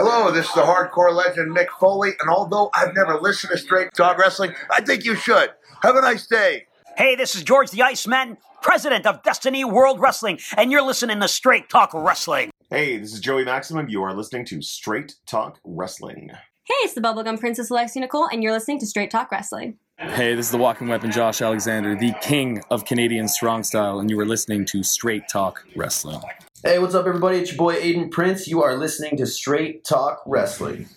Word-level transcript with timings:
Hello, 0.00 0.30
this 0.30 0.46
is 0.46 0.54
the 0.54 0.60
hardcore 0.60 1.12
legend 1.12 1.56
Mick 1.56 1.66
Foley, 1.80 2.10
and 2.20 2.30
although 2.30 2.70
I've 2.72 2.94
never 2.94 3.18
listened 3.18 3.50
to 3.50 3.58
Straight 3.58 3.88
Talk 3.96 4.16
Wrestling, 4.16 4.54
I 4.70 4.80
think 4.80 5.04
you 5.04 5.16
should. 5.16 5.50
Have 5.82 5.96
a 5.96 6.00
nice 6.00 6.24
day. 6.24 6.66
Hey, 6.96 7.16
this 7.16 7.34
is 7.34 7.42
George 7.42 7.72
the 7.72 7.82
Iceman, 7.82 8.36
president 8.62 9.06
of 9.06 9.24
Destiny 9.24 9.64
World 9.64 9.98
Wrestling, 9.98 10.38
and 10.56 10.70
you're 10.70 10.86
listening 10.86 11.18
to 11.18 11.26
Straight 11.26 11.68
Talk 11.68 11.90
Wrestling. 11.94 12.50
Hey, 12.70 12.96
this 12.98 13.12
is 13.12 13.18
Joey 13.18 13.44
Maximum. 13.44 13.88
You 13.88 14.04
are 14.04 14.14
listening 14.14 14.44
to 14.44 14.62
Straight 14.62 15.16
Talk 15.26 15.58
Wrestling. 15.64 16.30
Hey, 16.62 16.74
it's 16.84 16.94
the 16.94 17.00
Bubblegum 17.00 17.40
Princess 17.40 17.68
Alexia 17.68 18.02
Nicole, 18.02 18.28
and 18.30 18.40
you're 18.40 18.52
listening 18.52 18.78
to 18.78 18.86
Straight 18.86 19.10
Talk 19.10 19.32
Wrestling. 19.32 19.78
Hey, 19.96 20.36
this 20.36 20.46
is 20.46 20.52
the 20.52 20.58
Walking 20.58 20.86
Weapon 20.86 21.10
Josh 21.10 21.42
Alexander, 21.42 21.96
the 21.96 22.14
king 22.22 22.62
of 22.70 22.84
Canadian 22.84 23.26
strong 23.26 23.64
style, 23.64 23.98
and 23.98 24.08
you 24.08 24.20
are 24.20 24.26
listening 24.26 24.64
to 24.66 24.84
Straight 24.84 25.28
Talk 25.28 25.64
Wrestling. 25.74 26.20
Hey, 26.64 26.80
what's 26.80 26.96
up, 26.96 27.06
everybody? 27.06 27.38
It's 27.38 27.52
your 27.52 27.56
boy 27.56 27.76
Aiden 27.76 28.10
Prince. 28.10 28.48
You 28.48 28.64
are 28.64 28.76
listening 28.76 29.16
to 29.18 29.26
Straight 29.26 29.84
Talk 29.84 30.20
Wrestling. 30.26 30.88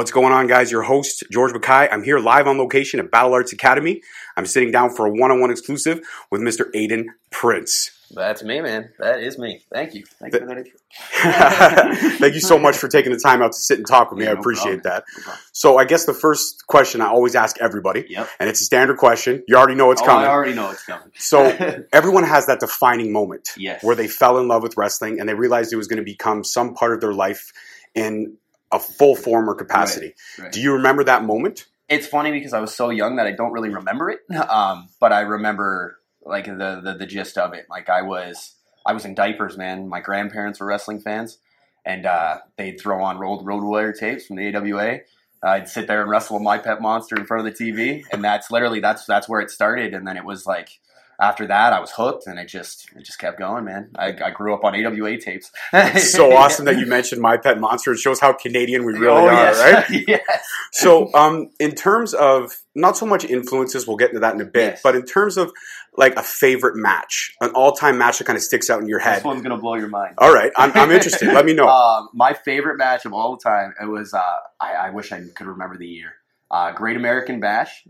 What's 0.00 0.12
going 0.12 0.32
on, 0.32 0.46
guys? 0.46 0.72
Your 0.72 0.80
host, 0.80 1.24
George 1.30 1.52
Mackay. 1.52 1.90
I'm 1.92 2.02
here 2.02 2.18
live 2.18 2.46
on 2.46 2.56
location 2.56 3.00
at 3.00 3.10
Battle 3.10 3.34
Arts 3.34 3.52
Academy. 3.52 4.00
I'm 4.34 4.46
sitting 4.46 4.70
down 4.70 4.94
for 4.96 5.04
a 5.04 5.10
one 5.10 5.30
on 5.30 5.42
one 5.42 5.50
exclusive 5.50 6.00
with 6.30 6.40
Mr. 6.40 6.72
Aiden 6.74 7.08
Prince. 7.30 7.90
That's 8.10 8.42
me, 8.42 8.62
man. 8.62 8.94
That 8.98 9.20
is 9.20 9.38
me. 9.38 9.60
Thank 9.70 9.92
you. 9.92 10.06
Thank 10.06 10.32
you 10.32 10.40
for 10.40 10.46
that 10.46 10.56
intro. 10.56 12.16
Thank 12.16 12.32
you 12.32 12.40
so 12.40 12.58
much 12.58 12.78
for 12.78 12.88
taking 12.88 13.12
the 13.12 13.18
time 13.18 13.42
out 13.42 13.52
to 13.52 13.58
sit 13.58 13.76
and 13.76 13.86
talk 13.86 14.10
with 14.10 14.18
me. 14.18 14.24
Yeah, 14.24 14.30
I 14.30 14.38
appreciate 14.38 14.82
problem. 14.82 15.02
that. 15.18 15.26
No. 15.26 15.32
So, 15.52 15.76
I 15.76 15.84
guess 15.84 16.06
the 16.06 16.14
first 16.14 16.66
question 16.66 17.02
I 17.02 17.08
always 17.08 17.34
ask 17.34 17.60
everybody, 17.60 18.06
Yep. 18.08 18.26
and 18.40 18.48
it's 18.48 18.62
a 18.62 18.64
standard 18.64 18.96
question. 18.96 19.44
You 19.48 19.56
already 19.56 19.74
know 19.74 19.90
it's 19.90 20.00
oh, 20.00 20.06
coming. 20.06 20.26
I 20.26 20.30
already 20.30 20.54
know 20.54 20.70
it's 20.70 20.82
coming. 20.82 21.12
So, 21.16 21.44
everyone 21.92 22.24
has 22.24 22.46
that 22.46 22.60
defining 22.60 23.12
moment 23.12 23.50
Yes. 23.58 23.84
where 23.84 23.94
they 23.94 24.08
fell 24.08 24.38
in 24.38 24.48
love 24.48 24.62
with 24.62 24.78
wrestling 24.78 25.20
and 25.20 25.28
they 25.28 25.34
realized 25.34 25.74
it 25.74 25.76
was 25.76 25.88
going 25.88 25.98
to 25.98 26.02
become 26.02 26.42
some 26.42 26.72
part 26.72 26.94
of 26.94 27.02
their 27.02 27.12
life 27.12 27.52
in 27.94 28.38
a 28.72 28.78
full 28.78 29.16
form 29.16 29.48
or 29.48 29.54
capacity. 29.54 30.14
Right. 30.38 30.52
Do 30.52 30.60
you 30.60 30.74
remember 30.74 31.04
that 31.04 31.24
moment? 31.24 31.66
It's 31.88 32.06
funny 32.06 32.30
because 32.30 32.52
I 32.52 32.60
was 32.60 32.74
so 32.74 32.90
young 32.90 33.16
that 33.16 33.26
I 33.26 33.32
don't 33.32 33.52
really 33.52 33.70
remember 33.70 34.10
it, 34.10 34.20
um, 34.50 34.88
but 35.00 35.12
I 35.12 35.20
remember 35.20 35.98
like 36.22 36.46
the, 36.46 36.80
the 36.82 36.96
the 36.98 37.06
gist 37.06 37.36
of 37.38 37.52
it. 37.52 37.66
Like 37.68 37.88
I 37.88 38.02
was 38.02 38.54
I 38.86 38.92
was 38.92 39.04
in 39.04 39.14
diapers, 39.14 39.56
man. 39.56 39.88
My 39.88 40.00
grandparents 40.00 40.60
were 40.60 40.66
wrestling 40.66 41.00
fans, 41.00 41.38
and 41.84 42.06
uh, 42.06 42.38
they'd 42.56 42.80
throw 42.80 43.02
on 43.02 43.18
road 43.18 43.44
road 43.44 43.62
warrior 43.62 43.92
tapes 43.92 44.26
from 44.26 44.36
the 44.36 44.54
AWA. 44.54 45.00
I'd 45.42 45.68
sit 45.68 45.86
there 45.86 46.02
and 46.02 46.10
wrestle 46.10 46.38
my 46.38 46.58
pet 46.58 46.82
monster 46.82 47.16
in 47.16 47.24
front 47.24 47.46
of 47.46 47.56
the 47.56 47.64
TV, 47.64 48.04
and 48.12 48.22
that's 48.22 48.50
literally 48.50 48.80
that's 48.80 49.06
that's 49.06 49.28
where 49.28 49.40
it 49.40 49.50
started. 49.50 49.94
And 49.94 50.06
then 50.06 50.16
it 50.16 50.24
was 50.24 50.46
like 50.46 50.78
after 51.20 51.46
that, 51.48 51.72
I 51.74 51.80
was 51.80 51.90
hooked, 51.90 52.26
and 52.26 52.38
it 52.38 52.46
just 52.46 52.88
it 52.96 53.04
just 53.04 53.18
kept 53.18 53.38
going, 53.38 53.64
man. 53.64 53.90
I, 53.96 54.08
I 54.24 54.30
grew 54.30 54.54
up 54.54 54.64
on 54.64 54.74
AWA 54.74 55.18
tapes. 55.18 55.50
It's 55.72 56.10
so 56.12 56.32
awesome 56.36 56.64
that 56.64 56.78
you 56.78 56.86
mentioned 56.86 57.20
My 57.20 57.36
Pet 57.36 57.60
Monster. 57.60 57.92
It 57.92 57.98
shows 57.98 58.20
how 58.20 58.32
Canadian 58.32 58.84
we 58.84 58.94
really 58.94 59.08
oh, 59.08 59.28
are, 59.28 59.32
yes. 59.32 59.90
right? 59.90 60.04
yes. 60.08 60.48
So, 60.72 61.12
um, 61.14 61.50
in 61.60 61.74
terms 61.74 62.14
of 62.14 62.52
not 62.74 62.96
so 62.96 63.04
much 63.04 63.24
influences, 63.24 63.86
we'll 63.86 63.98
get 63.98 64.08
into 64.10 64.20
that 64.20 64.34
in 64.34 64.40
a 64.40 64.46
bit, 64.46 64.72
Yes. 64.72 64.80
but 64.82 64.96
in 64.96 65.04
terms 65.04 65.36
of 65.36 65.52
like 65.96 66.16
a 66.16 66.22
favorite 66.22 66.76
match, 66.76 67.34
an 67.40 67.50
all-time 67.50 67.98
match 67.98 68.18
that 68.18 68.24
kind 68.24 68.36
of 68.36 68.42
sticks 68.42 68.70
out 68.70 68.80
in 68.80 68.88
your 68.88 69.00
head. 69.00 69.18
This 69.18 69.24
one's 69.24 69.42
gonna 69.42 69.58
blow 69.58 69.74
your 69.74 69.88
mind. 69.88 70.14
All 70.18 70.32
right, 70.32 70.52
I'm, 70.56 70.72
I'm 70.74 70.90
interested. 70.90 71.28
Let 71.32 71.44
me 71.44 71.54
know. 71.54 71.68
Um, 71.80 72.08
my 72.14 72.34
favorite 72.34 72.76
match 72.76 73.04
of 73.04 73.12
all 73.12 73.36
time. 73.36 73.74
It 73.80 73.86
was. 73.86 74.12
Uh, 74.12 74.22
I, 74.60 74.72
I 74.72 74.90
wish 74.90 75.12
I 75.12 75.22
could 75.34 75.46
remember 75.46 75.76
the 75.76 75.86
year. 75.86 76.14
Uh, 76.50 76.72
Great 76.72 76.96
American 76.96 77.40
Bash. 77.40 77.84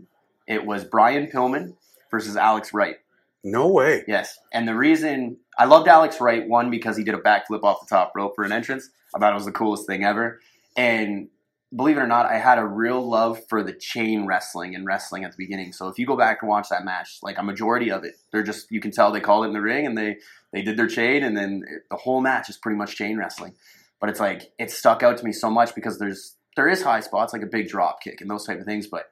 It 0.47 0.65
was 0.65 0.83
Brian 0.83 1.27
Pillman 1.27 1.75
versus 2.09 2.37
Alex 2.37 2.73
Wright. 2.73 2.97
No 3.43 3.67
way. 3.67 4.03
Yes, 4.07 4.37
and 4.53 4.67
the 4.67 4.75
reason 4.75 5.37
I 5.57 5.65
loved 5.65 5.87
Alex 5.87 6.21
Wright 6.21 6.47
one 6.47 6.69
because 6.69 6.97
he 6.97 7.03
did 7.03 7.15
a 7.15 7.19
backflip 7.19 7.63
off 7.63 7.79
the 7.81 7.87
top 7.87 8.13
rope 8.15 8.33
for 8.35 8.43
an 8.43 8.51
entrance. 8.51 8.89
I 9.15 9.19
thought 9.19 9.31
it 9.31 9.35
was 9.35 9.45
the 9.45 9.51
coolest 9.51 9.87
thing 9.87 10.03
ever. 10.03 10.39
And 10.77 11.29
believe 11.75 11.97
it 11.97 12.01
or 12.01 12.07
not, 12.07 12.25
I 12.25 12.37
had 12.37 12.57
a 12.57 12.65
real 12.65 13.01
love 13.01 13.41
for 13.47 13.63
the 13.63 13.73
chain 13.73 14.25
wrestling 14.25 14.75
and 14.75 14.85
wrestling 14.85 15.23
at 15.23 15.31
the 15.31 15.37
beginning. 15.37 15.73
So 15.73 15.87
if 15.87 15.97
you 15.97 16.05
go 16.05 16.17
back 16.17 16.39
and 16.41 16.49
watch 16.49 16.69
that 16.69 16.85
match, 16.85 17.19
like 17.21 17.37
a 17.37 17.43
majority 17.43 17.91
of 17.91 18.03
it, 18.03 18.15
they're 18.31 18.43
just 18.43 18.71
you 18.71 18.79
can 18.79 18.91
tell 18.91 19.11
they 19.11 19.19
called 19.19 19.45
it 19.45 19.49
in 19.49 19.53
the 19.53 19.61
ring 19.61 19.85
and 19.85 19.97
they 19.97 20.17
they 20.51 20.61
did 20.61 20.77
their 20.77 20.87
chain, 20.87 21.23
and 21.23 21.35
then 21.35 21.63
it, 21.67 21.83
the 21.89 21.97
whole 21.97 22.21
match 22.21 22.49
is 22.49 22.57
pretty 22.57 22.77
much 22.77 22.95
chain 22.95 23.17
wrestling. 23.17 23.53
But 23.99 24.09
it's 24.09 24.19
like 24.19 24.51
it 24.59 24.71
stuck 24.71 25.03
out 25.03 25.17
to 25.17 25.25
me 25.25 25.31
so 25.31 25.49
much 25.49 25.75
because 25.75 25.99
there's 25.99 26.35
there 26.55 26.67
is 26.67 26.83
high 26.83 26.99
spots 26.99 27.33
like 27.33 27.43
a 27.43 27.47
big 27.47 27.69
drop 27.69 28.01
kick 28.01 28.19
and 28.21 28.29
those 28.29 28.45
type 28.45 28.59
of 28.59 28.65
things, 28.65 28.87
but 28.87 29.11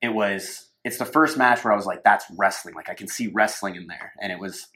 it 0.00 0.10
was 0.10 0.65
it's 0.86 0.98
the 0.98 1.04
first 1.04 1.36
match 1.36 1.64
where 1.64 1.72
I 1.72 1.76
was 1.76 1.86
like, 1.86 2.04
that's 2.04 2.24
wrestling. 2.36 2.74
Like 2.74 2.88
I 2.88 2.94
can 2.94 3.08
see 3.08 3.26
wrestling 3.28 3.74
in 3.76 3.86
there, 3.86 4.12
and 4.20 4.30
it 4.32 4.38
was 4.38 4.68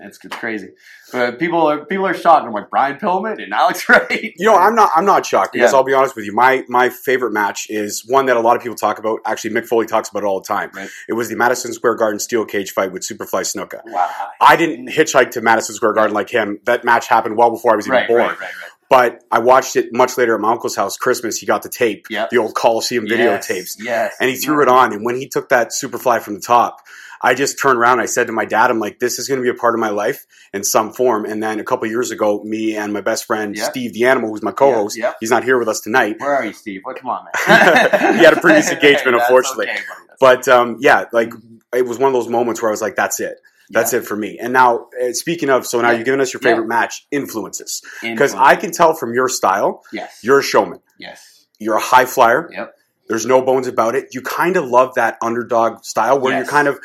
it's, 0.00 0.16
it's 0.24 0.36
crazy. 0.36 0.68
But 1.12 1.40
people 1.40 1.66
are 1.66 1.84
people 1.84 2.06
are 2.06 2.14
shocked. 2.14 2.46
I'm 2.46 2.52
like 2.52 2.70
Brian 2.70 2.98
Pillman 2.98 3.42
and 3.42 3.52
Alex 3.52 3.88
Wright. 3.88 4.32
You 4.36 4.46
know, 4.46 4.54
I'm 4.56 4.76
not. 4.76 4.90
I'm 4.94 5.04
not 5.04 5.26
shocked 5.26 5.52
because 5.54 5.72
Yeah. 5.72 5.76
I'll 5.76 5.82
be 5.84 5.92
honest 5.92 6.14
with 6.14 6.24
you. 6.24 6.32
My 6.32 6.62
my 6.68 6.88
favorite 6.88 7.32
match 7.32 7.66
is 7.68 8.04
one 8.06 8.26
that 8.26 8.36
a 8.36 8.40
lot 8.40 8.56
of 8.56 8.62
people 8.62 8.76
talk 8.76 9.00
about. 9.00 9.18
Actually, 9.26 9.54
Mick 9.54 9.66
Foley 9.66 9.86
talks 9.86 10.08
about 10.08 10.22
it 10.22 10.26
all 10.26 10.40
the 10.40 10.46
time. 10.46 10.70
Right. 10.72 10.88
It 11.08 11.14
was 11.14 11.28
the 11.28 11.34
Madison 11.36 11.72
Square 11.72 11.96
Garden 11.96 12.20
steel 12.20 12.44
cage 12.44 12.70
fight 12.70 12.92
with 12.92 13.02
Superfly 13.02 13.42
Snuka. 13.42 13.80
Wow. 13.86 14.08
I 14.40 14.54
didn't 14.54 14.88
hitchhike 14.88 15.32
to 15.32 15.40
Madison 15.40 15.74
Square 15.74 15.94
Garden 15.94 16.14
like 16.14 16.30
him. 16.30 16.60
That 16.64 16.84
match 16.84 17.08
happened 17.08 17.36
well 17.36 17.50
before 17.50 17.72
I 17.72 17.76
was 17.76 17.86
even 17.88 17.96
Right, 17.98 18.08
born. 18.08 18.20
right, 18.20 18.30
right, 18.30 18.40
right. 18.40 18.67
But 18.90 19.22
I 19.30 19.38
watched 19.40 19.76
it 19.76 19.92
much 19.92 20.16
later 20.16 20.34
at 20.34 20.40
my 20.40 20.50
uncle's 20.52 20.74
house. 20.76 20.96
Christmas, 20.96 21.36
he 21.38 21.44
got 21.46 21.62
the 21.62 21.68
tape, 21.68 22.06
Yep. 22.08 22.30
the 22.30 22.38
old 22.38 22.54
Coliseum 22.54 23.06
Yes, 23.06 23.46
videotapes, 23.46 23.76
Yes. 23.78 24.14
and 24.20 24.30
he 24.30 24.36
threw 24.36 24.62
it 24.62 24.68
on. 24.68 24.92
And 24.94 25.04
when 25.04 25.16
he 25.16 25.28
took 25.28 25.50
that 25.50 25.72
Superfly 25.72 26.20
from 26.22 26.34
the 26.34 26.40
top, 26.40 26.80
I 27.20 27.34
just 27.34 27.58
turned 27.60 27.78
around. 27.78 27.94
And 27.94 28.02
I 28.02 28.06
said 28.06 28.28
to 28.28 28.32
my 28.32 28.44
dad, 28.46 28.70
"I'm 28.70 28.78
like, 28.78 28.98
this 29.00 29.18
is 29.18 29.26
going 29.28 29.40
to 29.40 29.42
be 29.42 29.50
a 29.50 29.54
part 29.54 29.74
of 29.74 29.80
my 29.80 29.90
life 29.90 30.24
in 30.54 30.62
some 30.64 30.92
form." 30.92 31.24
And 31.26 31.42
then 31.42 31.58
a 31.60 31.64
couple 31.64 31.86
years 31.88 32.10
ago, 32.12 32.42
me 32.44 32.76
and 32.76 32.92
my 32.92 33.00
best 33.02 33.26
friend 33.26 33.56
Yep. 33.56 33.70
Steve 33.70 33.92
the 33.92 34.06
Animal, 34.06 34.30
who's 34.30 34.42
my 34.42 34.52
co-host, 34.52 34.96
Yep, 34.96 35.02
yep. 35.04 35.16
he's 35.20 35.30
not 35.30 35.44
here 35.44 35.58
with 35.58 35.68
us 35.68 35.80
tonight. 35.80 36.16
Where 36.18 36.34
are 36.34 36.44
you, 36.46 36.52
Steve? 36.54 36.82
Well, 36.84 36.94
come 36.94 37.10
on, 37.10 37.24
man. 37.48 38.14
He 38.18 38.24
had 38.24 38.32
a 38.36 38.40
previous 38.40 38.70
engagement, 38.72 39.16
That's 39.18 39.28
unfortunately. 39.28 39.66
okay, 39.68 39.80
But 40.20 40.46
um, 40.48 40.76
yeah, 40.80 41.04
like 41.12 41.32
it 41.74 41.84
was 41.86 41.98
one 41.98 42.08
of 42.08 42.14
those 42.14 42.28
moments 42.28 42.62
where 42.62 42.70
I 42.70 42.72
was 42.72 42.80
like, 42.80 42.94
"That's 42.96 43.20
it." 43.20 43.38
That's 43.70 43.92
Yeah. 43.92 43.98
it 44.00 44.06
for 44.06 44.16
me. 44.16 44.38
And 44.38 44.52
now, 44.52 44.86
uh, 45.02 45.12
speaking 45.12 45.50
of, 45.50 45.66
so 45.66 45.80
now 45.80 45.90
Yeah. 45.90 45.96
you've 45.98 46.04
given 46.06 46.20
us 46.20 46.32
your 46.32 46.40
Yeah. 46.42 46.50
favorite 46.50 46.68
match 46.68 47.06
influences 47.10 47.82
because 48.02 48.34
I 48.34 48.56
can 48.56 48.70
tell 48.72 48.94
from 48.94 49.14
your 49.14 49.28
style, 49.28 49.82
yes, 49.92 50.18
you're 50.22 50.38
a 50.38 50.42
showman. 50.42 50.80
yes, 50.98 51.46
You're 51.58 51.76
a 51.76 51.80
high 51.80 52.04
flyer. 52.06 52.48
yep, 52.52 52.74
There's 53.08 53.24
no 53.26 53.40
bones 53.42 53.66
about 53.66 53.94
it. 53.94 54.08
You 54.14 54.20
kind 54.20 54.56
of 54.56 54.66
love 54.68 54.94
that 54.96 55.16
underdog 55.22 55.82
style 55.84 56.20
where 56.20 56.32
Yes. 56.34 56.44
you're 56.44 56.50
kind 56.50 56.68
of 56.68 56.78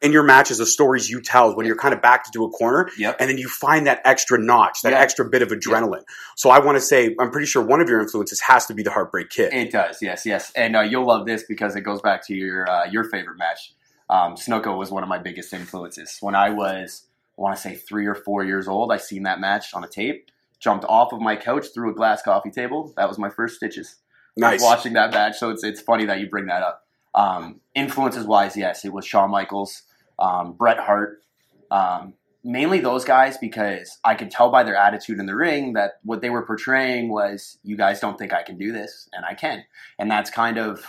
in 0.00 0.12
your 0.12 0.22
matches, 0.22 0.58
the 0.58 0.66
stories 0.66 1.08
you 1.10 1.20
tell 1.20 1.56
when 1.56 1.66
you're 1.66 1.76
kind 1.76 1.92
of 1.94 2.00
backed 2.00 2.28
into 2.28 2.44
a 2.44 2.50
corner, 2.50 2.88
yep. 2.96 3.16
and 3.18 3.28
then 3.28 3.36
you 3.38 3.48
find 3.48 3.86
that 3.88 4.00
extra 4.04 4.38
notch, 4.38 4.82
that 4.82 4.92
Yeah. 4.92 4.98
extra 5.00 5.24
bit 5.24 5.42
of 5.42 5.48
adrenaline. 5.48 6.02
So 6.36 6.50
I 6.50 6.60
want 6.60 6.76
to 6.76 6.80
say, 6.80 7.16
I'm 7.18 7.30
pretty 7.32 7.46
sure 7.48 7.62
one 7.62 7.80
of 7.80 7.88
your 7.88 8.00
influences 8.00 8.40
has 8.42 8.66
to 8.66 8.74
be 8.74 8.82
the 8.84 8.90
Heartbreak 8.90 9.28
Kid. 9.30 9.52
It 9.52 9.72
does, 9.72 9.98
yes, 10.00 10.24
yes, 10.24 10.52
and 10.54 10.76
uh, 10.76 10.80
you'll 10.82 11.06
love 11.06 11.26
this 11.26 11.42
because 11.42 11.74
it 11.74 11.80
goes 11.80 12.00
back 12.00 12.24
to 12.26 12.34
your 12.34 12.68
uh, 12.70 12.84
your 12.86 13.04
favorite 13.10 13.38
match. 13.38 13.72
Um, 14.10 14.36
was 14.36 14.90
one 14.90 15.02
of 15.02 15.08
my 15.08 15.18
biggest 15.18 15.52
influences 15.52 16.18
when 16.20 16.34
I 16.34 16.50
was, 16.50 17.04
I 17.38 17.42
want 17.42 17.56
to 17.56 17.62
say, 17.62 17.74
three 17.74 18.06
or 18.06 18.14
four 18.14 18.44
years 18.44 18.66
old. 18.66 18.90
I 18.92 18.96
seen 18.96 19.24
that 19.24 19.40
match 19.40 19.74
on 19.74 19.84
a 19.84 19.88
tape, 19.88 20.30
jumped 20.60 20.86
off 20.88 21.12
of 21.12 21.20
my 21.20 21.36
couch 21.36 21.66
through 21.74 21.90
a 21.90 21.94
glass 21.94 22.22
coffee 22.22 22.50
table. 22.50 22.92
That 22.96 23.08
was 23.08 23.18
my 23.18 23.28
first 23.28 23.56
stitches. 23.56 23.96
nice. 24.36 24.62
watching 24.62 24.94
that 24.94 25.12
match. 25.12 25.38
So 25.38 25.50
it's 25.50 25.62
it's 25.62 25.80
funny 25.80 26.06
that 26.06 26.20
you 26.20 26.28
bring 26.28 26.46
that 26.46 26.62
up. 26.62 26.86
Um, 27.14 27.60
influences 27.74 28.26
wise, 28.26 28.56
yes, 28.56 28.84
it 28.84 28.92
was 28.92 29.04
Shawn 29.04 29.30
Michaels, 29.30 29.82
um, 30.18 30.52
Bret 30.52 30.78
Hart, 30.78 31.22
um, 31.70 32.14
mainly 32.44 32.80
those 32.80 33.04
guys 33.04 33.36
because 33.38 33.98
I 34.04 34.14
could 34.14 34.30
tell 34.30 34.50
by 34.50 34.62
their 34.62 34.76
attitude 34.76 35.18
in 35.18 35.26
the 35.26 35.34
ring 35.34 35.72
that 35.72 35.98
what 36.02 36.20
they 36.20 36.30
were 36.30 36.46
portraying 36.46 37.08
was 37.08 37.58
you 37.62 37.76
guys 37.76 38.00
don't 38.00 38.18
think 38.18 38.32
I 38.32 38.42
can 38.42 38.56
do 38.56 38.72
this, 38.72 39.08
and 39.12 39.24
I 39.24 39.34
can, 39.34 39.64
and 39.98 40.10
that's 40.10 40.30
kind 40.30 40.58
of 40.58 40.84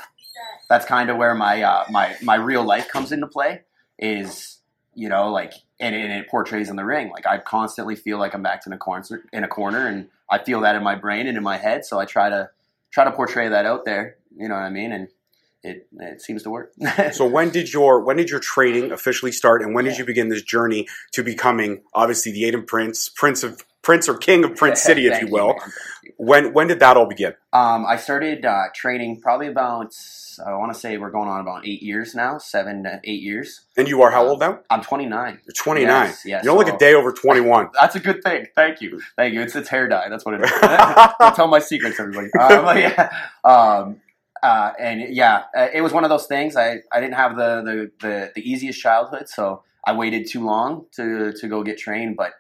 that's 0.69 0.85
kind 0.85 1.09
of 1.09 1.17
where 1.17 1.33
my 1.35 1.61
uh, 1.61 1.85
my 1.89 2.15
my 2.21 2.35
real 2.35 2.63
life 2.63 2.87
comes 2.89 3.11
into 3.11 3.27
play. 3.27 3.61
Is 3.97 4.59
you 4.95 5.09
know 5.09 5.31
like 5.31 5.53
and, 5.79 5.95
and 5.95 6.11
it 6.11 6.29
portrays 6.29 6.69
in 6.69 6.75
the 6.75 6.85
ring 6.85 7.09
like 7.09 7.27
I 7.27 7.37
constantly 7.37 7.95
feel 7.95 8.17
like 8.17 8.33
I'm 8.33 8.43
backed 8.43 8.65
in 8.65 8.73
a 8.73 8.77
corner 8.77 9.23
in 9.33 9.43
a 9.43 9.47
corner, 9.47 9.87
and 9.87 10.07
I 10.29 10.43
feel 10.43 10.61
that 10.61 10.75
in 10.75 10.83
my 10.83 10.95
brain 10.95 11.27
and 11.27 11.37
in 11.37 11.43
my 11.43 11.57
head, 11.57 11.85
so 11.85 11.99
I 11.99 12.05
try 12.05 12.29
to 12.29 12.49
try 12.91 13.03
to 13.03 13.11
portray 13.11 13.49
that 13.49 13.65
out 13.65 13.85
there. 13.85 14.17
You 14.35 14.47
know 14.47 14.55
what 14.55 14.63
I 14.63 14.69
mean? 14.69 14.91
And 14.91 15.09
it 15.63 15.87
it 15.97 16.21
seems 16.21 16.43
to 16.43 16.49
work. 16.49 16.73
So 17.13 17.25
when 17.25 17.49
did 17.49 17.73
your 17.73 18.01
when 18.01 18.17
did 18.17 18.29
your 18.29 18.39
training 18.39 18.91
officially 18.91 19.31
start, 19.31 19.61
and 19.61 19.73
when 19.73 19.85
did 19.85 19.97
you 19.97 20.05
begin 20.05 20.29
this 20.29 20.43
journey 20.43 20.87
to 21.11 21.23
becoming 21.23 21.81
obviously 21.93 22.31
the 22.31 22.43
Aiden 22.43 22.65
Prince, 22.65 23.09
Prince 23.09 23.43
of 23.43 23.63
Prince 23.81 24.09
or 24.09 24.17
King 24.17 24.43
of 24.43 24.55
Prince 24.55 24.81
City, 24.89 25.07
if 25.07 25.21
you 25.21 25.27
will? 25.27 25.55
you. 26.03 26.13
When 26.17 26.53
when 26.53 26.67
did 26.67 26.79
that 26.81 26.97
all 26.97 27.05
begin? 27.07 27.33
Um, 27.53 27.85
I 27.85 27.95
started 27.95 28.43
uh, 28.45 28.63
training 28.75 29.21
probably 29.21 29.47
about 29.47 29.93
I 30.45 30.53
want 30.55 30.73
to 30.73 30.79
say 30.79 30.97
we're 30.97 31.11
going 31.11 31.29
on 31.29 31.39
about 31.41 31.65
eight 31.67 31.81
years 31.81 32.15
now, 32.15 32.37
seven 32.37 32.85
eight 33.03 33.21
years. 33.21 33.61
And 33.77 33.87
you 33.87 34.01
are 34.01 34.11
how 34.11 34.25
old 34.27 34.39
now? 34.39 34.59
I'm 34.69 34.81
29. 34.81 35.39
You're 35.45 35.53
29. 35.53 35.87
Yes, 35.87 36.21
yes. 36.25 36.43
you 36.43 36.49
don't 36.49 36.57
look 36.57 36.67
So- 36.67 36.75
a 36.75 36.77
day 36.77 36.93
over 36.93 37.11
21. 37.11 37.69
That's 37.79 37.95
a 37.95 37.99
good 37.99 38.23
thing. 38.23 38.47
Thank 38.55 38.81
you. 38.81 39.01
Thank 39.15 39.33
you. 39.33 39.41
It's 39.41 39.55
it's 39.55 39.69
hair 39.69 39.87
dye. 39.87 40.09
That's 40.09 40.25
what 40.25 40.35
it 40.35 40.43
is. 40.43 40.51
Tell 41.35 41.47
my 41.47 41.59
secrets, 41.59 41.99
everybody. 41.99 42.27
Um, 42.39 42.77
yeah. 42.77 43.11
Um, 43.43 44.01
uh, 44.41 44.71
and 44.79 45.13
yeah, 45.13 45.43
uh, 45.55 45.67
it 45.73 45.81
was 45.81 45.91
one 45.93 46.03
of 46.05 46.09
those 46.09 46.25
things. 46.27 46.55
I, 46.55 46.77
I 46.93 47.01
didn't 47.01 47.15
have 47.15 47.35
the, 47.35 47.61
the, 47.61 47.91
the, 48.07 48.31
the 48.35 48.49
easiest 48.49 48.79
childhood, 48.79 49.27
so 49.27 49.63
I 49.85 49.91
waited 49.93 50.27
too 50.29 50.45
long 50.45 50.85
to, 50.95 51.33
to 51.33 51.47
go 51.49 51.61
get 51.63 51.77
trained. 51.77 52.15
But 52.15 52.31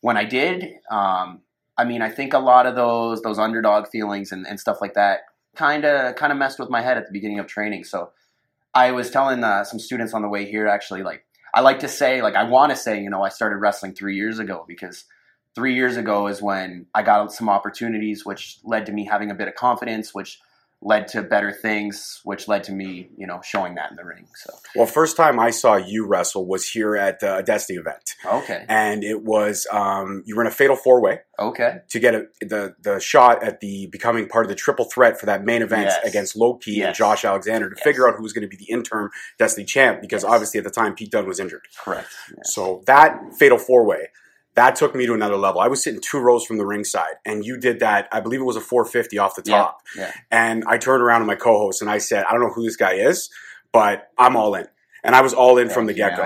when 0.00 0.16
I 0.16 0.24
did, 0.24 0.64
um, 0.90 1.40
I 1.76 1.84
mean, 1.84 2.02
I 2.02 2.10
think 2.10 2.34
a 2.34 2.38
lot 2.38 2.66
of 2.66 2.74
those 2.74 3.22
those 3.22 3.38
underdog 3.38 3.88
feelings 3.88 4.32
and, 4.32 4.46
and 4.46 4.58
stuff 4.58 4.78
like 4.80 4.94
that 4.94 5.20
kind 5.56 5.84
of 5.84 6.16
kind 6.16 6.32
of 6.32 6.38
messed 6.38 6.58
with 6.58 6.70
my 6.70 6.82
head 6.82 6.96
at 6.96 7.06
the 7.06 7.12
beginning 7.12 7.38
of 7.38 7.46
training. 7.46 7.84
So 7.84 8.10
I 8.74 8.92
was 8.92 9.10
telling 9.10 9.42
uh, 9.42 9.64
some 9.64 9.78
students 9.78 10.14
on 10.14 10.22
the 10.22 10.28
way 10.28 10.44
here, 10.44 10.66
actually, 10.66 11.02
like 11.02 11.24
I 11.54 11.60
like 11.60 11.80
to 11.80 11.88
say, 11.88 12.22
like 12.22 12.34
I 12.34 12.44
want 12.44 12.70
to 12.70 12.76
say, 12.76 13.02
you 13.02 13.10
know, 13.10 13.22
I 13.22 13.28
started 13.28 13.56
wrestling 13.56 13.94
three 13.94 14.16
years 14.16 14.38
ago 14.38 14.64
because 14.66 15.04
three 15.54 15.74
years 15.74 15.96
ago 15.96 16.28
is 16.28 16.42
when 16.42 16.86
I 16.94 17.02
got 17.02 17.32
some 17.32 17.48
opportunities, 17.48 18.24
which 18.24 18.58
led 18.64 18.86
to 18.86 18.92
me 18.92 19.06
having 19.06 19.30
a 19.30 19.34
bit 19.34 19.48
of 19.48 19.54
confidence, 19.54 20.14
which 20.14 20.40
led 20.80 21.08
to 21.08 21.22
better 21.22 21.50
things, 21.50 22.20
which 22.22 22.46
led 22.46 22.62
to 22.62 22.70
me, 22.72 23.08
you 23.16 23.26
know, 23.26 23.40
showing 23.42 23.74
that 23.74 23.90
in 23.90 23.96
the 23.96 24.04
ring. 24.04 24.26
So 24.36 24.52
Well, 24.76 24.86
first 24.86 25.16
time 25.16 25.40
I 25.40 25.50
saw 25.50 25.74
you 25.74 26.06
wrestle 26.06 26.46
was 26.46 26.68
here 26.68 26.94
at 26.94 27.18
a 27.22 27.42
Destiny 27.42 27.80
event, 27.80 28.14
okay, 28.24 28.64
and 28.68 29.02
it 29.02 29.24
was 29.24 29.66
um, 29.72 30.22
you 30.24 30.36
were 30.36 30.42
in 30.42 30.46
a 30.46 30.52
fatal 30.52 30.76
four 30.76 31.00
way 31.00 31.20
okay, 31.40 31.78
to 31.88 31.98
get 31.98 32.14
a, 32.14 32.26
the 32.40 32.76
the 32.80 33.00
shot 33.00 33.42
at 33.42 33.58
the 33.58 33.88
becoming 33.90 34.28
part 34.28 34.44
of 34.44 34.48
the 34.50 34.54
triple 34.54 34.84
threat 34.84 35.18
for 35.18 35.26
that 35.26 35.44
main 35.44 35.62
event 35.62 35.86
Yes. 35.90 35.98
against 36.04 36.36
Loki 36.36 36.80
and 36.82 36.94
Josh 36.94 37.24
Alexander 37.24 37.68
to 37.70 37.74
Yes. 37.76 37.82
figure 37.84 38.08
out 38.08 38.14
who 38.16 38.22
was 38.22 38.32
going 38.32 38.48
to 38.48 38.48
be 38.48 38.56
the 38.56 38.72
interim 38.72 39.10
Destiny 39.36 39.64
champ 39.66 40.00
because 40.00 40.22
Yes. 40.22 40.30
obviously 40.32 40.58
at 40.58 40.64
the 40.64 40.70
time 40.70 40.94
Pete 40.94 41.10
Dunne 41.10 41.26
was 41.26 41.40
injured. 41.40 41.66
correct. 41.82 42.08
So 42.44 42.82
that 42.86 43.18
fatal 43.36 43.58
four 43.58 43.84
way, 43.84 44.10
that 44.58 44.74
took 44.74 44.92
me 44.92 45.06
to 45.06 45.14
another 45.14 45.36
level. 45.36 45.60
I 45.60 45.68
was 45.68 45.84
sitting 45.84 46.00
two 46.00 46.18
rows 46.18 46.44
from 46.44 46.58
the 46.58 46.66
ringside, 46.66 47.14
and 47.24 47.44
you 47.44 47.56
did 47.56 47.78
that. 47.78 48.08
I 48.10 48.18
believe 48.18 48.40
it 48.40 48.44
was 48.44 48.56
a 48.56 48.60
450 48.60 49.16
off 49.16 49.36
the 49.36 49.42
top. 49.42 49.82
yeah. 49.96 50.12
And 50.32 50.64
I 50.66 50.78
turned 50.78 51.00
around 51.00 51.20
to 51.20 51.26
my 51.26 51.36
co-host 51.36 51.80
and 51.80 51.88
I 51.88 51.98
said, 51.98 52.24
"I 52.24 52.32
don't 52.32 52.40
know 52.40 52.50
who 52.50 52.64
this 52.64 52.74
guy 52.74 52.94
is, 52.94 53.30
but 53.72 54.10
I'm 54.18 54.36
all 54.36 54.56
in." 54.56 54.66
And 55.04 55.14
I 55.14 55.20
was 55.20 55.32
all 55.32 55.58
in 55.58 55.70
from 55.70 55.86
the 55.86 55.94
get 55.94 56.16
go. 56.16 56.22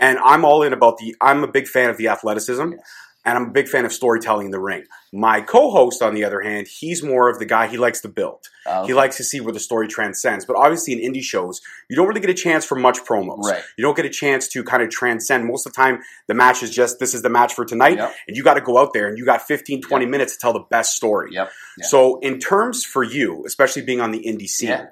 And. 0.00 0.18
I'm 0.24 0.46
all 0.46 0.62
in 0.62 0.72
about 0.72 0.96
the. 0.96 1.14
I'm 1.20 1.44
a 1.44 1.46
big 1.46 1.68
fan 1.68 1.90
of 1.90 1.98
the 1.98 2.08
athleticism. 2.08 2.72
Yes. 2.72 2.80
And 3.26 3.38
I'm 3.38 3.46
a 3.46 3.50
big 3.50 3.68
fan 3.68 3.86
of 3.86 3.92
storytelling 3.92 4.46
in 4.46 4.50
the 4.52 4.60
ring. 4.60 4.84
My 5.12 5.40
co-host, 5.40 6.02
on 6.02 6.12
the 6.14 6.24
other 6.24 6.42
hand, 6.42 6.66
he's 6.68 7.02
more 7.02 7.30
of 7.30 7.38
the 7.38 7.46
guy. 7.46 7.68
He 7.68 7.78
likes 7.78 8.00
to 8.02 8.08
build. 8.08 8.48
Uh, 8.66 8.84
He 8.86 8.92
likes 8.92 9.16
to 9.16 9.24
see 9.24 9.40
where 9.40 9.52
the 9.52 9.60
story 9.60 9.88
transcends. 9.88 10.44
But 10.44 10.56
obviously, 10.56 10.92
in 10.92 11.12
indie 11.12 11.22
shows, 11.22 11.62
you 11.88 11.96
don't 11.96 12.06
really 12.06 12.20
get 12.20 12.28
a 12.28 12.34
chance 12.34 12.66
for 12.66 12.74
much 12.74 12.98
promos. 13.00 13.42
Right. 13.44 13.62
You 13.78 13.82
don't 13.82 13.96
get 13.96 14.04
a 14.04 14.10
chance 14.10 14.46
to 14.48 14.62
kind 14.62 14.82
of 14.82 14.90
transcend. 14.90 15.46
Most 15.46 15.66
of 15.66 15.72
the 15.72 15.76
time, 15.76 16.00
the 16.26 16.34
match 16.34 16.62
is 16.62 16.70
just 16.70 16.98
this 16.98 17.14
is 17.14 17.22
the 17.22 17.30
match 17.30 17.54
for 17.54 17.64
tonight, 17.64 17.96
Yep. 17.96 18.14
and 18.28 18.36
you 18.36 18.44
got 18.44 18.54
to 18.54 18.60
go 18.60 18.76
out 18.76 18.92
there 18.92 19.06
and 19.08 19.16
you 19.16 19.24
got 19.24 19.40
15, 19.40 19.80
20 19.80 20.04
Yep. 20.04 20.10
minutes 20.10 20.32
to 20.34 20.38
tell 20.40 20.52
the 20.52 20.60
best 20.70 20.94
story. 20.94 21.30
Yep. 21.32 21.50
So, 21.82 22.18
in 22.20 22.38
terms 22.38 22.84
for 22.84 23.02
you, 23.02 23.44
especially 23.46 23.82
being 23.82 24.00
on 24.02 24.10
the 24.10 24.22
indie 24.24 24.48
scene, 24.48 24.68
Yeah. 24.68 24.86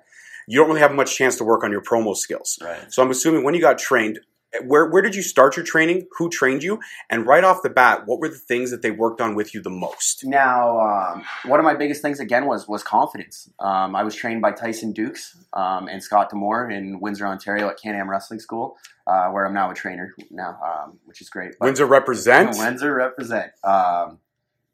you 0.49 0.58
don't 0.58 0.69
really 0.69 0.81
have 0.81 0.93
much 0.93 1.14
chance 1.17 1.37
to 1.37 1.44
work 1.44 1.64
on 1.64 1.70
your 1.70 1.82
promo 1.82 2.17
skills. 2.17 2.58
Right. 2.62 2.90
So, 2.90 3.02
I'm 3.02 3.11
assuming 3.11 3.44
when 3.44 3.52
you 3.55 3.61
got 3.61 3.78
trained, 3.78 4.20
where 4.64 4.88
where 4.88 5.02
did 5.02 5.14
you 5.14 5.22
start 5.22 5.56
your 5.56 5.64
training? 5.64 6.06
Who 6.19 6.28
trained 6.28 6.62
you? 6.62 6.81
And 7.10 7.26
right 7.26 7.44
off 7.44 7.62
the 7.62 7.70
bat, 7.70 8.06
what 8.06 8.20
were 8.20 8.28
the 8.28 8.37
things 8.38 8.70
that 8.70 8.82
they 8.82 8.90
worked 8.90 9.20
on 9.20 9.34
with 9.34 9.54
you 9.54 9.62
the 9.62 9.70
most? 9.70 10.25
Now, 10.25 10.81
um, 10.81 11.25
one 11.46 11.58
of 11.58 11.64
my 11.64 11.75
biggest 11.75 12.02
things 12.02 12.20
again 12.20 12.46
was 12.46 12.69
was 12.69 12.82
confidence. 12.82 13.50
Um, 13.58 13.96
I 13.96 14.02
was 14.02 14.14
trained 14.14 14.43
by 14.43 14.52
Tyson 14.52 14.93
Dukes 14.93 15.37
um, 15.52 15.88
and 15.88 16.02
Scott 16.02 16.31
D'Amore 16.31 16.70
in 16.70 17.00
Windsor, 17.00 17.26
Ontario, 17.26 17.69
at 17.69 17.78
Can 17.81 17.94
Am 17.94 18.10
Wrestling 18.10 18.40
School, 18.40 18.76
uh, 19.06 19.28
where 19.28 19.46
I'm 19.46 19.54
now 19.54 19.70
a 19.70 19.75
trainer 19.75 20.14
now, 20.31 20.58
um, 20.64 20.99
which 21.06 21.20
is 21.20 21.31
great. 21.31 21.52
But- 21.58 21.66
Windsor 21.66 21.87
represent. 21.87 22.56
Windsor 22.58 22.94
represent. 22.94 23.52
Um, 23.64 24.19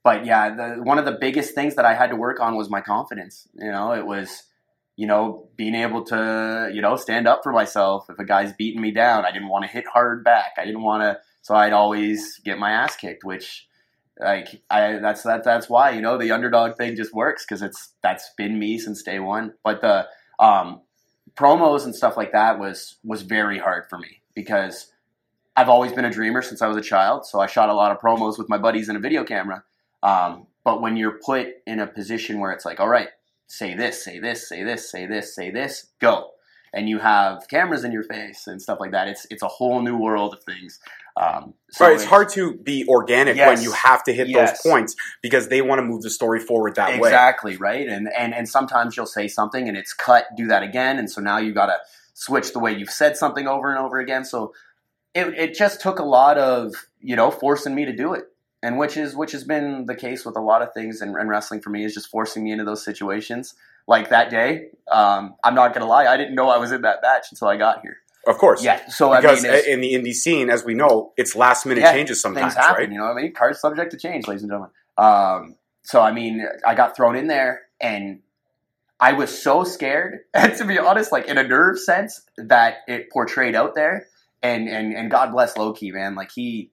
but 0.05 0.25
yeah, 0.25 0.55
the, 0.55 0.83
one 0.83 0.99
of 0.99 1.05
the 1.05 1.13
biggest 1.13 1.55
things 1.55 1.75
that 1.75 1.85
I 1.85 1.95
had 1.95 2.11
to 2.11 2.17
work 2.17 2.41
on 2.41 2.57
was 2.57 2.71
my 2.71 2.81
confidence. 2.81 3.47
You 3.55 3.71
know, 3.71 3.93
it 3.93 4.07
was, 4.07 4.45
you 4.99 5.07
know, 5.07 5.49
being 5.55 5.77
able 5.77 6.03
to, 6.03 6.73
you 6.75 6.83
know, 6.83 6.97
stand 6.97 7.29
up 7.29 7.45
for 7.45 7.53
myself. 7.53 8.07
If 8.11 8.19
a 8.19 8.25
guy's 8.25 8.53
beating 8.55 8.83
me 8.83 8.91
down, 8.91 9.25
I 9.25 9.31
didn't 9.31 9.49
want 9.49 9.65
to 9.65 9.71
hit 9.71 9.87
hard 9.87 10.25
back. 10.25 10.55
I 10.59 10.65
didn't 10.65 10.83
want 10.83 11.05
to, 11.05 11.21
so 11.41 11.55
I'd 11.55 11.73
always 11.73 12.41
get 12.41 12.59
my 12.59 12.73
ass 12.73 12.97
kicked, 12.97 13.23
which, 13.23 13.69
like, 14.19 14.61
I 14.69 14.99
that's 14.99 15.23
that 15.23 15.45
that's 15.45 15.69
why 15.69 15.91
you 15.91 16.01
know 16.01 16.19
the 16.19 16.33
underdog 16.33 16.77
thing 16.77 16.97
just 16.97 17.15
works 17.15 17.45
because 17.47 17.63
it's 17.63 17.93
that's 18.03 18.31
been 18.37 18.59
me 18.59 18.77
since 18.77 19.05
day 19.05 19.21
one. 19.21 19.55
But 19.63 19.83
the 19.83 20.09
um, 20.41 20.81
promos 21.37 21.85
and 21.85 21.95
stuff 21.95 22.17
like 22.17 22.33
that 22.33 22.59
was 22.59 22.97
was 23.05 23.23
very 23.23 23.61
hard 23.61 23.85
for 23.89 23.99
me 23.99 24.21
because 24.35 24.91
I've 25.55 25.69
always 25.69 25.93
been 25.93 26.07
a 26.07 26.11
dreamer 26.11 26.43
since 26.43 26.61
I 26.61 26.67
was 26.67 26.77
a 26.77 26.83
child. 26.83 27.25
So 27.25 27.39
I 27.39 27.47
shot 27.47 27.69
a 27.69 27.75
lot 27.75 27.93
of 27.93 27.99
promos 28.01 28.37
with 28.37 28.49
my 28.49 28.59
buddies 28.59 28.89
in 28.89 28.97
a 28.97 29.01
video 29.01 29.23
camera. 29.23 29.63
Um, 30.03 30.49
but 30.65 30.83
when 30.83 30.97
you're 30.97 31.21
put 31.25 31.51
in 31.69 31.79
a 31.79 31.87
position 31.87 32.41
where 32.41 32.51
it's 32.51 32.65
like, 32.65 32.81
all 32.81 32.89
right, 32.89 33.11
say 33.49 33.75
this, 33.75 34.05
say 34.05 34.19
this, 34.21 34.49
say 34.49 34.63
this, 34.63 34.91
say 34.91 35.07
this, 35.07 35.35
say 35.35 35.51
this, 35.51 35.89
go, 36.01 36.31
and 36.73 36.89
you 36.89 36.99
have 37.01 37.49
cameras 37.49 37.83
in 37.83 37.91
your 37.93 38.05
face 38.05 38.47
and 38.47 38.63
stuff 38.63 38.79
like 38.79 38.93
that, 38.93 39.09
it's 39.09 39.27
it's 39.31 39.43
a 39.43 39.49
whole 39.49 39.83
new 39.83 39.97
world 39.99 40.35
of 40.35 40.45
things. 40.45 40.79
Um, 41.17 41.55
so 41.71 41.85
right, 41.87 41.95
it's 41.95 42.05
hard 42.05 42.29
to 42.35 42.55
be 42.55 42.87
organic 42.89 43.37
when 43.37 43.61
you 43.61 43.73
have 43.73 44.05
to 44.05 44.13
hit 44.13 44.29
Yes. 44.29 44.63
those 44.63 44.71
points 44.73 44.95
because 45.21 45.49
they 45.49 45.61
want 45.63 45.81
to 45.81 45.83
move 45.83 46.03
the 46.03 46.11
story 46.11 46.39
forward 46.39 46.77
that 46.77 46.91
way. 47.01 47.09
exactly 47.09 47.57
right 47.57 47.89
and 47.89 48.09
and 48.17 48.33
and 48.33 48.49
sometimes 48.49 48.97
you'll 48.97 49.05
say 49.05 49.27
something 49.27 49.67
and 49.69 49.77
it's 49.77 49.93
cut 49.93 50.27
do 50.37 50.47
that 50.47 50.63
again 50.63 50.97
and 50.97 51.11
so 51.11 51.21
now 51.21 51.39
you 51.39 51.53
got 51.53 51.67
to 51.67 51.77
switch 52.15 52.53
the 52.53 52.61
way 52.61 52.73
you've 52.73 52.89
said 52.91 53.17
something 53.17 53.49
over 53.49 53.69
and 53.69 53.81
over 53.85 53.99
again 53.99 54.25
so 54.25 54.53
it, 55.13 55.27
it 55.35 55.55
just 55.55 55.81
took 55.81 55.99
a 55.99 56.05
lot 56.05 56.39
of 56.39 56.73
you 57.01 57.17
know 57.17 57.33
forcing 57.33 57.75
me 57.75 57.85
to 57.85 57.93
do 57.97 58.15
it 58.15 58.27
and 58.63 58.79
which 58.79 58.97
is 58.97 59.15
which 59.15 59.33
has 59.33 59.45
been 59.45 59.87
the 59.87 59.95
case 59.95 60.25
with 60.25 60.37
a 60.37 60.41
lot 60.41 60.63
of 60.63 60.73
things 60.75 61.01
in, 61.03 61.11
in 61.11 61.29
wrestling 61.29 61.61
for 61.61 61.71
me 61.71 61.85
is 61.85 61.95
just 61.95 62.09
forcing 62.09 62.45
me 62.45 62.53
into 62.53 62.65
those 62.65 62.85
situations 62.85 63.55
like 63.87 64.11
that 64.11 64.31
day 64.31 64.69
um, 64.91 65.35
i'm 65.45 65.55
not 65.55 65.73
gonna 65.75 65.87
lie 65.87 66.07
i 66.07 66.17
didn't 66.17 66.35
know 66.35 66.49
i 66.49 66.59
was 66.59 66.73
in 66.73 66.83
that 66.83 67.01
match 67.03 67.27
until 67.31 67.49
i 67.49 67.57
got 67.57 67.81
here 67.83 67.99
Of 68.27 68.39
course. 68.39 68.63
yeah 68.65 68.89
so 68.89 69.13
i 69.13 69.21
Because 69.21 69.43
mean 69.43 69.53
in 69.69 69.81
the 69.81 69.95
indie 69.95 70.15
scene, 70.15 70.51
as 70.51 70.65
we 70.65 70.75
know, 70.75 71.13
it's 71.17 71.35
last 71.37 71.65
minute 71.67 71.83
Yeah, 71.83 71.93
changes 71.93 72.21
sometimes, 72.21 72.55
happen. 72.55 72.75
right? 72.77 72.91
You 72.93 72.99
know 72.99 73.05
what 73.05 73.17
I 73.19 73.23
mean? 73.23 73.33
Cards 73.33 73.61
subject 73.61 73.93
to 73.93 73.97
change, 73.99 74.27
ladies 74.27 74.43
and 74.43 74.51
gentlemen. 74.51 74.71
Um, 74.99 75.55
so 75.83 76.01
I 76.01 76.13
mean, 76.13 76.45
I 76.67 76.75
got 76.75 76.95
thrown 76.97 77.17
in 77.17 77.27
there, 77.29 77.63
and 77.81 78.21
I 79.01 79.13
was 79.15 79.31
so 79.43 79.65
scared, 79.65 80.21
and 80.35 80.55
to 80.59 80.65
be 80.65 80.79
honest, 80.79 81.13
like 81.13 81.27
in 81.27 81.39
a 81.39 81.43
nerve 81.43 81.79
sense, 81.79 82.21
that 82.37 82.79
it 82.89 83.11
portrayed 83.11 83.55
out 83.55 83.75
there. 83.75 84.07
And 84.43 84.69
and 84.69 84.93
and 84.95 85.11
God 85.11 85.33
bless 85.33 85.57
Loki, 85.57 85.91
man. 85.93 86.15
Like 86.15 86.31
he 86.33 86.71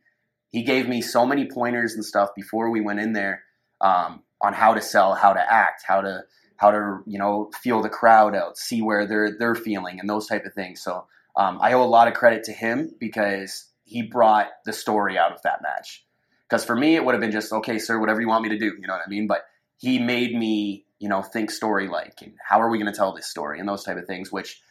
he 0.55 0.63
gave 0.63 0.87
me 0.87 1.01
so 1.01 1.25
many 1.25 1.49
pointers 1.51 1.95
and 1.95 2.05
stuff 2.05 2.29
before 2.33 2.69
we 2.69 2.79
went 2.79 3.01
in 3.01 3.11
there 3.11 3.43
um, 3.81 4.23
on 4.39 4.53
how 4.53 4.73
to 4.73 4.81
sell, 4.81 5.13
how 5.13 5.33
to 5.33 5.53
act, 5.53 5.83
how 5.85 5.99
to 5.99 6.23
how 6.55 6.71
to 6.71 6.99
you 7.05 7.19
know 7.19 7.51
feel 7.61 7.81
the 7.81 7.89
crowd 7.89 8.33
out, 8.33 8.57
see 8.57 8.81
where 8.81 9.05
they're 9.05 9.37
they're 9.37 9.55
feeling, 9.55 9.99
and 9.99 10.09
those 10.09 10.27
type 10.27 10.45
of 10.45 10.53
things. 10.53 10.81
So 10.81 11.07
um, 11.35 11.59
I 11.61 11.73
owe 11.73 11.83
a 11.83 11.91
lot 11.97 12.07
of 12.07 12.13
credit 12.13 12.45
to 12.45 12.53
him 12.53 12.95
because 13.01 13.65
he 13.83 14.03
brought 14.03 14.47
the 14.63 14.71
story 14.71 15.17
out 15.17 15.33
of 15.33 15.41
that 15.41 15.61
match. 15.61 16.05
Because 16.49 16.63
for 16.63 16.77
me, 16.77 16.95
it 16.95 17.03
would 17.03 17.15
have 17.15 17.21
been 17.21 17.33
just 17.33 17.51
okay, 17.51 17.77
sir, 17.77 17.99
whatever 17.99 18.21
you 18.21 18.29
want 18.29 18.43
me 18.43 18.49
to 18.51 18.57
do. 18.57 18.67
You 18.79 18.87
know 18.87 18.93
what 18.93 19.03
I 19.05 19.09
mean? 19.09 19.27
But 19.27 19.43
he 19.75 19.99
made 19.99 20.33
me, 20.33 20.85
you 20.99 21.09
know, 21.09 21.21
think 21.21 21.51
story 21.51 21.89
like, 21.89 22.21
and 22.21 22.31
how 22.47 22.61
are 22.61 22.69
we 22.69 22.77
going 22.77 22.89
to 22.89 22.97
tell 22.97 23.13
this 23.13 23.29
story, 23.29 23.59
and 23.59 23.67
those 23.67 23.83
type 23.83 23.97
of 23.97 24.07
things. 24.07 24.31
Which 24.31 24.61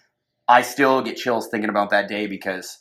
I 0.49 0.63
still 0.63 1.03
get 1.03 1.19
chills 1.19 1.49
thinking 1.49 1.69
about 1.69 1.91
that 1.91 2.09
day 2.09 2.27
because 2.27 2.79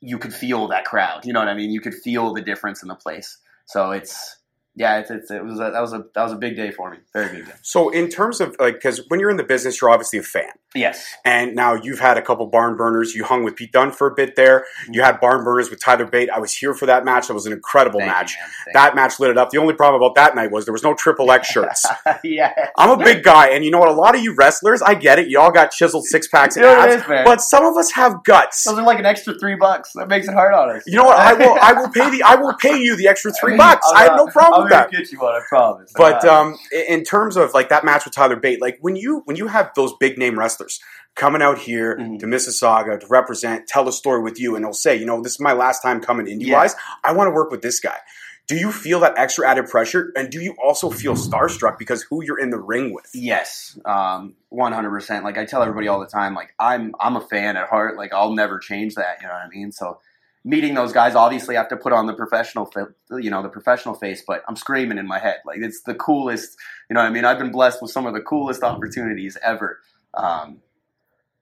you 0.00 0.18
could 0.18 0.34
feel 0.34 0.68
that 0.68 0.84
crowd. 0.84 1.24
You 1.24 1.32
know 1.32 1.40
what 1.40 1.48
I 1.48 1.54
mean? 1.54 1.70
You 1.70 1.80
could 1.80 1.94
feel 1.94 2.32
the 2.32 2.42
difference 2.42 2.82
in 2.82 2.88
the 2.88 2.94
place. 2.94 3.38
So 3.66 3.90
it's 3.92 4.38
yeah, 4.80 4.98
it's, 4.98 5.10
it's 5.10 5.30
it 5.30 5.44
was 5.44 5.60
a, 5.60 5.70
that 5.72 5.80
was 5.80 5.92
a 5.92 6.06
that 6.14 6.22
was 6.22 6.32
a 6.32 6.36
big 6.36 6.56
day 6.56 6.70
for 6.70 6.90
me. 6.90 6.96
Very 7.12 7.36
big 7.36 7.46
day. 7.46 7.52
So, 7.60 7.90
in 7.90 8.08
terms 8.08 8.40
of 8.40 8.56
like, 8.58 8.74
because 8.76 9.02
when 9.08 9.20
you're 9.20 9.28
in 9.28 9.36
the 9.36 9.44
business, 9.44 9.78
you're 9.78 9.90
obviously 9.90 10.18
a 10.18 10.22
fan. 10.22 10.52
Yes. 10.74 11.04
And 11.24 11.56
now 11.56 11.74
you've 11.74 11.98
had 11.98 12.16
a 12.16 12.22
couple 12.22 12.46
barn 12.46 12.76
burners. 12.76 13.14
You 13.14 13.24
hung 13.24 13.42
with 13.42 13.56
Pete 13.56 13.72
Dunne 13.72 13.90
for 13.90 14.06
a 14.06 14.14
bit 14.14 14.36
there. 14.36 14.60
Mm-hmm. 14.60 14.94
You 14.94 15.02
had 15.02 15.20
barn 15.20 15.42
burners 15.42 15.68
with 15.68 15.82
Tyler 15.82 16.06
Bate. 16.06 16.30
I 16.30 16.38
was 16.38 16.54
here 16.54 16.74
for 16.74 16.86
that 16.86 17.04
match. 17.04 17.26
That 17.26 17.34
was 17.34 17.44
an 17.44 17.52
incredible 17.52 17.98
Thank 17.98 18.10
match. 18.12 18.36
Thank 18.64 18.74
that 18.74 18.94
match 18.94 19.18
lit 19.18 19.30
it 19.30 19.36
up. 19.38 19.50
The 19.50 19.58
only 19.58 19.74
problem 19.74 20.00
about 20.00 20.14
that 20.14 20.36
night 20.36 20.52
was 20.52 20.64
there 20.64 20.72
was 20.72 20.84
no 20.84 20.94
triple 20.94 21.30
X 21.32 21.48
shirts. 21.52 21.86
yeah. 22.24 22.54
I'm 22.78 22.98
a 22.98 23.04
big 23.04 23.22
guy, 23.22 23.48
and 23.48 23.64
you 23.64 23.70
know 23.70 23.80
what? 23.80 23.88
A 23.88 23.92
lot 23.92 24.14
of 24.14 24.22
you 24.22 24.34
wrestlers, 24.34 24.80
I 24.80 24.94
get 24.94 25.18
it. 25.18 25.28
You 25.28 25.40
all 25.40 25.50
got 25.50 25.72
chiseled 25.72 26.06
six 26.06 26.28
packs 26.28 26.56
and 26.56 26.64
You 26.64 26.70
know 26.70 26.78
what 26.78 26.90
it 26.90 27.00
abs, 27.00 27.08
man. 27.08 27.24
but 27.24 27.40
some 27.40 27.66
of 27.66 27.76
us 27.76 27.90
have 27.92 28.22
guts. 28.24 28.64
Those 28.64 28.78
are 28.78 28.84
like 28.84 29.00
an 29.00 29.06
extra 29.06 29.36
three 29.38 29.56
bucks. 29.56 29.92
That 29.94 30.08
makes 30.08 30.28
it 30.28 30.34
hard 30.34 30.54
on 30.54 30.76
us. 30.76 30.84
You 30.86 30.96
know 30.96 31.04
what? 31.04 31.18
I 31.18 31.34
will. 31.34 31.58
I 31.60 31.72
will 31.72 31.88
pay 31.92 32.10
the. 32.10 32.22
I 32.22 32.36
will 32.36 32.54
pay 32.54 32.78
you 32.78 32.96
the 32.96 33.08
extra 33.08 33.32
three 33.32 33.56
bucks. 33.56 33.86
I 33.92 34.04
have 34.04 34.16
no 34.16 34.28
uh, 34.28 34.30
problem 34.30 34.64
I'm 34.64 34.69
that. 34.70 34.90
Get 34.90 35.10
you 35.12 35.18
one, 35.20 35.34
I 35.34 35.40
promise. 35.48 35.92
But 35.96 36.24
um, 36.24 36.56
in 36.88 37.04
terms 37.04 37.36
of 37.36 37.52
like 37.54 37.68
that 37.68 37.84
match 37.84 38.04
with 38.04 38.14
Tyler 38.14 38.36
Bate, 38.36 38.60
like 38.60 38.78
when 38.80 38.96
you 38.96 39.22
when 39.26 39.36
you 39.36 39.46
have 39.48 39.70
those 39.76 39.92
big 40.00 40.18
name 40.18 40.38
wrestlers 40.38 40.80
coming 41.16 41.42
out 41.42 41.58
here 41.58 41.96
Mhm. 41.98 42.18
to 42.20 42.26
Mississauga 42.26 42.98
to 43.00 43.06
represent, 43.08 43.66
tell 43.66 43.88
a 43.88 43.92
story 43.92 44.22
with 44.22 44.40
you, 44.40 44.54
and 44.56 44.64
they'll 44.64 44.72
say, 44.72 44.96
you 44.96 45.04
know, 45.06 45.20
this 45.20 45.32
is 45.32 45.40
my 45.40 45.52
last 45.52 45.82
time 45.82 46.00
coming 46.00 46.26
indie 46.26 46.52
wise. 46.52 46.74
I 47.04 47.12
want 47.12 47.28
to 47.28 47.32
work 47.32 47.50
with 47.50 47.62
this 47.62 47.80
guy. 47.80 47.98
Do 48.46 48.56
you 48.56 48.72
feel 48.72 48.98
that 49.00 49.14
extra 49.16 49.46
added 49.48 49.68
pressure, 49.68 50.12
and 50.16 50.28
do 50.28 50.40
you 50.40 50.56
also 50.60 50.90
feel 50.90 51.14
starstruck 51.14 51.78
because 51.78 52.02
who 52.02 52.24
you're 52.24 52.38
in 52.38 52.50
the 52.50 52.58
ring 52.58 52.92
with? 52.92 53.08
Yes, 53.14 53.78
um, 53.84 54.34
one 54.48 54.72
hundred 54.72 54.90
percent. 54.90 55.24
Like 55.24 55.38
I 55.38 55.44
tell 55.44 55.62
everybody 55.62 55.86
all 55.86 56.00
the 56.00 56.06
time, 56.08 56.34
like 56.34 56.52
I'm 56.58 56.94
I'm 56.98 57.14
a 57.16 57.20
fan 57.20 57.56
at 57.56 57.68
heart. 57.68 57.96
Like 57.96 58.12
I'll 58.12 58.32
never 58.34 58.58
change 58.58 58.96
that. 58.96 59.18
You 59.20 59.28
know 59.28 59.34
what 59.34 59.42
I 59.44 59.48
mean? 59.48 59.70
So 59.70 60.00
meeting 60.44 60.74
those 60.74 60.92
guys, 60.92 61.14
obviously, 61.14 61.56
I 61.56 61.60
have 61.60 61.68
to 61.70 61.76
put 61.76 61.92
on 61.92 62.06
the 62.06 62.14
professional, 62.14 62.70
you 63.10 63.30
know, 63.30 63.42
the 63.42 63.48
professional 63.48 63.94
face. 63.94 64.22
But 64.26 64.42
I'm 64.48 64.56
screaming 64.56 64.98
in 64.98 65.06
my 65.06 65.18
head, 65.18 65.38
like 65.44 65.58
it's 65.60 65.82
the 65.82 65.94
coolest. 65.94 66.56
You 66.88 66.94
know 66.94 67.00
I 67.00 67.10
mean? 67.10 67.24
I've 67.24 67.38
been 67.38 67.52
blessed 67.52 67.82
with 67.82 67.90
some 67.90 68.06
of 68.06 68.14
the 68.14 68.20
coolest 68.20 68.62
opportunities 68.62 69.36
ever. 69.42 69.80
Um, 70.14 70.58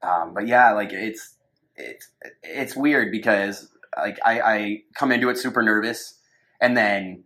um, 0.02 0.34
but 0.34 0.46
yeah, 0.46 0.72
like 0.72 0.92
it's 0.92 1.34
it's 1.76 2.08
it's 2.42 2.76
weird 2.76 3.10
because 3.10 3.68
like 3.96 4.18
I, 4.24 4.40
I 4.40 4.82
come 4.94 5.12
into 5.12 5.28
it 5.28 5.38
super 5.38 5.62
nervous, 5.62 6.14
and 6.60 6.76
then 6.76 7.24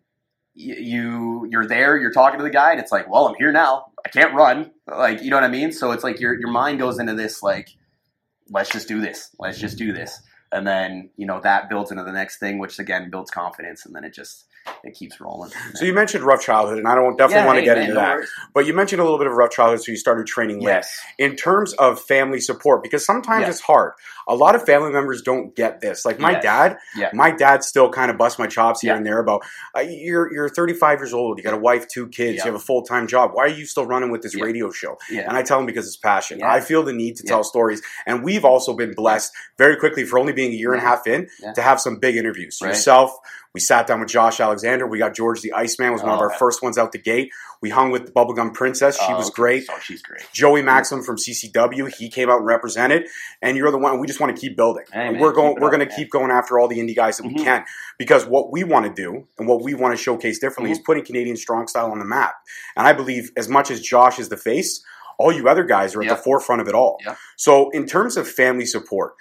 you 0.54 1.46
you're 1.50 1.66
there, 1.66 1.96
you're 1.96 2.12
talking 2.12 2.38
to 2.38 2.44
the 2.44 2.50
guy, 2.50 2.72
and 2.72 2.80
it's 2.80 2.92
like, 2.92 3.10
well, 3.10 3.28
I'm 3.28 3.34
here 3.36 3.52
now. 3.52 3.86
I 4.04 4.08
can't 4.08 4.34
run. 4.34 4.72
Like, 4.86 5.22
you 5.22 5.30
know 5.30 5.36
what 5.36 5.44
I 5.44 5.48
mean? 5.48 5.72
So 5.72 5.92
it's 5.92 6.04
like 6.04 6.20
your 6.20 6.38
your 6.38 6.50
mind 6.50 6.78
goes 6.78 6.98
into 6.98 7.14
this 7.14 7.42
like, 7.42 7.70
let's 8.50 8.70
just 8.70 8.88
do 8.88 9.00
this. 9.00 9.34
Let's 9.38 9.58
just 9.58 9.78
do 9.78 9.92
this. 9.92 10.20
And 10.52 10.66
then, 10.66 11.10
you 11.16 11.26
know, 11.26 11.40
that 11.40 11.68
builds 11.70 11.90
into 11.90 12.04
the 12.04 12.12
next 12.12 12.38
thing, 12.38 12.58
which 12.58 12.78
again 12.78 13.10
builds 13.10 13.30
confidence 13.30 13.86
and 13.86 13.94
then 13.94 14.04
it 14.04 14.12
just 14.12 14.44
it 14.84 14.94
keeps 14.94 15.20
rolling. 15.20 15.50
So 15.74 15.84
you 15.84 15.92
mentioned 15.92 16.24
rough 16.24 16.42
childhood, 16.42 16.78
and 16.78 16.88
I 16.88 16.94
don't 16.94 17.16
definitely 17.16 17.40
Yeah, 17.42 17.46
want 17.46 17.56
to 17.56 17.60
hey, 17.60 17.66
get 17.66 17.74
man, 17.76 17.82
into 17.84 17.94
no 17.94 18.00
that. 18.00 18.14
worries. 18.16 18.30
But 18.54 18.66
you 18.66 18.74
mentioned 18.74 19.00
a 19.00 19.04
little 19.04 19.18
bit 19.18 19.26
of 19.28 19.34
rough 19.34 19.50
childhood, 19.50 19.82
so 19.82 19.90
you 19.92 19.96
started 19.98 20.26
training 20.26 20.58
late. 20.60 20.72
Yes. 20.72 20.98
in 21.18 21.36
terms 21.36 21.72
of 21.74 22.00
family 22.00 22.40
support 22.40 22.82
because 22.82 23.04
sometimes 23.04 23.42
Yeah. 23.42 23.48
it's 23.50 23.60
hard 23.60 23.92
a 24.28 24.34
lot 24.36 24.54
of 24.54 24.64
family 24.64 24.92
members 24.92 25.20
don't 25.22 25.54
get 25.56 25.80
this 25.80 26.04
like 26.04 26.18
my 26.20 26.32
Yes. 26.32 26.42
dad 26.42 26.76
Yeah. 26.96 27.10
my 27.12 27.30
dad 27.32 27.64
still 27.64 27.90
kind 27.90 28.10
of 28.10 28.16
busts 28.16 28.38
my 28.38 28.46
chops 28.46 28.80
here 28.80 28.92
Yeah. 28.92 28.96
and 28.96 29.04
there 29.06 29.18
about 29.18 29.42
uh, 29.76 29.80
you're 29.80 30.32
you're 30.32 30.48
35 30.48 31.00
years 31.00 31.12
old 31.12 31.38
you 31.38 31.44
got 31.44 31.54
a 31.54 31.58
wife 31.58 31.88
two 31.88 32.06
kids 32.08 32.38
you 32.38 32.44
have 32.44 32.54
a 32.54 32.58
full-time 32.64 33.06
job 33.08 33.32
why 33.34 33.44
are 33.44 33.48
you 33.48 33.66
still 33.66 33.84
running 33.84 34.10
with 34.10 34.22
this 34.22 34.34
radio 34.40 34.70
show 34.70 34.96
Yeah. 35.10 35.22
and 35.28 35.36
i 35.36 35.42
tell 35.42 35.58
him 35.58 35.66
because 35.66 35.86
it's 35.86 35.96
passion 35.96 36.40
i 36.42 36.60
feel 36.60 36.82
the 36.84 36.92
need 36.92 37.16
to 37.16 37.24
tell 37.24 37.42
stories 37.44 37.82
and 38.06 38.22
we've 38.22 38.44
also 38.44 38.74
been 38.74 38.92
blessed 38.94 39.32
very 39.58 39.76
quickly 39.76 40.04
for 40.04 40.18
only 40.20 40.32
being 40.32 40.52
a 40.52 40.56
year 40.56 40.72
and 40.72 40.80
a 40.82 40.84
half 40.86 41.06
in 41.06 41.28
to 41.54 41.60
have 41.62 41.80
some 41.80 41.96
big 41.96 42.16
interviews 42.16 42.58
Right. 42.62 42.68
yourself 42.68 43.10
we 43.54 43.60
sat 43.60 43.86
down 43.88 44.00
with 44.00 44.08
josh 44.08 44.38
alexander 44.40 44.71
we 44.86 44.98
got 44.98 45.14
george 45.14 45.40
the 45.40 45.52
iceman 45.52 45.92
was 45.92 46.02
one 46.02 46.12
of 46.12 46.18
Oh, 46.18 46.22
our 46.24 46.30
yeah. 46.30 46.36
first 46.38 46.62
ones 46.62 46.78
out 46.78 46.92
the 46.92 46.98
gate 46.98 47.30
we 47.60 47.70
hung 47.70 47.90
with 47.90 48.06
the 48.06 48.12
bubblegum 48.12 48.54
princess 48.54 48.96
she 48.98 49.04
Oh, 49.12 49.16
was 49.16 49.26
okay. 49.28 49.34
great 49.34 49.64
Oh, 49.70 49.78
she's 49.82 50.02
great. 50.02 50.22
Joey 50.32 50.62
Maxim 50.62 51.02
from 51.02 51.16
CCW, 51.16 51.94
he 51.94 52.08
came 52.08 52.28
out 52.30 52.38
and 52.38 52.46
represented, 52.46 53.06
and 53.40 53.56
you're 53.56 53.70
the 53.70 53.78
one. 53.78 54.00
We 54.00 54.06
just 54.06 54.18
want 54.20 54.34
to 54.34 54.40
keep 54.40 54.56
building. 54.56 54.84
Hey, 54.92 55.10
man, 55.10 55.20
we're 55.20 55.32
going. 55.32 55.56
We're 55.60 55.70
going 55.70 55.86
to 55.86 55.94
keep 55.94 56.10
going 56.10 56.30
after 56.32 56.58
all 56.58 56.66
the 56.68 56.78
indie 56.78 56.96
guys 56.96 57.18
that 57.18 57.26
we 57.26 57.34
Mhm. 57.34 57.44
can 57.44 57.64
because 57.98 58.26
what 58.26 58.50
we 58.50 58.64
want 58.64 58.86
to 58.86 58.92
do 58.92 59.28
and 59.38 59.46
what 59.48 59.62
we 59.62 59.74
want 59.74 59.96
to 59.96 60.02
showcase 60.02 60.38
differently 60.40 60.70
Mm-hmm. 60.72 60.80
is 60.80 60.84
putting 60.86 61.04
Canadian 61.04 61.36
strong 61.36 61.68
style 61.68 61.90
on 61.92 61.98
the 62.00 62.04
map. 62.04 62.34
And 62.76 62.86
I 62.86 62.92
believe 62.92 63.30
as 63.36 63.48
much 63.48 63.70
as 63.70 63.80
Josh 63.80 64.18
is 64.18 64.28
the 64.28 64.36
face, 64.36 64.82
all 65.18 65.30
you 65.32 65.48
other 65.48 65.64
guys 65.64 65.94
are 65.94 66.00
at 66.02 66.08
Yep. 66.08 66.16
the 66.16 66.22
forefront 66.22 66.60
of 66.62 66.68
it 66.68 66.74
all. 66.74 66.98
Yep. 67.06 67.16
So 67.36 67.70
in 67.70 67.86
terms 67.86 68.16
of 68.16 68.28
family 68.28 68.66
support, 68.66 69.14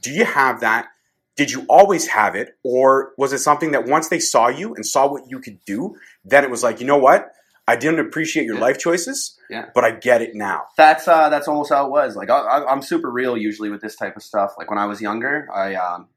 do 0.00 0.10
you 0.10 0.24
have 0.24 0.60
that? 0.60 0.86
Did 1.36 1.50
you 1.50 1.64
always 1.68 2.06
have 2.08 2.34
it, 2.34 2.56
or 2.62 3.12
was 3.16 3.32
it 3.32 3.38
something 3.38 3.70
that 3.72 3.86
once 3.86 4.08
they 4.08 4.20
saw 4.20 4.48
you 4.48 4.74
and 4.74 4.84
saw 4.84 5.10
what 5.10 5.22
you 5.30 5.40
could 5.40 5.58
do, 5.64 5.96
then 6.24 6.44
it 6.44 6.50
was 6.50 6.62
like, 6.62 6.78
you 6.80 6.86
know 6.86 6.98
what? 6.98 7.30
I 7.66 7.76
didn't 7.76 8.00
appreciate 8.00 8.44
your 8.44 8.56
Yeah. 8.56 8.60
life 8.60 8.78
choices, 8.78 9.38
Yeah. 9.48 9.66
but 9.74 9.84
I 9.84 9.92
get 9.92 10.20
it 10.20 10.34
now. 10.34 10.64
That's 10.76 11.06
uh, 11.08 11.28
that's 11.30 11.48
almost 11.48 11.70
how 11.72 11.86
it 11.86 11.90
was. 11.90 12.16
Like 12.16 12.28
I, 12.28 12.38
I, 12.38 12.70
I'm 12.72 12.82
super 12.82 13.10
real 13.10 13.36
usually 13.36 13.70
with 13.70 13.80
this 13.80 13.96
type 13.96 14.16
of 14.16 14.22
stuff. 14.22 14.54
Like 14.58 14.68
when 14.68 14.78
I 14.78 14.86
was 14.86 15.00
younger, 15.00 15.48
I 15.54 15.74
um, 15.76 16.08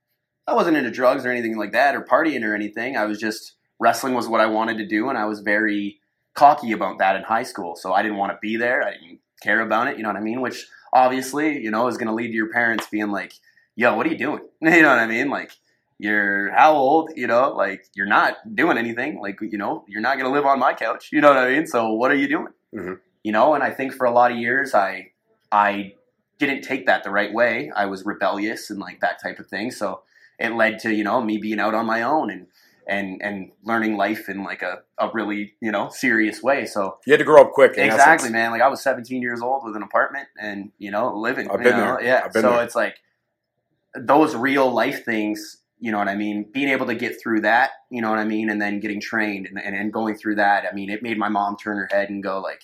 I 0.47 0.53
wasn't 0.53 0.75
into 0.77 0.91
drugs 0.91 1.25
or 1.25 1.29
anything 1.31 1.55
like 1.57 1.71
that 1.73 1.95
or 1.95 2.01
partying 2.01 2.43
or 2.43 2.53
anything. 2.55 2.97
I 2.97 3.05
was 3.05 3.19
just 3.19 3.53
wrestling 3.79 4.15
was 4.15 4.27
what 4.27 4.41
I 4.41 4.47
wanted 4.47 4.77
to 4.79 4.87
do, 4.87 5.07
and 5.09 5.17
I 5.17 5.25
was 5.25 5.39
very 5.41 5.99
cocky 6.33 6.71
about 6.73 6.97
that 6.97 7.15
in 7.15 7.23
high 7.23 7.43
school. 7.43 7.75
So 7.75 7.93
I 7.93 8.01
didn't 8.01 8.17
want 8.17 8.31
to 8.33 8.39
be 8.41 8.57
there. 8.57 8.83
I 8.83 8.91
didn't 8.91 9.19
care 9.41 9.61
about 9.61 9.87
it. 9.87 9.97
You 9.97 10.03
know 10.03 10.09
what 10.09 10.17
I 10.17 10.21
mean? 10.21 10.41
Which 10.41 10.67
obviously, 10.91 11.61
you 11.61 11.71
know, 11.71 11.87
is 11.87 11.97
going 11.97 12.07
to 12.07 12.13
lead 12.13 12.27
to 12.27 12.33
your 12.33 12.49
parents 12.51 12.87
being 12.91 13.11
like, 13.11 13.33
"Yo, 13.75 13.95
what 13.95 14.05
are 14.05 14.09
you 14.09 14.17
doing?" 14.17 14.41
You 14.61 14.81
know 14.81 14.89
what 14.89 14.99
I 14.99 15.07
mean? 15.07 15.29
Like. 15.29 15.51
You're 15.97 16.51
how 16.51 16.73
old? 16.73 17.11
You 17.15 17.25
know, 17.25 17.53
like 17.53 17.85
you're 17.95 18.05
not 18.05 18.35
doing 18.53 18.77
anything. 18.77 19.17
Like 19.21 19.39
you 19.39 19.57
know, 19.57 19.85
you're 19.87 20.01
not 20.01 20.17
gonna 20.17 20.33
live 20.33 20.45
on 20.45 20.59
my 20.59 20.73
couch. 20.73 21.07
You 21.13 21.21
know 21.21 21.29
what 21.29 21.37
I 21.37 21.51
mean? 21.53 21.65
So 21.67 21.93
what 21.93 22.11
are 22.11 22.15
you 22.15 22.27
doing? 22.27 22.49
Mhm. 22.73 22.99
You 23.23 23.31
know, 23.31 23.53
and 23.53 23.63
I 23.63 23.71
think 23.71 23.93
for 23.93 24.03
a 24.05 24.11
lot 24.11 24.29
of 24.29 24.37
years, 24.37 24.75
I 24.75 25.11
I 25.53 25.93
didn't 26.37 26.63
take 26.63 26.85
that 26.87 27.05
the 27.05 27.11
right 27.11 27.33
way. 27.33 27.71
I 27.73 27.85
was 27.85 28.05
rebellious 28.05 28.69
and 28.69 28.77
like 28.77 28.99
that 28.99 29.21
type 29.23 29.39
of 29.39 29.47
thing. 29.47 29.71
So 29.71 30.01
it 30.37 30.51
led 30.51 30.79
to, 30.79 30.93
you 30.93 31.05
know, 31.05 31.21
me 31.21 31.37
being 31.37 31.61
out 31.61 31.73
on 31.73 31.85
my 31.85 32.01
own 32.01 32.29
and 32.29 32.47
and 32.85 33.21
and 33.23 33.51
learning 33.63 33.95
life 33.95 34.27
in 34.27 34.43
like 34.43 34.63
a, 34.63 34.81
a 34.99 35.09
really, 35.13 35.53
you 35.61 35.71
know, 35.71 35.87
serious 35.87 36.43
way. 36.43 36.65
So 36.65 36.97
You 37.05 37.13
had 37.13 37.19
to 37.19 37.23
grow 37.23 37.41
up 37.41 37.53
quick. 37.53 37.77
exactly, 37.77 38.15
essence. 38.15 38.31
man. 38.33 38.51
Like 38.51 38.61
I 38.61 38.67
was 38.67 38.81
17 38.81 39.21
years 39.21 39.41
old 39.41 39.63
with 39.63 39.77
an 39.77 39.81
apartment 39.81 40.27
and, 40.37 40.73
you 40.77 40.91
know, 40.91 41.15
living. 41.15 41.49
I've 41.49 41.63
been 41.63 41.77
know? 41.77 41.95
there. 41.95 42.03
Yeah. 42.03 42.27
Been 42.27 42.41
so 42.41 42.51
there. 42.51 42.63
it's 42.63 42.75
like 42.75 42.97
those 43.95 44.35
real 44.35 44.71
life 44.71 45.05
things, 45.05 45.57
you 45.79 45.91
know 45.91 45.97
what 45.97 46.07
I 46.07 46.15
mean? 46.15 46.49
Being 46.51 46.69
able 46.69 46.85
to 46.87 46.95
get 46.95 47.21
through 47.21 47.41
that, 47.41 47.71
you 47.89 48.01
know 48.01 48.09
what 48.09 48.19
I 48.19 48.25
mean? 48.25 48.49
And 48.49 48.61
then 48.61 48.79
getting 48.79 49.01
trained 49.01 49.47
and, 49.47 49.59
and, 49.59 49.75
and 49.75 49.91
going 49.91 50.15
through 50.15 50.35
that. 50.35 50.65
I 50.69 50.73
mean, 50.73 50.89
it 50.89 51.03
made 51.03 51.17
my 51.17 51.29
mom 51.29 51.57
turn 51.57 51.77
her 51.77 51.89
head 51.91 52.09
and 52.09 52.23
go 52.23 52.39
like, 52.39 52.63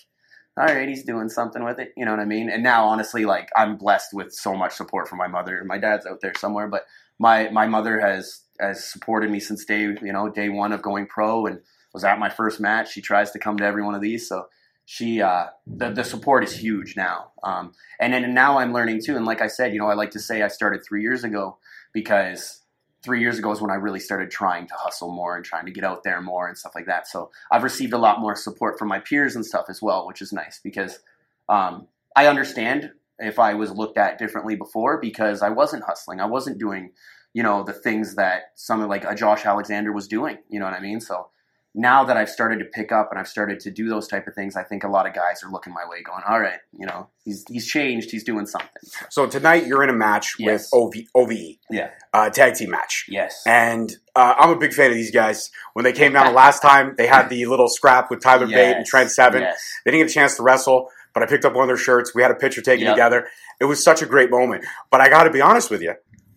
all 0.56 0.66
right, 0.66 0.88
he's 0.88 1.04
doing 1.04 1.28
something 1.28 1.64
with 1.64 1.78
it. 1.78 1.92
You 1.96 2.04
know 2.04 2.10
what 2.10 2.20
I 2.20 2.26
mean? 2.26 2.50
And 2.50 2.62
now, 2.62 2.84
honestly, 2.84 3.24
like 3.24 3.48
I'm 3.56 3.76
blessed 3.76 4.12
with 4.12 4.32
so 4.32 4.54
much 4.54 4.72
support 4.74 5.08
from 5.08 5.18
my 5.18 5.28
mother. 5.28 5.62
My 5.64 5.78
dad's 5.78 6.06
out 6.06 6.20
there 6.20 6.34
somewhere, 6.36 6.68
but 6.68 6.84
my 7.18 7.48
my 7.50 7.66
mother 7.66 8.00
has 8.00 8.42
has 8.60 8.84
supported 8.84 9.30
me 9.30 9.40
since 9.40 9.64
day 9.64 9.82
you 9.82 10.12
know 10.12 10.28
day 10.28 10.48
one 10.48 10.72
of 10.72 10.82
going 10.82 11.06
pro 11.06 11.46
and 11.46 11.60
was 11.94 12.04
at 12.04 12.18
my 12.18 12.28
first 12.28 12.60
match. 12.60 12.92
She 12.92 13.00
tries 13.00 13.30
to 13.30 13.38
come 13.38 13.56
to 13.58 13.64
every 13.64 13.82
one 13.82 13.94
of 13.94 14.02
these, 14.02 14.28
so 14.28 14.46
she 14.84 15.22
uh, 15.22 15.46
the 15.66 15.90
the 15.90 16.04
support 16.04 16.44
is 16.44 16.56
huge 16.56 16.96
now. 16.96 17.32
Um, 17.42 17.72
and 18.00 18.12
then 18.12 18.34
now 18.34 18.58
I'm 18.58 18.72
learning 18.72 19.02
too. 19.04 19.16
And 19.16 19.24
like 19.24 19.40
I 19.40 19.46
said, 19.46 19.72
you 19.72 19.78
know, 19.78 19.86
I 19.86 19.94
like 19.94 20.10
to 20.12 20.20
say 20.20 20.42
I 20.42 20.48
started 20.48 20.84
three 20.84 21.02
years 21.02 21.24
ago 21.24 21.58
because 21.92 22.62
three 23.02 23.20
years 23.20 23.38
ago 23.38 23.50
is 23.50 23.60
when 23.60 23.70
I 23.70 23.74
really 23.74 23.98
started 24.00 24.30
trying 24.30 24.68
to 24.68 24.74
hustle 24.74 25.12
more 25.12 25.36
and 25.36 25.44
trying 25.44 25.66
to 25.66 25.72
get 25.72 25.84
out 25.84 26.04
there 26.04 26.20
more 26.20 26.46
and 26.46 26.56
stuff 26.56 26.72
like 26.74 26.86
that. 26.86 27.08
So 27.08 27.30
I've 27.50 27.64
received 27.64 27.92
a 27.92 27.98
lot 27.98 28.20
more 28.20 28.36
support 28.36 28.78
from 28.78 28.88
my 28.88 29.00
peers 29.00 29.34
and 29.34 29.44
stuff 29.44 29.66
as 29.68 29.82
well, 29.82 30.06
which 30.06 30.22
is 30.22 30.32
nice 30.32 30.60
because 30.62 31.00
um, 31.48 31.88
I 32.14 32.26
understand 32.26 32.92
if 33.18 33.38
I 33.38 33.54
was 33.54 33.72
looked 33.72 33.98
at 33.98 34.18
differently 34.18 34.56
before 34.56 35.00
because 35.00 35.42
I 35.42 35.50
wasn't 35.50 35.84
hustling. 35.84 36.20
I 36.20 36.26
wasn't 36.26 36.58
doing, 36.58 36.92
you 37.34 37.42
know, 37.42 37.64
the 37.64 37.72
things 37.72 38.14
that 38.14 38.52
someone 38.54 38.88
like 38.88 39.04
a 39.04 39.14
Josh 39.14 39.44
Alexander 39.44 39.92
was 39.92 40.06
doing. 40.06 40.38
You 40.48 40.60
know 40.60 40.66
what 40.66 40.74
I 40.74 40.80
mean? 40.80 41.00
So 41.00 41.28
now 41.74 42.04
that 42.04 42.16
I've 42.18 42.28
started 42.28 42.58
to 42.58 42.66
pick 42.66 42.92
up 42.92 43.08
and 43.10 43.18
I've 43.18 43.28
started 43.28 43.58
to 43.60 43.70
do 43.70 43.88
those 43.88 44.06
type 44.06 44.26
of 44.26 44.34
things, 44.34 44.56
I 44.56 44.62
think 44.62 44.84
a 44.84 44.88
lot 44.88 45.06
of 45.06 45.14
guys 45.14 45.42
are 45.42 45.50
looking 45.50 45.72
my 45.72 45.88
way, 45.88 46.02
going, 46.02 46.22
"All 46.28 46.38
right, 46.40 46.58
you 46.78 46.84
know, 46.86 47.08
he's 47.24 47.44
he's 47.48 47.66
changed. 47.66 48.10
He's 48.10 48.24
doing 48.24 48.44
something." 48.46 48.68
So, 49.08 49.26
tonight 49.26 49.66
you're 49.66 49.82
in 49.82 49.88
a 49.88 49.94
match 49.94 50.34
Yes. 50.38 50.68
with 50.72 50.80
OV, 50.82 50.92
OVE, 51.14 51.56
yeah. 51.70 51.90
uh, 52.12 52.28
tag 52.30 52.54
team 52.56 52.70
match. 52.70 53.06
Yes. 53.08 53.42
And 53.46 53.90
uh, 54.14 54.34
I'm 54.38 54.50
a 54.50 54.58
big 54.58 54.74
fan 54.74 54.90
of 54.90 54.94
these 54.96 55.10
guys. 55.10 55.50
When 55.72 55.84
they 55.84 55.92
came 55.92 56.12
down 56.12 56.26
the 56.26 56.32
last 56.44 56.60
time, 56.60 56.94
they 56.98 57.06
had 57.06 57.28
the 57.30 57.46
little 57.46 57.68
scrap 57.68 58.10
with 58.10 58.20
Tyler 58.22 58.46
Bate 58.46 58.76
and 58.76 58.84
Trent 58.86 59.10
Seven. 59.10 59.40
Yes. 59.42 59.62
They 59.84 59.92
didn't 59.92 60.06
get 60.06 60.10
a 60.10 60.14
chance 60.14 60.36
to 60.36 60.42
wrestle, 60.42 60.88
but 61.14 61.22
I 61.22 61.26
picked 61.26 61.44
up 61.46 61.54
one 61.54 61.62
of 61.64 61.68
their 61.68 61.76
shirts. 61.82 62.14
We 62.14 62.20
had 62.22 62.30
a 62.30 62.34
picture 62.34 62.60
taken 62.60 62.84
Yep. 62.86 62.94
together. 62.96 63.28
It 63.60 63.64
was 63.64 63.82
such 63.82 64.02
a 64.02 64.06
great 64.06 64.30
moment. 64.30 64.64
But 64.90 65.00
I 65.00 65.08
got 65.08 65.24
to 65.24 65.30
be 65.30 65.40
honest 65.40 65.70
with 65.70 65.80
you, 65.80 65.94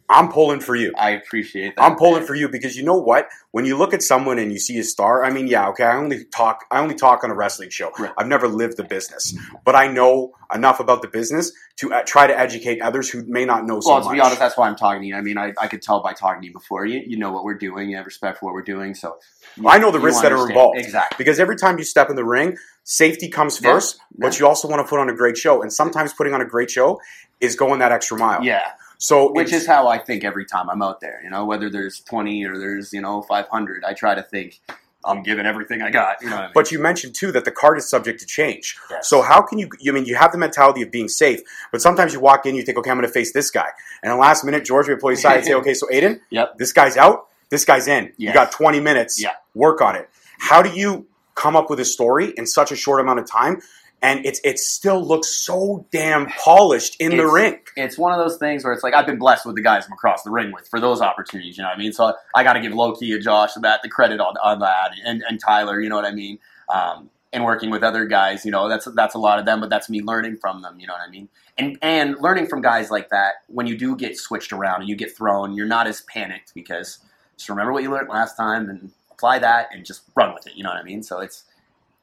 I'm 0.08 0.32
pulling 0.32 0.60
for 0.60 0.76
you. 0.76 0.94
I 0.98 1.12
appreciate 1.12 1.76
that. 1.76 1.82
I'm 1.82 1.96
pulling 1.96 2.20
man. 2.20 2.28
for 2.28 2.36
you 2.36 2.48
because 2.48 2.78
you 2.78 2.84
know 2.84 2.98
what? 2.98 3.28
When 3.52 3.66
you 3.66 3.76
look 3.76 3.92
at 3.94 4.04
someone 4.04 4.38
and 4.38 4.52
you 4.52 4.60
see 4.60 4.78
a 4.78 4.84
star, 4.84 5.24
I 5.26 5.32
mean, 5.32 5.48
yeah, 5.48 5.68
okay, 5.70 5.84
I 5.84 5.98
only 5.98 6.26
talk 6.26 6.66
I 6.70 6.80
only 6.80 6.94
talk 6.94 7.24
on 7.24 7.32
a 7.32 7.36
wrestling 7.36 7.70
show. 7.72 7.92
Right. 7.98 8.12
I've 8.18 8.28
never 8.28 8.48
lived 8.48 8.78
the 8.78 8.84
business, 8.84 9.36
but 9.64 9.76
I 9.76 9.88
know 9.88 10.34
enough 10.54 10.80
about 10.80 11.02
the 11.02 11.08
business 11.08 11.52
to 11.78 11.92
uh, 11.92 12.04
try 12.04 12.28
to 12.28 12.38
educate 12.38 12.82
others 12.82 13.10
who 13.10 13.26
may 13.26 13.46
not 13.46 13.66
know 13.66 13.80
so 13.80 13.94
Well, 13.94 14.04
to 14.04 14.12
be 14.12 14.20
honest, 14.20 14.38
that's 14.40 14.56
why 14.56 14.68
I'm 14.68 14.76
talking 14.76 15.02
to 15.02 15.08
you. 15.08 15.16
I 15.16 15.22
mean, 15.22 15.38
I, 15.40 15.54
I 15.60 15.68
could 15.68 15.82
tell 15.82 16.04
by 16.04 16.14
talking 16.14 16.42
to 16.42 16.48
you 16.48 16.54
before. 16.54 16.86
You 16.86 17.02
you 17.06 17.18
know 17.18 17.32
what 17.32 17.44
we're 17.44 17.58
doing. 17.58 17.90
You 17.90 17.98
have 17.98 18.06
respect 18.06 18.40
for 18.40 18.46
what 18.46 18.54
we're 18.54 18.62
doing. 18.62 18.94
So 18.94 19.18
you- 19.56 19.68
I 19.68 19.80
know 19.80 19.90
the 19.92 20.00
risks 20.00 20.22
that 20.22 20.32
are 20.32 20.48
involved. 20.48 20.78
Exactly. 20.78 21.16
because 21.18 21.40
every 21.40 21.56
time 21.56 21.80
you 21.80 21.84
step 21.84 22.12
in 22.12 22.16
the 22.16 22.24
ring, 22.26 22.58
safety 22.84 23.28
comes 23.28 23.60
Yeah. 23.60 23.74
first, 23.74 24.00
but 24.20 24.34
Yeah. 24.34 24.40
you 24.42 24.48
also 24.48 24.68
want 24.68 24.86
to 24.86 24.88
put 24.88 25.00
on 25.00 25.10
a 25.10 25.16
great 25.16 25.36
show. 25.38 25.64
And 25.64 25.74
sometimes 25.74 26.14
putting 26.14 26.34
on 26.36 26.42
a 26.42 26.46
great 26.46 26.70
show 26.70 27.00
is 27.42 27.56
going 27.56 27.80
that 27.80 27.92
extra 27.92 28.18
mile. 28.20 28.44
Yeah. 28.44 28.62
So 28.98 29.32
Which 29.32 29.54
is 29.54 29.68
how 29.68 29.88
I 29.88 29.98
think 29.98 30.24
every 30.24 30.46
time 30.46 30.70
I'm 30.70 30.82
out 30.82 31.02
there. 31.02 31.20
You 31.24 31.30
know, 31.30 31.46
whether 31.46 31.70
there's 31.70 32.00
20 32.02 32.46
or 32.46 32.58
there's 32.58 32.94
you 32.94 33.02
know 33.02 33.22
500, 33.22 33.84
I 33.84 33.94
try 33.94 34.16
to 34.16 34.24
think 34.24 34.60
I'm 35.04 35.22
giving 35.22 35.46
everything 35.46 35.82
I 35.82 35.92
got. 35.92 36.22
You 36.22 36.30
know 36.30 36.38
I 36.38 36.42
mean? 36.44 36.52
But 36.54 36.72
you 36.72 36.80
mentioned 36.80 37.14
too 37.16 37.32
that 37.34 37.46
the 37.46 37.52
card 37.52 37.78
is 37.78 37.88
subject 37.88 38.20
to 38.22 38.26
change. 38.26 38.78
Yes. 38.90 39.08
So 39.08 39.22
how 39.22 39.42
can 39.42 39.60
you? 39.60 39.70
I 39.88 39.92
mean, 39.92 40.06
you 40.06 40.16
have 40.16 40.32
the 40.32 40.38
mentality 40.38 40.82
of 40.82 40.92
being 40.92 41.08
safe, 41.08 41.42
but 41.72 41.82
sometimes 41.82 42.14
you 42.14 42.20
walk 42.20 42.46
in, 42.46 42.56
you 42.56 42.64
think, 42.64 42.78
okay, 42.78 42.90
I'm 42.90 42.98
going 42.98 43.08
to 43.08 43.14
face 43.14 43.32
this 43.32 43.52
guy, 43.52 43.70
and 44.02 44.12
the 44.12 44.16
last 44.18 44.44
minute, 44.44 44.66
George 44.66 44.88
will 44.88 44.98
pull 44.98 45.12
you 45.12 45.18
aside 45.18 45.38
and 45.38 45.46
say, 45.46 45.54
okay, 45.62 45.74
so 45.74 45.88
Aiden, 45.88 46.20
Yep. 46.32 46.58
this 46.58 46.72
guy's 46.72 46.98
out, 46.98 47.28
this 47.50 47.66
guy's 47.66 47.88
in. 47.88 48.14
You 48.18 48.34
got 48.34 48.52
20 48.52 48.80
minutes. 48.80 49.22
Yeah. 49.22 49.32
Work 49.54 49.82
on 49.82 49.96
it. 49.96 50.10
How 50.40 50.62
do 50.62 50.70
you 50.70 51.08
come 51.36 51.56
up 51.56 51.70
with 51.70 51.80
a 51.80 51.86
story 51.86 52.34
in 52.38 52.46
such 52.48 52.72
a 52.72 52.76
short 52.76 53.00
amount 53.00 53.20
of 53.20 53.26
time? 53.30 53.62
And 54.06 54.26
it's 54.26 54.40
it 54.44 54.60
still 54.60 55.04
looks 55.04 55.30
so 55.30 55.86
damn 55.92 56.28
polished 56.28 56.96
in 57.00 57.12
the 57.12 57.24
It's- 57.24 57.32
ring. 57.34 57.60
it's 57.76 57.98
one 57.98 58.12
of 58.14 58.20
those 58.20 58.38
things 58.38 58.64
where 58.64 58.72
it's 58.72 58.84
like 58.84 58.94
I've 58.94 59.06
been 59.08 59.18
blessed 59.18 59.46
with 59.46 59.56
the 59.56 59.62
guys 59.64 59.86
I'm 59.88 59.94
across 59.94 60.22
the 60.24 60.32
ring 60.32 60.52
with 60.52 60.68
for 60.68 60.80
those 60.80 61.02
opportunities. 61.02 61.58
You 61.58 61.64
know 61.64 61.70
what 61.70 61.78
I 61.78 61.80
mean? 61.80 61.92
So 61.94 62.14
I 62.36 62.44
got 62.44 62.54
to 62.54 62.60
give 62.60 62.74
Loki 62.74 63.12
and 63.14 63.24
Josh 63.24 63.54
that 63.56 63.82
the 63.82 63.90
credit 63.90 64.20
on, 64.20 64.36
on 64.44 64.60
that, 64.60 64.92
and, 65.04 65.24
and 65.28 65.40
Tyler. 65.40 65.80
You 65.82 65.90
know 65.90 65.96
what 65.96 66.06
I 66.06 66.12
mean? 66.12 66.38
Um, 66.74 67.10
and 67.34 67.44
working 67.44 67.70
with 67.70 67.84
other 67.84 68.06
guys, 68.06 68.46
you 68.46 68.52
know, 68.52 68.70
that's 68.70 68.86
that's 68.96 69.16
a 69.16 69.18
lot 69.18 69.40
of 69.40 69.46
them, 69.46 69.60
but 69.60 69.70
that's 69.70 69.90
me 69.90 70.02
learning 70.02 70.38
from 70.38 70.62
them. 70.62 70.80
You 70.80 70.88
know 70.88 70.94
what 70.94 71.02
I 71.06 71.10
mean? 71.10 71.28
And 71.58 71.78
and 71.82 72.16
learning 72.22 72.48
from 72.48 72.62
guys 72.62 72.92
like 72.92 73.10
that 73.10 73.36
when 73.48 73.66
you 73.68 73.78
do 73.78 73.96
get 73.96 74.18
switched 74.18 74.54
around 74.54 74.82
and 74.82 74.90
you 74.90 74.96
get 74.96 75.18
thrown, 75.18 75.54
you're 75.54 75.68
not 75.68 75.88
as 75.88 76.02
panicked 76.02 76.54
because 76.54 77.00
just 77.38 77.50
remember 77.50 77.74
what 77.74 77.84
you 77.84 77.90
learned 77.92 78.08
last 78.10 78.38
time 78.38 78.70
and 78.70 78.92
apply 79.12 79.40
that 79.40 79.70
and 79.74 79.86
just 79.86 80.04
run 80.16 80.34
with 80.34 80.46
it. 80.48 80.54
You 80.56 80.64
know 80.64 80.70
what 80.70 80.78
I 80.78 80.84
mean? 80.84 81.02
So 81.04 81.20
it's 81.20 81.44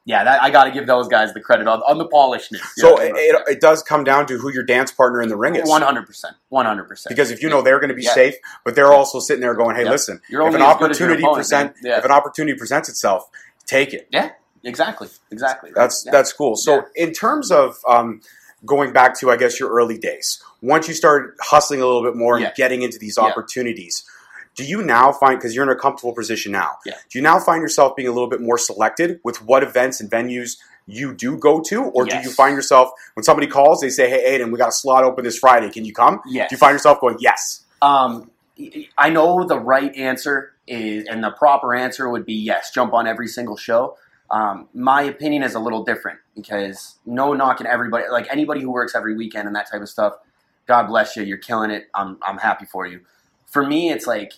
yeah, 0.05 0.25
that, 0.25 0.43
I 0.43 0.51
got 0.51 0.65
to 0.65 0.71
give 0.73 0.87
those 0.87 1.07
guys 1.09 1.33
the 1.33 1.41
credit 1.41 1.69
on, 1.69 1.81
on 1.83 1.99
the 1.99 2.09
polishedness. 2.09 2.53
you 2.53 2.83
So 2.83 2.91
know? 2.95 2.97
it, 3.01 3.13
it, 3.15 3.43
it 3.49 3.61
does 3.61 3.83
come 3.83 4.03
down 4.03 4.27
to 4.27 4.39
who 4.39 4.53
your 4.53 4.65
dance 4.65 4.91
partner 4.91 5.23
in 5.23 5.29
the 5.29 5.37
ring 5.37 5.55
is. 5.55 5.69
One 5.69 5.83
hundred 5.83 6.07
percent, 6.07 6.35
one 6.49 6.67
hundred 6.67 6.85
percent. 6.85 7.15
Because 7.15 7.31
if 7.31 7.43
you 7.43 7.49
know 7.49 7.63
they're 7.63 7.79
going 7.79 7.91
to 7.91 7.95
be 7.95 8.03
Yeah. 8.03 8.15
safe, 8.15 8.35
but 8.65 8.75
they're 8.75 8.93
also 8.93 9.21
sitting 9.21 9.41
there 9.41 9.55
going, 9.55 9.77
"Hey, 9.77 9.85
Yeah. 9.85 9.91
listen, 9.91 10.21
You're 10.29 10.47
if 10.49 10.55
an 10.55 10.63
as 10.63 10.77
good 10.79 10.91
as 10.91 10.99
your 10.99 11.09
opportunity 11.11 11.23
opponent, 11.23 11.37
present. 11.37 11.77
Yeah. 11.83 11.99
if 11.99 12.05
an 12.05 12.11
opportunity 12.11 12.59
presents 12.59 12.89
itself, 12.89 13.29
take 13.67 13.93
it." 13.95 14.09
Yeah, 14.11 14.31
exactly, 14.65 15.09
exactly. 15.31 15.71
That's 15.75 16.05
Yeah. 16.05 16.13
that's 16.13 16.33
cool. 16.33 16.57
So 16.57 16.85
in 16.97 17.13
terms 17.13 17.51
of 17.53 17.79
um, 17.87 18.21
going 18.67 18.93
back 18.93 19.19
to, 19.21 19.31
I 19.31 19.37
guess, 19.37 19.61
your 19.61 19.71
early 19.71 19.99
days, 19.99 20.43
once 20.61 20.89
you 20.89 20.95
started 20.95 21.35
hustling 21.41 21.81
a 21.81 21.87
little 21.87 22.03
bit 22.03 22.17
more 22.17 22.39
and 22.39 22.53
getting 22.57 22.83
into 22.83 22.99
these 22.99 23.19
opportunities, 23.19 24.05
do 24.55 24.65
you 24.65 24.83
now 24.83 25.13
find 25.13 25.39
because 25.39 25.55
you're 25.55 25.65
in 25.65 25.71
a 25.71 25.79
comfortable 25.79 26.15
position 26.15 26.53
now? 26.53 26.73
Yeah. 26.85 26.95
Do 27.11 27.19
you 27.19 27.23
now 27.23 27.39
find 27.39 27.63
yourself 27.63 27.97
being 27.97 28.09
a 28.09 28.13
little 28.13 28.29
bit 28.29 28.41
more 28.41 28.59
selected 28.59 29.21
with 29.25 29.43
what 29.43 29.63
events 29.63 30.01
and 30.01 30.11
venues? 30.11 30.59
You 30.87 31.15
do 31.15 31.39
go 31.39 31.61
to, 31.61 31.85
or 31.85 32.05
do 32.05 32.17
you 32.19 32.31
find 32.31 32.57
yourself 32.57 32.91
when 33.15 33.23
somebody 33.23 33.47
calls, 33.47 33.81
they 33.81 33.89
say, 33.89 34.11
"Hey, 34.11 34.39
Aiden, 34.39 34.51
we 34.51 34.59
got 34.59 34.71
a 34.71 34.73
slot 34.73 35.05
open 35.05 35.25
this 35.25 35.39
Friday. 35.39 35.71
Can 35.71 35.85
you 35.85 35.93
come?" 35.93 36.21
Yes. 36.27 36.51
Do 36.51 36.55
you 36.55 36.59
find 36.59 36.75
yourself 36.75 37.01
going, 37.01 37.17
"Yes"? 37.21 37.65
Um, 37.81 38.31
I 38.99 39.11
know 39.11 39.45
the 39.47 39.59
right 39.59 39.95
answer 39.95 40.55
is, 40.67 41.07
and 41.09 41.23
the 41.23 41.31
proper 41.31 41.75
answer 41.75 42.09
would 42.11 42.27
be 42.27 42.35
yes, 42.35 42.73
jump 42.73 42.93
on 42.93 43.07
every 43.07 43.29
single 43.29 43.57
show. 43.57 43.97
Um, 44.31 44.69
my 44.75 45.03
opinion 45.03 45.43
is 45.43 45.55
a 45.55 45.61
little 45.61 45.85
different 45.85 46.19
because 46.35 46.97
no 47.05 47.35
knocking 47.35 47.67
everybody, 47.67 48.05
like 48.11 48.27
anybody 48.31 48.61
who 48.61 48.71
works 48.71 48.95
every 48.95 49.15
weekend 49.15 49.47
and 49.47 49.55
that 49.55 49.71
type 49.71 49.83
of 49.83 49.89
stuff. 49.89 50.15
God 50.67 50.87
bless 50.87 51.17
you, 51.17 51.23
you're 51.23 51.39
killing 51.39 51.71
it. 51.71 51.89
I'm 51.95 52.19
I'm 52.23 52.39
happy 52.39 52.65
for 52.65 52.87
you. 52.87 53.01
For 53.47 53.67
me, 53.67 53.91
it's 53.91 54.07
like, 54.07 54.33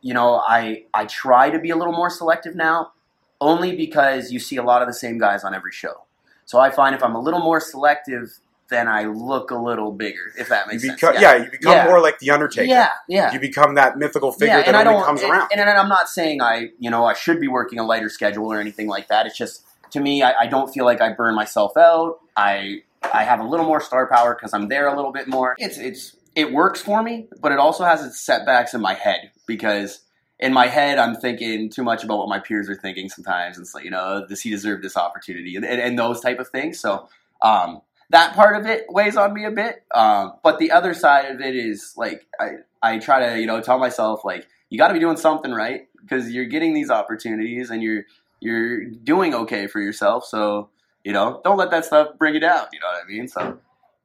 you 0.00 0.14
know, 0.14 0.42
I 0.46 0.84
I 0.94 1.06
try 1.06 1.50
to 1.50 1.58
be 1.58 1.70
a 1.70 1.76
little 1.76 1.92
more 1.92 2.10
selective 2.10 2.54
now, 2.54 2.92
only 3.40 3.76
because 3.76 4.32
you 4.32 4.38
see 4.38 4.56
a 4.56 4.62
lot 4.62 4.82
of 4.82 4.88
the 4.88 4.94
same 4.94 5.18
guys 5.18 5.44
on 5.44 5.54
every 5.54 5.72
show. 5.72 6.04
So 6.44 6.58
I 6.58 6.70
find 6.70 6.94
if 6.94 7.02
I'm 7.02 7.14
a 7.14 7.20
little 7.20 7.40
more 7.40 7.60
selective, 7.60 8.38
then 8.70 8.88
I 8.88 9.04
look 9.04 9.50
a 9.50 9.56
little 9.56 9.92
bigger. 9.92 10.32
If 10.38 10.48
that 10.48 10.68
makes 10.68 10.82
sense. 10.82 10.94
become, 10.94 11.14
yeah. 11.20 11.36
you 11.36 11.50
become 11.50 11.72
Yeah. 11.72 11.84
more 11.84 12.00
like 12.00 12.18
the 12.18 12.30
Undertaker. 12.30 12.68
Yeah, 12.68 12.90
yeah. 13.08 13.32
You 13.32 13.40
become 13.40 13.74
that 13.74 13.98
mythical 13.98 14.32
figure 14.32 14.58
yeah, 14.58 14.72
that 14.72 14.86
I 14.86 14.92
only 14.92 15.04
comes 15.04 15.22
and, 15.22 15.30
around. 15.30 15.50
And, 15.52 15.60
and 15.60 15.70
I'm 15.70 15.88
not 15.88 16.08
saying 16.08 16.40
I, 16.40 16.70
you 16.78 16.90
know, 16.90 17.04
I 17.04 17.14
should 17.14 17.40
be 17.40 17.48
working 17.48 17.78
a 17.78 17.84
lighter 17.84 18.08
schedule 18.08 18.52
or 18.52 18.60
anything 18.60 18.88
like 18.88 19.08
that. 19.08 19.26
It's 19.26 19.36
just 19.36 19.64
to 19.90 20.00
me, 20.00 20.22
I, 20.22 20.32
I 20.42 20.46
don't 20.46 20.72
feel 20.72 20.84
like 20.84 21.00
I 21.00 21.12
burn 21.12 21.34
myself 21.34 21.76
out. 21.76 22.20
I 22.36 22.82
I 23.12 23.24
have 23.24 23.40
a 23.40 23.44
little 23.44 23.66
more 23.66 23.80
star 23.80 24.06
power 24.06 24.34
because 24.34 24.54
I'm 24.54 24.68
there 24.68 24.86
a 24.86 24.96
little 24.96 25.12
bit 25.12 25.28
more. 25.28 25.54
It's 25.58 25.78
it's 25.78 26.16
it 26.34 26.52
works 26.52 26.80
for 26.80 27.02
me, 27.02 27.26
but 27.40 27.52
it 27.52 27.58
also 27.58 27.84
has 27.84 28.04
its 28.04 28.20
setbacks 28.20 28.72
in 28.72 28.80
my 28.80 28.94
head 28.94 29.30
because 29.56 30.00
in 30.38 30.52
my 30.52 30.66
head 30.66 30.98
I'm 30.98 31.14
thinking 31.14 31.68
too 31.68 31.84
much 31.84 32.02
about 32.02 32.18
what 32.18 32.28
my 32.28 32.38
peers 32.38 32.68
are 32.70 32.74
thinking 32.74 33.08
sometimes. 33.08 33.58
It's 33.58 33.74
like 33.74 33.84
you 33.84 33.90
know, 33.90 34.24
does 34.26 34.40
he 34.40 34.50
deserve 34.50 34.82
this 34.82 34.96
opportunity 34.96 35.56
and, 35.56 35.64
and, 35.64 35.80
and 35.80 35.98
those 35.98 36.20
type 36.20 36.38
of 36.38 36.48
things. 36.48 36.80
So 36.80 37.08
um, 37.42 37.82
that 38.10 38.34
part 38.34 38.56
of 38.56 38.66
it 38.66 38.86
weighs 38.88 39.16
on 39.16 39.32
me 39.32 39.44
a 39.44 39.50
bit. 39.50 39.82
Um, 39.94 40.34
but 40.42 40.58
the 40.58 40.72
other 40.72 40.94
side 40.94 41.30
of 41.30 41.40
it 41.40 41.54
is 41.54 41.94
like 41.96 42.26
I 42.38 42.56
I 42.82 42.98
try 42.98 43.30
to 43.30 43.40
you 43.40 43.46
know 43.46 43.60
tell 43.60 43.78
myself 43.78 44.24
like 44.24 44.46
you 44.68 44.78
got 44.78 44.88
to 44.88 44.94
be 44.94 45.00
doing 45.00 45.16
something 45.16 45.52
right 45.52 45.88
because 46.00 46.30
you're 46.30 46.46
getting 46.46 46.74
these 46.74 46.90
opportunities 46.90 47.70
and 47.70 47.82
you're 47.82 48.04
you're 48.40 48.84
doing 48.86 49.34
okay 49.34 49.66
for 49.66 49.80
yourself. 49.80 50.24
So 50.24 50.70
you 51.04 51.12
know 51.12 51.40
don't 51.44 51.58
let 51.58 51.70
that 51.70 51.84
stuff 51.84 52.18
bring 52.18 52.34
you 52.34 52.40
down. 52.40 52.66
You 52.72 52.80
know 52.80 52.86
what 52.86 53.04
I 53.04 53.08
mean? 53.08 53.28
So. 53.28 53.58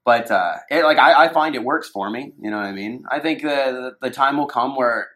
But 0.05 0.29
uh, 0.29 0.57
it, 0.69 0.83
like 0.83 0.99
I, 0.99 1.25
I 1.25 1.33
find 1.33 1.55
it 1.55 1.63
works 1.63 1.89
for 1.89 2.11
me. 2.11 2.31
You 2.39 2.51
know 2.51 2.57
what 2.57 2.67
I 2.67 2.73
mean? 2.73 3.05
I 3.09 3.19
think 3.19 3.41
the 3.41 3.97
the 3.99 4.11
time 4.11 4.37
will 4.37 4.45
come 4.45 4.75
where 4.75 5.09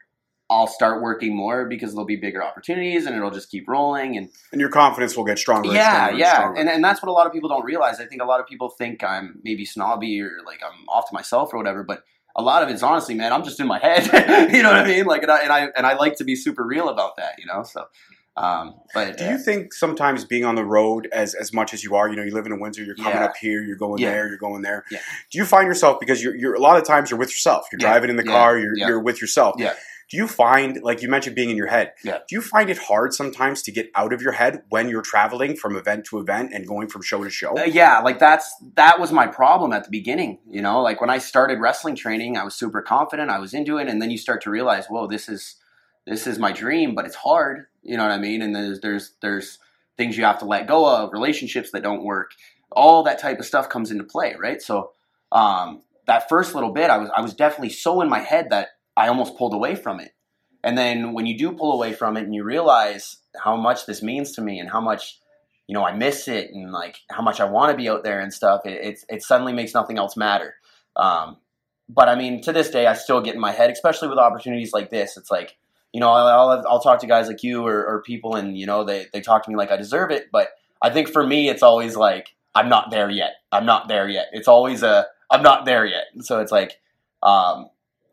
I'll 0.52 0.68
start 0.68 1.02
working 1.02 1.36
more 1.36 1.66
because 1.66 1.92
there'll 1.94 2.06
be 2.06 2.16
bigger 2.16 2.44
opportunities 2.44 3.06
and 3.06 3.16
it'll 3.16 3.30
just 3.32 3.52
keep 3.52 3.68
rolling 3.68 4.18
and 4.18 4.30
and 4.52 4.60
your 4.60 4.70
confidence 4.72 5.16
will 5.16 5.24
get 5.26 5.38
stronger. 5.38 5.70
and 5.70 5.76
yeah, 5.78 5.90
stronger 5.92 6.10
and 6.12 6.20
yeah, 6.20 6.34
stronger. 6.34 6.60
and 6.60 6.70
and 6.70 6.84
that's 6.84 7.02
what 7.04 7.10
a 7.10 7.12
lot 7.12 7.28
of 7.28 7.34
people 7.34 7.50
don't 7.50 7.66
realize. 7.66 8.00
I 8.00 8.06
think 8.06 8.22
a 8.22 8.26
lot 8.26 8.40
of 8.40 8.48
people 8.48 8.70
think 8.70 9.04
I'm 9.04 9.40
maybe 9.44 9.66
snobby 9.66 10.22
or 10.22 10.32
like 10.46 10.62
I'm 10.64 10.88
off 10.90 11.08
to 11.10 11.14
myself 11.14 11.54
or 11.54 11.58
whatever, 11.58 11.84
but 11.84 12.04
a 12.36 12.42
lot 12.42 12.64
of 12.64 12.70
it's 12.70 12.84
honestly, 12.84 13.16
man, 13.16 13.34
I'm 13.34 13.44
just 13.44 13.60
in 13.60 13.68
my 13.68 13.80
head. 13.80 14.06
you 14.54 14.64
know 14.64 14.70
what 14.72 14.80
I 14.80 14.86
mean? 14.88 15.06
Like, 15.06 15.24
and 15.24 15.32
I 15.32 15.40
and 15.42 15.52
I 15.52 15.68
and 15.76 15.86
I 15.86 15.94
like 15.96 16.16
to 16.18 16.24
be 16.24 16.36
super 16.36 16.64
real 16.66 16.90
about 16.90 17.18
that. 17.18 17.36
You 17.40 17.46
know, 17.46 17.64
so. 17.64 17.86
Um, 18.38 18.76
but 18.94 19.18
Do 19.18 19.26
uh, 19.26 19.32
you 19.32 19.38
think 19.38 19.74
sometimes 19.74 20.24
being 20.24 20.46
on 20.46 20.56
the 20.56 20.64
road 20.64 21.10
as 21.12 21.34
as 21.36 21.52
much 21.52 21.74
as 21.74 21.84
you 21.84 21.96
are, 21.96 22.08
you 22.10 22.16
know, 22.16 22.24
you 22.24 22.34
live 22.34 22.46
in 22.46 22.58
Windsor, 22.58 22.84
you're 22.86 22.96
coming 22.96 23.14
Yeah. 23.16 23.26
up 23.26 23.36
here, 23.36 23.62
you're 23.62 23.76
going 23.76 24.02
Yeah. 24.02 24.12
there, 24.12 24.30
you're 24.30 24.38
going 24.38 24.62
there. 24.62 24.86
Yeah. 24.90 25.00
Do 25.30 25.40
you 25.40 25.46
find 25.46 25.68
yourself 25.68 26.00
because 26.00 26.24
you're, 26.24 26.36
you're 26.36 26.54
a 26.54 26.60
lot 26.60 26.78
of 26.78 26.86
times 26.86 27.12
you're 27.12 27.20
with 27.20 27.32
yourself, 27.32 27.66
you're 27.70 27.80
driving 27.80 28.10
in 28.10 28.16
the 28.16 28.24
car, 28.24 28.58
you're 28.58 28.78
you're 28.78 29.02
with 29.02 29.20
yourself. 29.20 29.56
Yeah. 29.58 29.74
Do 30.10 30.18
you 30.18 30.28
find 30.28 30.82
like 30.82 31.02
you 31.04 31.10
mentioned 31.10 31.36
being 31.36 31.52
in 31.52 31.58
your 31.58 31.68
head? 31.68 31.94
Yeah. 32.04 32.20
Do 32.28 32.36
you 32.36 32.42
find 32.42 32.70
it 32.70 32.78
hard 32.78 33.14
sometimes 33.14 33.62
to 33.64 33.72
get 33.72 33.92
out 33.94 34.12
of 34.12 34.22
your 34.22 34.32
head 34.32 34.64
when 34.70 34.90
you're 34.90 35.04
traveling 35.04 35.56
from 35.56 35.76
event 35.76 36.06
to 36.06 36.20
event 36.20 36.52
and 36.54 36.68
going 36.68 36.88
from 36.90 37.04
show 37.04 37.24
to 37.24 37.30
show? 37.30 37.58
Uh, 37.58 37.64
yeah, 37.64 38.00
like 38.00 38.18
that's 38.18 38.52
that 38.76 39.00
was 39.00 39.12
my 39.12 39.28
problem 39.28 39.72
at 39.72 39.84
the 39.84 39.92
beginning. 39.92 40.40
You 40.50 40.64
know, 40.64 40.82
like 40.82 41.00
when 41.00 41.12
I 41.12 41.20
started 41.20 41.60
wrestling 41.60 41.96
training, 41.96 42.38
I 42.38 42.44
was 42.44 42.56
super 42.56 42.82
confident, 42.82 43.30
I 43.30 43.40
was 43.40 43.54
into 43.54 43.78
it, 43.78 43.88
and 43.88 44.02
then 44.02 44.10
you 44.10 44.18
start 44.18 44.42
to 44.44 44.50
realize, 44.50 44.88
whoa, 44.88 45.06
this 45.08 45.30
is 45.30 45.56
this 46.08 46.26
is 46.26 46.40
my 46.40 46.52
dream, 46.52 46.96
but 46.96 47.06
it's 47.06 47.16
hard. 47.16 47.68
You 47.84 47.96
know 47.96 48.04
what 48.04 48.12
I 48.12 48.18
mean? 48.18 48.42
And 48.42 48.56
there's 48.56 48.80
there's 48.80 49.14
there's 49.22 49.60
things 49.96 50.18
you 50.18 50.24
have 50.24 50.40
to 50.40 50.46
let 50.46 50.68
go 50.68 50.90
of, 50.90 51.14
relationships 51.14 51.72
that 51.72 51.84
don't 51.84 52.04
work, 52.04 52.32
all 52.72 53.04
that 53.04 53.20
type 53.20 53.38
of 53.38 53.46
stuff 53.46 53.70
comes 53.70 53.92
into 53.92 54.04
play, 54.04 54.36
right? 54.40 54.62
So 54.62 54.92
um, 55.32 55.84
that 56.08 56.30
first 56.30 56.56
little 56.56 56.72
bit, 56.72 56.90
I 56.90 56.98
was 56.98 57.12
I 57.16 57.22
was 57.22 57.36
definitely 57.36 57.70
so 57.70 58.02
in 58.02 58.10
my 58.10 58.20
head 58.20 58.48
that 58.50 58.70
I 59.00 59.08
almost 59.08 59.38
pulled 59.38 59.54
away 59.54 59.76
from 59.76 60.02
it. 60.02 60.12
And 60.62 60.78
then 60.78 61.14
when 61.14 61.26
you 61.26 61.38
do 61.38 61.54
pull 61.54 61.72
away 61.72 61.94
from 61.94 62.18
it 62.18 62.24
and 62.24 62.36
you 62.36 62.44
realize 62.44 63.18
how 63.42 63.56
much 63.56 63.86
this 63.86 64.04
means 64.04 64.34
to 64.34 64.42
me 64.42 64.60
and 64.60 64.70
how 64.70 64.82
much 64.82 65.20
you 65.68 65.74
know 65.74 65.86
I 65.86 65.96
miss 65.96 66.28
it 66.28 66.52
and 66.52 66.74
like 66.74 66.98
how 67.10 67.24
much 67.24 67.40
I 67.40 67.46
want 67.46 67.72
to 67.72 67.78
be 67.78 67.88
out 67.88 68.04
there 68.04 68.20
and 68.20 68.34
stuff, 68.34 68.66
it 68.66 68.86
it, 68.86 69.00
it 69.08 69.24
suddenly 69.24 69.54
makes 69.54 69.74
nothing 69.74 69.98
else 69.98 70.18
matter. 70.18 70.56
Um, 70.98 71.38
but 71.88 72.10
I 72.10 72.16
mean, 72.16 72.42
to 72.42 72.52
this 72.52 72.70
day, 72.70 72.88
I 72.88 72.94
still 72.94 73.22
get 73.22 73.36
in 73.36 73.40
my 73.40 73.54
head, 73.54 73.70
especially 73.70 74.10
with 74.10 74.18
opportunities 74.18 74.74
like 74.74 74.90
this. 74.90 75.16
It's 75.16 75.32
like 75.32 75.56
you 75.94 76.02
know, 76.02 76.10
I'll 76.10 76.50
I'll, 76.50 76.68
I'll 76.68 76.82
talk 76.82 77.00
to 77.00 77.08
guys 77.08 77.30
like 77.30 77.42
you 77.42 77.66
or, 77.66 77.86
or 77.86 78.02
people, 78.02 78.36
and 78.36 78.58
you 78.58 78.66
know, 78.66 78.84
they 78.84 79.08
they 79.14 79.22
talk 79.22 79.46
to 79.46 79.50
me 79.50 79.56
like 79.56 79.72
I 79.72 79.78
deserve 79.78 80.12
it. 80.12 80.30
But 80.30 80.50
I 80.82 80.90
think 80.90 81.08
for 81.08 81.26
me, 81.26 81.48
it's 81.48 81.64
always 81.64 81.96
like 81.96 82.36
I'm 82.54 82.68
not 82.68 82.92
there 82.92 83.10
yet. 83.10 83.36
I'm 83.50 83.66
not 83.66 83.88
there 83.88 84.10
yet. 84.10 84.28
It's 84.34 84.50
always 84.50 84.84
a 84.84 85.08
I'm 85.32 85.42
not 85.42 85.64
there 85.66 85.86
yet. 85.86 86.06
So 86.22 86.42
it's 86.42 86.52
like 86.52 86.82
um, 87.24 87.70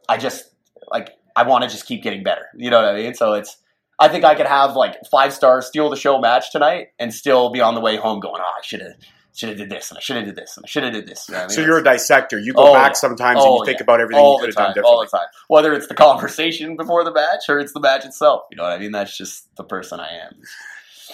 I 0.09 0.17
just 0.17 0.51
like 0.97 1.11
I 1.35 1.43
want 1.47 1.65
to 1.65 1.69
just 1.71 1.87
keep 1.87 2.03
getting 2.03 2.23
better. 2.23 2.47
You 2.57 2.71
know 2.71 2.81
what 2.83 2.95
I 2.95 2.97
mean? 2.97 3.15
So 3.15 3.35
it's 3.35 3.57
I 3.99 4.09
think 4.09 4.25
I 4.25 4.35
could 4.35 4.47
have 4.47 4.75
like 4.77 4.97
five 5.11 5.33
star 5.33 5.63
steal 5.63 5.89
the 5.91 5.97
show 5.97 6.19
match 6.21 6.51
tonight 6.53 6.89
and 6.99 7.13
still 7.13 7.51
be 7.51 7.61
on 7.61 7.75
the 7.75 7.81
way 7.81 7.97
home 7.97 8.21
going, 8.21 8.41
oh, 8.45 8.55
I 8.59 8.63
should 8.63 8.81
have 8.81 8.93
should 9.35 9.51
have 9.51 9.59
did 9.59 9.69
this 9.69 9.91
and 9.91 9.99
I 9.99 10.01
should 10.01 10.17
have 10.17 10.25
did 10.25 10.37
this 10.37 10.57
and 10.57 10.65
I 10.65 10.69
should 10.69 10.83
have 10.85 10.95
did 10.95 11.07
this. 11.07 11.27
You 11.29 11.35
know 11.35 11.41
I 11.41 11.43
mean? 11.43 11.51
So 11.51 11.61
you're 11.61 11.79
a 11.79 11.85
dissector. 11.85 12.39
You 12.39 12.55
go 12.55 12.71
Oh, 12.71 12.73
back 12.75 12.91
yeah. 12.93 12.95
sometimes 12.95 13.41
Oh, 13.43 13.45
and 13.47 13.59
you 13.59 13.65
think 13.67 13.81
yeah. 13.81 13.85
about 13.85 14.01
everything 14.01 14.25
all 14.25 14.35
you 14.41 14.47
could 14.47 14.55
have 14.59 14.75
done 14.75 14.75
time, 14.75 14.85
all 14.87 15.01
the 15.01 15.07
time. 15.09 15.27
Whether 15.49 15.75
it's 15.75 15.89
the 15.89 15.95
conversation 15.95 16.77
before 16.77 17.05
the 17.05 17.13
match 17.13 17.43
or 17.49 17.59
it's 17.59 17.73
the 17.75 17.81
match 17.81 18.07
itself, 18.07 18.43
you 18.51 18.57
know 18.57 18.63
what 18.63 18.73
I 18.73 18.79
mean? 18.79 18.93
That's 18.93 19.17
just 19.17 19.55
the 19.57 19.65
person 19.65 20.01
I 20.01 20.09
am. 20.09 20.41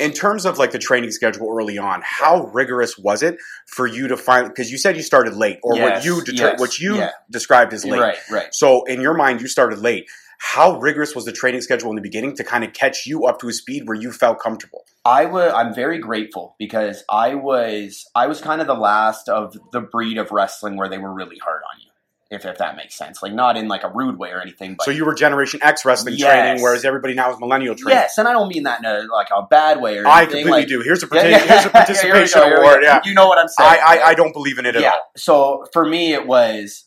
In 0.00 0.12
terms 0.12 0.46
of 0.46 0.58
like 0.58 0.70
the 0.70 0.78
training 0.78 1.10
schedule 1.10 1.48
early 1.50 1.78
on, 1.78 2.02
how 2.04 2.46
rigorous 2.46 2.96
was 2.96 3.22
it 3.22 3.36
for 3.66 3.86
you 3.86 4.08
to 4.08 4.16
find? 4.16 4.48
Because 4.48 4.70
you 4.70 4.78
said 4.78 4.96
you 4.96 5.02
started 5.02 5.34
late, 5.34 5.58
or 5.62 5.78
what 5.78 6.04
you 6.04 6.22
deter- 6.24 6.50
yes, 6.52 6.60
what 6.60 6.78
you 6.78 6.96
yeah. 6.96 7.10
described 7.30 7.72
as 7.72 7.84
late. 7.84 8.00
Right, 8.00 8.18
right. 8.30 8.54
So 8.54 8.84
in 8.84 9.00
your 9.00 9.14
mind, 9.14 9.40
you 9.40 9.48
started 9.48 9.78
late. 9.78 10.06
How 10.38 10.80
rigorous 10.80 11.14
was 11.14 11.24
the 11.24 11.32
training 11.32 11.60
schedule 11.60 11.90
in 11.90 11.96
the 11.96 12.02
beginning 12.02 12.34
to 12.36 12.44
kind 12.44 12.64
of 12.64 12.72
catch 12.72 13.06
you 13.06 13.26
up 13.26 13.38
to 13.40 13.48
a 13.48 13.52
speed 13.52 13.86
where 13.86 13.96
you 13.96 14.10
felt 14.10 14.40
comfortable? 14.40 14.84
I 15.04 15.26
was 15.26 15.52
I'm 15.54 15.74
very 15.74 15.98
grateful 15.98 16.56
because 16.58 17.04
I 17.08 17.36
was 17.36 18.10
I 18.14 18.26
was 18.26 18.40
kind 18.40 18.60
of 18.60 18.66
the 18.66 18.74
last 18.74 19.28
of 19.28 19.56
the 19.72 19.80
breed 19.80 20.18
of 20.18 20.32
wrestling 20.32 20.76
where 20.76 20.88
they 20.88 20.98
were 20.98 21.12
really 21.12 21.38
hard 21.38 21.62
on 21.72 21.80
you. 21.80 21.91
If, 22.32 22.46
if 22.46 22.58
that 22.58 22.76
makes 22.76 22.94
sense. 22.94 23.22
Like 23.22 23.34
not 23.34 23.56
in 23.58 23.68
like 23.68 23.84
a 23.84 23.90
rude 23.90 24.18
way 24.18 24.30
or 24.30 24.40
anything, 24.40 24.74
but 24.78 24.84
so 24.84 24.90
you 24.90 25.04
were 25.04 25.14
Generation 25.14 25.60
X 25.62 25.84
wrestling 25.84 26.14
Yes. 26.16 26.32
training, 26.32 26.62
whereas 26.62 26.84
everybody 26.84 27.12
now 27.14 27.30
is 27.32 27.38
millennial 27.38 27.74
training. 27.74 27.98
Yes, 27.98 28.16
and 28.18 28.26
I 28.26 28.32
don't 28.32 28.48
mean 28.48 28.62
that 28.62 28.80
in 28.80 28.86
a, 28.86 29.02
like 29.12 29.28
a 29.36 29.42
bad 29.42 29.80
way 29.80 29.98
or 29.98 30.06
I 30.08 30.22
anything. 30.22 30.44
completely 30.44 30.60
like, 30.62 30.68
do. 30.68 30.80
Here's 30.80 31.02
a, 31.02 31.06
Yeah, 31.12 31.22
partic- 31.22 31.30
yeah, 31.30 31.38
here's 31.38 31.50
a 31.50 31.52
yeah, 31.66 31.68
participation 31.70 32.40
we 32.46 32.54
award. 32.54 32.82
Yeah, 32.82 33.00
You 33.04 33.14
know 33.14 33.28
what 33.28 33.38
I'm 33.38 33.48
saying. 33.48 33.70
I, 33.70 33.98
I 33.98 34.06
I 34.08 34.14
don't 34.14 34.32
believe 34.32 34.58
in 34.58 34.66
it 34.66 34.76
at 34.76 34.84
all. 34.84 35.10
So 35.16 35.66
for 35.72 35.84
me, 35.86 36.14
it 36.14 36.26
was 36.26 36.84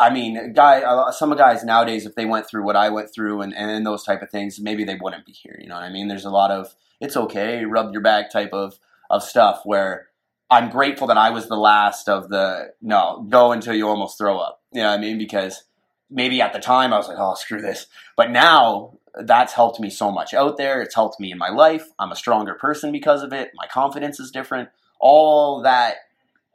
I 0.00 0.10
mean, 0.10 0.52
guy, 0.52 0.82
uh, 0.82 1.10
some 1.10 1.34
guys 1.36 1.64
nowadays, 1.64 2.06
if 2.06 2.14
they 2.14 2.24
went 2.24 2.48
through 2.48 2.64
what 2.64 2.76
I 2.76 2.88
went 2.88 3.12
through 3.12 3.40
and, 3.40 3.52
and 3.54 3.84
those 3.84 4.04
type 4.04 4.22
of 4.22 4.30
things, 4.30 4.60
maybe 4.60 4.84
they 4.84 4.94
wouldn't 4.94 5.26
be 5.26 5.32
here. 5.32 5.58
You 5.60 5.68
know 5.68 5.74
what 5.74 5.82
I 5.82 5.90
mean? 5.90 6.06
There's 6.06 6.24
a 6.24 6.30
lot 6.30 6.50
of 6.52 6.74
it's 7.00 7.16
okay, 7.16 7.64
rub 7.64 7.92
your 7.92 8.02
back 8.02 8.30
type 8.30 8.52
of 8.52 8.78
of 9.10 9.22
stuff 9.22 9.62
where 9.64 10.08
I'm 10.50 10.70
grateful 10.70 11.08
that 11.08 11.18
I 11.18 11.30
was 11.30 11.48
the 11.48 11.56
last 11.56 12.08
of 12.08 12.28
the 12.30 12.72
no, 12.80 13.26
go 13.28 13.52
until 13.52 13.74
you 13.74 13.88
almost 13.88 14.16
throw 14.18 14.38
up. 14.38 14.57
You 14.72 14.82
know 14.82 14.90
what 14.90 14.98
I 14.98 15.00
mean? 15.00 15.18
Because 15.18 15.64
maybe 16.10 16.40
at 16.40 16.52
the 16.52 16.58
time 16.58 16.92
I 16.92 16.96
was 16.96 17.08
like, 17.08 17.18
oh, 17.18 17.34
screw 17.34 17.60
this. 17.60 17.86
But 18.16 18.30
now 18.30 18.98
that's 19.14 19.52
helped 19.52 19.80
me 19.80 19.90
so 19.90 20.10
much 20.10 20.34
out 20.34 20.56
there. 20.56 20.80
It's 20.82 20.94
helped 20.94 21.20
me 21.20 21.32
in 21.32 21.38
my 21.38 21.48
life. 21.48 21.84
I'm 21.98 22.12
a 22.12 22.16
stronger 22.16 22.54
person 22.54 22.92
because 22.92 23.22
of 23.22 23.32
it. 23.32 23.50
My 23.54 23.66
confidence 23.66 24.20
is 24.20 24.30
different. 24.30 24.68
All 25.00 25.62
that, 25.62 25.96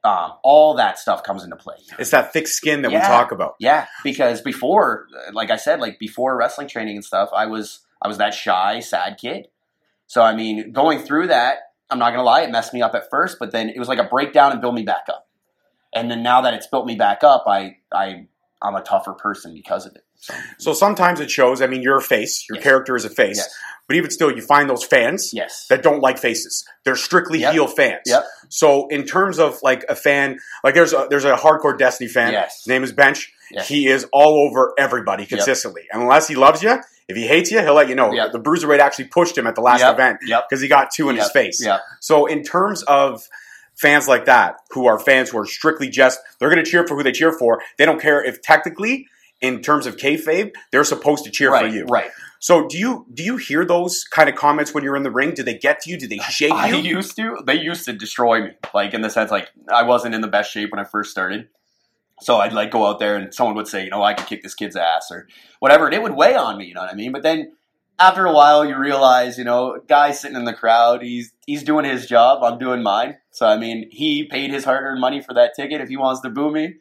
um, 0.03 0.33
all 0.43 0.75
that 0.75 0.99
stuff 0.99 1.23
comes 1.23 1.43
into 1.43 1.55
play. 1.55 1.75
It's 1.97 2.11
that 2.11 2.33
thick 2.33 2.47
skin 2.47 2.81
that 2.81 2.91
we 2.91 2.97
talk 2.97 3.31
about. 3.31 3.55
Yeah, 3.59 3.87
because 4.03 4.41
before, 4.41 5.07
like 5.31 5.49
I 5.49 5.55
said, 5.55 5.79
like 5.79 5.99
before 5.99 6.37
wrestling 6.37 6.67
training 6.67 6.97
and 6.97 7.05
stuff, 7.05 7.29
I 7.33 7.45
was 7.45 7.79
I 8.01 8.07
was 8.07 8.17
that 8.17 8.33
shy, 8.33 8.79
sad 8.81 9.17
kid. 9.17 9.47
So 10.07 10.21
I 10.21 10.35
mean, 10.35 10.73
going 10.73 10.99
through 10.99 11.27
that, 11.27 11.59
I'm 11.89 11.99
not 11.99 12.11
gonna 12.11 12.23
lie, 12.23 12.41
it 12.41 12.51
messed 12.51 12.73
me 12.73 12.81
up 12.81 12.95
at 12.95 13.09
first, 13.09 13.37
but 13.39 13.51
then 13.51 13.69
it 13.69 13.79
was 13.79 13.87
like 13.87 13.99
a 13.99 14.03
breakdown 14.03 14.51
and 14.51 14.59
build 14.59 14.75
me 14.75 14.83
back 14.83 15.05
up. 15.09 15.27
And 15.95 16.09
then 16.09 16.23
now 16.23 16.41
that 16.41 16.53
it's 16.53 16.67
built 16.67 16.85
me 16.85 16.95
back 16.95 17.23
up, 17.23 17.45
I 17.47 17.77
I 17.93 18.27
I'm 18.61 18.75
a 18.75 18.81
tougher 18.81 19.13
person 19.13 19.53
because 19.53 19.85
of 19.85 19.95
it. 19.95 20.03
So, 20.15 20.33
So 20.57 20.73
sometimes 20.73 21.19
it 21.19 21.29
shows. 21.29 21.61
I 21.61 21.67
mean, 21.67 21.81
you're 21.81 21.97
a 21.97 22.01
face. 22.01 22.45
Your 22.49 22.55
Yes. 22.55 22.63
character 22.63 22.95
is 22.95 23.03
a 23.03 23.09
face. 23.09 23.37
Yes. 23.37 23.53
But 23.87 23.97
even 23.97 24.09
still, 24.09 24.31
you 24.33 24.41
find 24.41 24.69
those 24.69 24.85
fans 24.85 25.31
yes. 25.33 25.65
that 25.67 25.83
don't 25.83 25.99
like 25.99 26.17
faces. 26.17 26.65
They're 26.85 26.95
strictly 26.95 27.39
Yep. 27.39 27.51
heel 27.53 27.67
fans. 27.67 28.03
Yep. 28.05 28.23
So 28.47 28.87
in 28.87 29.03
terms 29.05 29.37
of 29.39 29.59
like 29.61 29.83
a 29.89 29.95
fan, 29.95 30.39
like 30.63 30.75
there's 30.75 30.93
a, 30.93 31.07
there's 31.09 31.25
a 31.25 31.35
hardcore 31.35 31.77
Destiny 31.77 32.07
fan. 32.09 32.31
Yes. 32.31 32.59
His 32.59 32.67
name 32.67 32.85
is 32.85 32.93
Bench. 32.93 33.33
Yes. 33.51 33.67
He 33.67 33.87
is 33.87 34.07
all 34.13 34.39
over 34.47 34.73
everybody 34.77 35.25
consistently. 35.25 35.81
And 35.91 36.01
unless 36.01 36.29
he 36.29 36.35
loves 36.35 36.63
you, 36.63 36.79
if 37.09 37.17
he 37.17 37.27
hates 37.27 37.51
you, 37.51 37.59
he'll 37.59 37.73
let 37.73 37.89
you 37.89 37.95
know. 37.95 38.13
Yep. 38.13 38.31
The 38.31 38.39
Bruiserweight 38.39 38.79
actually 38.79 39.05
pushed 39.09 39.37
him 39.37 39.45
at 39.45 39.55
the 39.55 39.61
last 39.61 39.81
Yep. 39.81 39.93
event 39.93 40.17
Yep. 40.25 40.45
because 40.49 40.61
he 40.61 40.69
got 40.69 40.91
two 40.91 41.09
in 41.09 41.17
his 41.17 41.29
face. 41.31 41.61
Yep. 41.61 41.81
So 41.99 42.25
in 42.27 42.43
terms 42.43 42.83
of 42.83 43.27
fans 43.75 44.07
like 44.07 44.25
that, 44.25 44.57
who 44.71 44.85
are 44.87 44.99
fans 44.99 45.29
who 45.29 45.37
are 45.39 45.45
strictly 45.45 45.89
just 45.89 46.19
they're 46.39 46.49
going 46.49 46.63
to 46.63 46.69
cheer 46.69 46.85
for 46.87 46.95
who 46.95 47.03
they 47.03 47.11
cheer 47.11 47.31
for. 47.31 47.61
They 47.77 47.85
don't 47.85 48.01
care 48.01 48.23
if 48.23 48.41
technically, 48.41 49.07
in 49.41 49.61
terms 49.61 49.85
of 49.85 49.97
kayfabe, 49.97 50.51
they're 50.71 50.83
supposed 50.83 51.25
to 51.25 51.31
cheer 51.31 51.51
right, 51.51 51.65
for 51.65 51.75
you. 51.75 51.85
Right. 51.85 52.11
So 52.39 52.67
do 52.67 52.77
you 52.77 53.05
do 53.13 53.23
you 53.23 53.37
hear 53.37 53.65
those 53.65 54.03
kind 54.03 54.27
of 54.29 54.35
comments 54.35 54.73
when 54.73 54.83
you're 54.83 54.95
in 54.95 55.03
the 55.03 55.11
ring? 55.11 55.33
Do 55.33 55.43
they 55.43 55.57
get 55.57 55.81
to 55.81 55.89
you? 55.89 55.97
Do 55.97 56.07
they 56.07 56.17
shake 56.29 56.51
I 56.51 56.69
you? 56.69 56.95
used 56.95 57.15
to. 57.17 57.37
They 57.45 57.55
used 57.55 57.85
to 57.85 57.93
destroy 57.93 58.43
me. 58.43 58.51
Like 58.73 58.93
in 58.93 59.01
the 59.01 59.09
sense, 59.09 59.31
like 59.31 59.49
I 59.73 59.83
wasn't 59.83 60.15
in 60.15 60.21
the 60.21 60.27
best 60.27 60.51
shape 60.51 60.71
when 60.71 60.79
I 60.79 60.83
first 60.83 61.11
started. 61.11 61.49
So 62.21 62.37
I'd 62.37 62.53
like 62.53 62.71
go 62.71 62.85
out 62.87 62.99
there 62.99 63.15
and 63.15 63.33
someone 63.33 63.55
would 63.55 63.67
say, 63.67 63.83
you 63.83 63.89
know, 63.89 64.03
I 64.03 64.13
could 64.13 64.27
kick 64.27 64.43
this 64.43 64.55
kid's 64.55 64.75
ass 64.75 65.11
or 65.11 65.27
whatever, 65.59 65.85
and 65.85 65.93
it 65.93 66.01
would 66.01 66.15
weigh 66.15 66.35
on 66.35 66.57
me. 66.57 66.65
You 66.65 66.73
know 66.73 66.81
what 66.81 66.91
I 66.91 66.95
mean? 66.95 67.11
But 67.11 67.23
then 67.23 67.53
after 67.99 68.25
a 68.25 68.31
while, 68.33 68.65
you 68.65 68.77
realize, 68.77 69.37
you 69.37 69.43
know, 69.43 69.79
guy 69.87 70.11
sitting 70.11 70.37
in 70.37 70.45
the 70.45 70.53
crowd, 70.53 71.01
he's 71.01 71.32
he's 71.45 71.63
doing 71.63 71.85
his 71.85 72.07
job. 72.07 72.43
I'm 72.43 72.59
doing 72.59 72.83
mine. 72.83 73.17
So 73.31 73.45
I 73.45 73.57
mean, 73.57 73.89
he 73.91 74.25
paid 74.25 74.51
his 74.51 74.63
hard-earned 74.63 75.01
money 75.01 75.21
for 75.21 75.33
that 75.33 75.53
ticket. 75.55 75.81
If 75.81 75.89
he 75.89 75.97
wants 75.97 76.21
to 76.21 76.29
boo 76.29 76.51
me, 76.51 76.75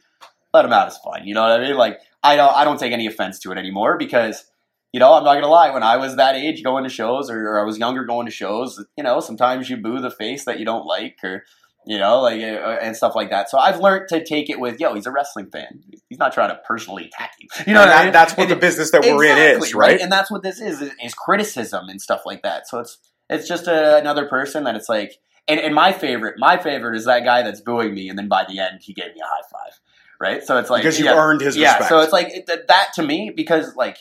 let 0.52 0.64
him 0.64 0.72
out. 0.72 0.88
his 0.88 0.98
fun. 0.98 1.26
You 1.26 1.34
know 1.34 1.42
what 1.42 1.60
I 1.60 1.62
mean? 1.62 1.76
Like 1.76 2.00
I 2.22 2.36
don't 2.36 2.54
I 2.54 2.64
don't 2.64 2.78
take 2.78 2.92
any 2.92 3.06
offense 3.06 3.38
to 3.40 3.52
it 3.52 3.58
anymore 3.58 3.96
because 3.98 4.44
you 4.92 5.00
know, 5.00 5.14
I'm 5.14 5.24
not 5.24 5.34
gonna 5.34 5.48
lie. 5.48 5.70
When 5.70 5.82
I 5.82 5.96
was 5.96 6.16
that 6.16 6.36
age, 6.36 6.62
going 6.62 6.84
to 6.84 6.90
shows, 6.90 7.30
or, 7.30 7.48
or 7.48 7.60
I 7.60 7.64
was 7.64 7.78
younger, 7.78 8.04
going 8.04 8.26
to 8.26 8.32
shows, 8.32 8.84
you 8.96 9.02
know, 9.02 9.20
sometimes 9.20 9.70
you 9.70 9.78
boo 9.78 10.00
the 10.00 10.10
face 10.10 10.44
that 10.44 10.58
you 10.58 10.66
don't 10.66 10.84
like, 10.84 11.16
or 11.24 11.44
you 11.86 11.98
know, 11.98 12.20
like 12.20 12.40
uh, 12.40 12.78
and 12.80 12.96
stuff 12.96 13.14
like 13.14 13.30
that. 13.30 13.50
So 13.50 13.58
I've 13.58 13.80
learned 13.80 14.08
to 14.10 14.22
take 14.24 14.50
it 14.50 14.60
with, 14.60 14.78
yo, 14.78 14.94
he's 14.94 15.06
a 15.06 15.10
wrestling 15.10 15.50
fan. 15.50 15.82
He's 16.08 16.18
not 16.18 16.32
trying 16.32 16.50
to 16.50 16.60
personally 16.66 17.06
attack 17.06 17.32
you. 17.40 17.48
You 17.66 17.72
know, 17.72 17.80
what 17.80 17.88
I 17.88 18.04
mean? 18.04 18.12
that's 18.12 18.36
what 18.36 18.44
And 18.44 18.52
the 18.52 18.56
business 18.56 18.90
that 18.92 19.02
we're 19.02 19.24
in 19.24 19.62
is, 19.62 19.74
right? 19.74 20.00
And 20.00 20.12
that's 20.12 20.30
what 20.30 20.42
this 20.42 20.60
is, 20.60 20.80
is, 20.80 20.92
is 21.02 21.14
criticism 21.14 21.88
and 21.88 22.00
stuff 22.00 22.22
like 22.26 22.42
that. 22.42 22.68
So 22.68 22.78
it's 22.78 22.98
it's 23.28 23.48
just 23.48 23.66
a, 23.66 23.96
another 23.96 24.26
person 24.26 24.64
that 24.64 24.74
it's 24.74 24.88
like, 24.88 25.18
and, 25.48 25.58
and 25.58 25.74
my 25.74 25.92
favorite, 25.92 26.36
my 26.38 26.56
favorite 26.58 26.96
is 26.96 27.06
that 27.06 27.24
guy 27.24 27.42
that's 27.42 27.60
booing 27.60 27.94
me, 27.94 28.08
and 28.08 28.18
then 28.18 28.28
by 28.28 28.44
the 28.48 28.58
end 28.58 28.80
he 28.82 28.92
gave 28.92 29.14
me 29.14 29.20
a 29.20 29.26
high 29.26 29.42
five, 29.50 29.80
right? 30.20 30.42
So 30.42 30.58
it's 30.58 30.70
like 30.70 30.82
because 30.82 30.98
you 30.98 31.06
yeah, 31.06 31.16
earned 31.16 31.40
his 31.40 31.56
yeah, 31.56 31.70
respect. 31.70 31.88
so 31.88 32.00
it's 32.00 32.12
like 32.12 32.28
it, 32.30 32.46
that, 32.46 32.68
that 32.68 32.92
to 32.94 33.02
me 33.02 33.32
because 33.34 33.74
like 33.74 33.98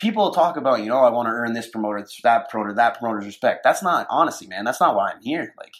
people 0.00 0.32
talk 0.32 0.56
about 0.56 0.80
you 0.80 0.86
know 0.86 0.98
I 0.98 1.10
want 1.10 1.26
to 1.26 1.32
earn 1.32 1.52
this 1.52 1.68
promoter, 1.68 2.04
that 2.24 2.48
promoter, 2.50 2.74
that 2.74 2.98
promoter's 2.98 3.26
respect. 3.26 3.62
That's 3.62 3.82
not 3.82 4.06
honesty, 4.10 4.48
man. 4.48 4.64
That's 4.64 4.80
not 4.80 4.96
why 4.96 5.12
I'm 5.12 5.22
here. 5.22 5.54
Like 5.58 5.74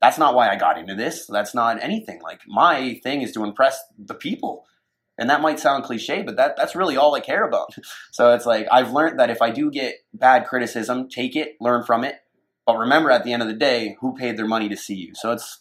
that's 0.00 0.18
not 0.18 0.34
why 0.34 0.48
I 0.48 0.56
got 0.56 0.78
into 0.78 0.94
this. 0.94 1.26
That's 1.26 1.54
not 1.54 1.82
anything. 1.82 2.20
Like 2.22 2.40
my 2.46 3.00
thing 3.02 3.22
is 3.22 3.32
to 3.32 3.44
impress 3.44 3.80
the 3.98 4.14
people. 4.14 4.64
And 5.18 5.30
that 5.30 5.40
might 5.40 5.58
sound 5.58 5.84
cliche, 5.84 6.22
but 6.22 6.36
that 6.36 6.56
that's 6.56 6.76
really 6.76 6.96
all 6.96 7.14
I 7.14 7.20
care 7.20 7.46
about. 7.46 7.74
So 8.12 8.32
it's 8.32 8.46
like 8.46 8.66
I've 8.72 8.92
learned 8.92 9.20
that 9.20 9.30
if 9.30 9.42
I 9.42 9.50
do 9.50 9.70
get 9.70 9.96
bad 10.14 10.46
criticism, 10.46 11.08
take 11.10 11.36
it, 11.36 11.56
learn 11.60 11.84
from 11.84 12.02
it. 12.02 12.16
But 12.66 12.76
remember 12.78 13.10
at 13.10 13.24
the 13.24 13.32
end 13.32 13.42
of 13.42 13.48
the 13.48 13.54
day, 13.54 13.96
who 14.00 14.16
paid 14.16 14.36
their 14.36 14.46
money 14.46 14.68
to 14.68 14.76
see 14.76 14.94
you? 14.94 15.14
So 15.14 15.32
it's 15.32 15.60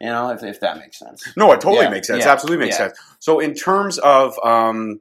you 0.00 0.08
know, 0.08 0.30
if, 0.30 0.42
if 0.42 0.60
that 0.60 0.78
makes 0.78 0.98
sense. 0.98 1.32
no, 1.36 1.52
it 1.52 1.60
totally 1.60 1.84
Yeah, 1.84 1.90
makes 1.90 2.08
sense. 2.08 2.24
yeah, 2.24 2.32
Absolutely 2.32 2.64
makes 2.66 2.78
yeah. 2.78 2.88
sense. 2.88 2.98
So 3.20 3.38
in 3.38 3.54
terms 3.54 3.98
of 3.98 4.36
um, 4.44 5.00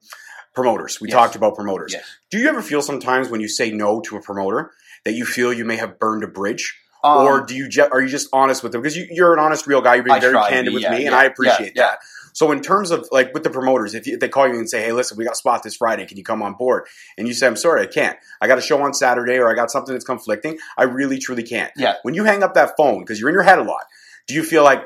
promoters, 0.53 1.01
we 1.01 1.09
Yes. 1.09 1.15
talked 1.15 1.35
about 1.35 1.55
promoters. 1.55 1.93
Yes. 1.93 2.03
Do 2.29 2.37
you 2.37 2.47
ever 2.47 2.61
feel 2.61 2.81
sometimes 2.83 3.29
when 3.29 3.41
you 3.41 3.47
say 3.47 3.71
no 3.71 3.99
to 4.01 4.15
a 4.15 4.21
promoter 4.21 4.71
that 5.03 5.13
you 5.13 5.25
feel 5.25 5.51
you 5.51 5.65
may 5.65 5.75
have 5.77 5.97
burned 5.99 6.23
a 6.23 6.27
bridge? 6.27 6.79
Um, 7.03 7.17
or 7.17 7.41
do 7.45 7.55
you 7.55 7.67
ju- 7.69 7.87
are 7.91 8.01
you 8.01 8.07
just 8.09 8.29
honest 8.33 8.63
with 8.63 8.71
them 8.71 8.81
because 8.81 8.95
you, 8.97 9.07
you're 9.11 9.31
an 9.33 9.39
honest 9.39 9.67
real 9.67 9.79
guy 9.81 9.93
you're 9.95 10.03
being 10.03 10.15
I 10.15 10.19
very 10.19 10.33
candid 10.49 10.71
be, 10.71 10.73
with 10.73 10.89
me 10.89 11.05
and 11.05 11.13
i 11.13 11.25
appreciate 11.25 11.75
that 11.75 11.99
so 12.35 12.51
in 12.51 12.61
terms 12.61 12.91
of 12.91 13.07
like 13.11 13.33
with 13.33 13.43
the 13.43 13.49
promoters 13.49 13.95
if, 13.95 14.05
you, 14.05 14.13
if 14.13 14.19
they 14.19 14.29
call 14.29 14.47
you 14.47 14.53
and 14.53 14.69
say 14.69 14.83
hey 14.83 14.91
listen 14.91 15.17
we 15.17 15.23
got 15.23 15.33
a 15.33 15.35
spot 15.35 15.63
this 15.63 15.75
friday. 15.77 16.05
Can 16.05 16.17
you 16.17 16.23
come 16.23 16.43
on 16.43 16.53
board? 16.53 16.85
And 17.17 17.27
you 17.27 17.33
say 17.33 17.47
i'm 17.47 17.55
sorry 17.55 17.81
i 17.81 17.87
can't. 17.87 18.17
I 18.39 18.47
got 18.47 18.59
a 18.59 18.61
show 18.61 18.81
on 18.83 18.93
saturday 18.93 19.37
or 19.37 19.51
i 19.51 19.55
got 19.55 19.71
something 19.71 19.93
that's 19.93 20.05
conflicting. 20.05 20.59
I 20.77 20.83
really 20.83 21.17
truly 21.17 21.43
can't. 21.43 21.71
Yeah. 21.75 21.95
when 22.03 22.13
you 22.13 22.25
hang 22.25 22.43
up 22.43 22.53
that 22.53 22.77
phone 22.77 22.99
because 22.99 23.19
you're 23.19 23.29
in 23.29 23.33
your 23.33 23.43
head 23.43 23.57
a 23.57 23.63
lot 23.63 23.85
do 24.27 24.35
you 24.35 24.43
feel 24.43 24.63
like 24.63 24.85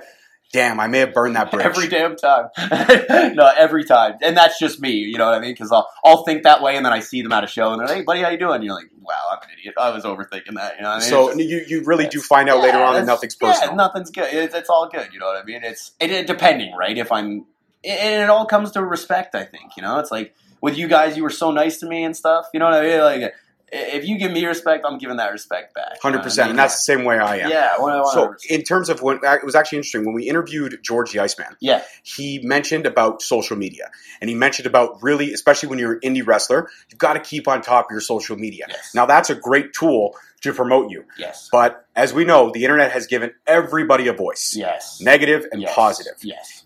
damn 0.51 0.79
i 0.79 0.87
may 0.87 0.99
have 0.99 1.13
burned 1.13 1.35
that 1.35 1.51
bridge 1.51 1.65
Every 1.65 1.87
damn 1.87 2.15
time. 2.15 2.49
no, 3.35 3.51
every 3.57 3.83
time. 3.83 4.15
And 4.21 4.35
that's 4.35 4.59
just 4.59 4.79
me, 4.81 4.91
you 4.91 5.17
know 5.17 5.25
what 5.25 5.35
I 5.35 5.39
mean? 5.39 5.51
Because 5.51 5.71
I'll, 5.71 5.87
I'll 6.03 6.23
think 6.23 6.43
that 6.43 6.61
way 6.61 6.75
and 6.75 6.85
then 6.85 6.93
I 6.93 6.99
see 6.99 7.21
them 7.21 7.31
at 7.31 7.43
a 7.43 7.47
show 7.47 7.71
and 7.71 7.79
they're 7.79 7.87
like, 7.87 7.97
hey, 7.97 8.03
buddy, 8.03 8.21
how 8.21 8.29
you 8.29 8.37
doing? 8.37 8.55
And 8.55 8.63
you're 8.63 8.73
like, 8.75 8.89
wow, 9.01 9.13
I'm 9.31 9.37
an 9.43 9.49
idiot. 9.57 9.75
I 9.77 9.91
was 9.91 10.03
overthinking 10.03 10.55
that, 10.55 10.77
you 10.77 10.83
know 10.83 10.89
what 10.89 10.97
I 10.97 10.99
mean? 10.99 11.09
so 11.09 11.27
just- 11.27 11.39
you, 11.39 11.63
you 11.67 11.83
really 11.85 12.07
do 12.07 12.19
find 12.21 12.49
out 12.49 12.61
later 12.61 12.79
on 12.79 12.93
that 12.95 13.05
nothing's 13.05 13.37
Yeah, 13.41 13.51
personal 13.51 13.75
nothing's 13.75 14.11
good. 14.11 14.33
It's, 14.33 14.55
it's 14.55 14.69
all 14.69 14.89
good, 14.89 15.09
you 15.13 15.19
know 15.19 15.27
what 15.27 15.37
I 15.41 15.43
mean? 15.43 15.61
It's 15.63 15.91
it, 15.99 16.11
it- 16.11 16.27
depending, 16.27 16.75
right? 16.75 16.97
If 16.97 17.11
I'm, 17.11 17.45
and 17.83 18.23
it 18.23 18.29
all 18.29 18.45
comes 18.45 18.71
to 18.71 18.83
respect, 18.83 19.35
I 19.35 19.45
think, 19.45 19.77
you 19.77 19.83
know? 19.83 19.99
It's 19.99 20.11
like, 20.11 20.35
with 20.61 20.77
you 20.77 20.87
guys, 20.89 21.15
you 21.15 21.23
were 21.23 21.29
so 21.29 21.51
nice 21.51 21.77
to 21.79 21.85
me 21.87 22.03
and 22.03 22.15
stuff, 22.17 22.47
you 22.53 22.59
know 22.59 22.65
what 22.65 22.73
I 22.73 22.81
mean? 22.81 22.99
Like, 22.99 23.33
if 23.71 24.05
you 24.07 24.17
give 24.17 24.31
me 24.31 24.45
respect, 24.45 24.85
I'm 24.87 24.97
giving 24.97 25.17
that 25.17 25.31
respect 25.31 25.73
back. 25.73 25.97
you 26.03 26.11
know 26.11 26.17
what 26.17 26.25
I 26.25 26.29
100% 26.29 26.37
mean? 26.37 26.49
and 26.51 26.59
that's 26.59 26.75
the 26.75 26.81
same 26.81 27.03
way 27.05 27.17
i 27.19 27.37
am 27.37 27.49
Yeah, 27.49 27.75
100%. 27.77 28.05
so 28.13 28.33
in 28.49 28.63
terms 28.63 28.89
of 28.89 29.01
when 29.01 29.19
it 29.23 29.43
was 29.43 29.55
actually 29.55 29.77
interesting 29.79 30.05
when 30.05 30.13
we 30.15 30.27
interviewed 30.29 30.79
george 30.83 31.11
the 31.11 31.19
iceman 31.19 31.55
yeah, 31.59 31.83
he 32.03 32.39
mentioned 32.43 32.85
about 32.85 33.21
social 33.21 33.57
media 33.57 33.89
and 34.21 34.29
he 34.29 34.35
mentioned 34.35 34.65
about 34.67 35.01
really 35.01 35.33
especially 35.33 35.69
when 35.69 35.79
you're 35.79 35.93
an 35.93 35.99
indie 36.01 36.25
wrestler 36.25 36.69
you've 36.89 36.99
got 36.99 37.13
to 37.13 37.19
keep 37.19 37.47
on 37.47 37.61
top 37.61 37.85
of 37.85 37.91
your 37.91 38.01
social 38.01 38.35
media 38.37 38.65
Yes. 38.69 38.93
now 38.95 39.05
that's 39.05 39.29
a 39.29 39.35
great 39.35 39.73
tool 39.73 40.15
to 40.41 40.53
promote 40.53 40.89
you 40.89 41.03
yes, 41.17 41.49
but 41.51 41.85
as 41.95 42.13
we 42.13 42.23
know 42.25 42.51
the 42.51 42.63
internet 42.63 42.91
has 42.91 43.07
given 43.07 43.31
everybody 43.45 44.07
a 44.07 44.13
voice 44.13 44.53
yes. 44.55 44.99
negative 45.01 45.45
and 45.51 45.61
Yes. 45.61 45.73
positive 45.75 46.13
Yes. 46.21 46.65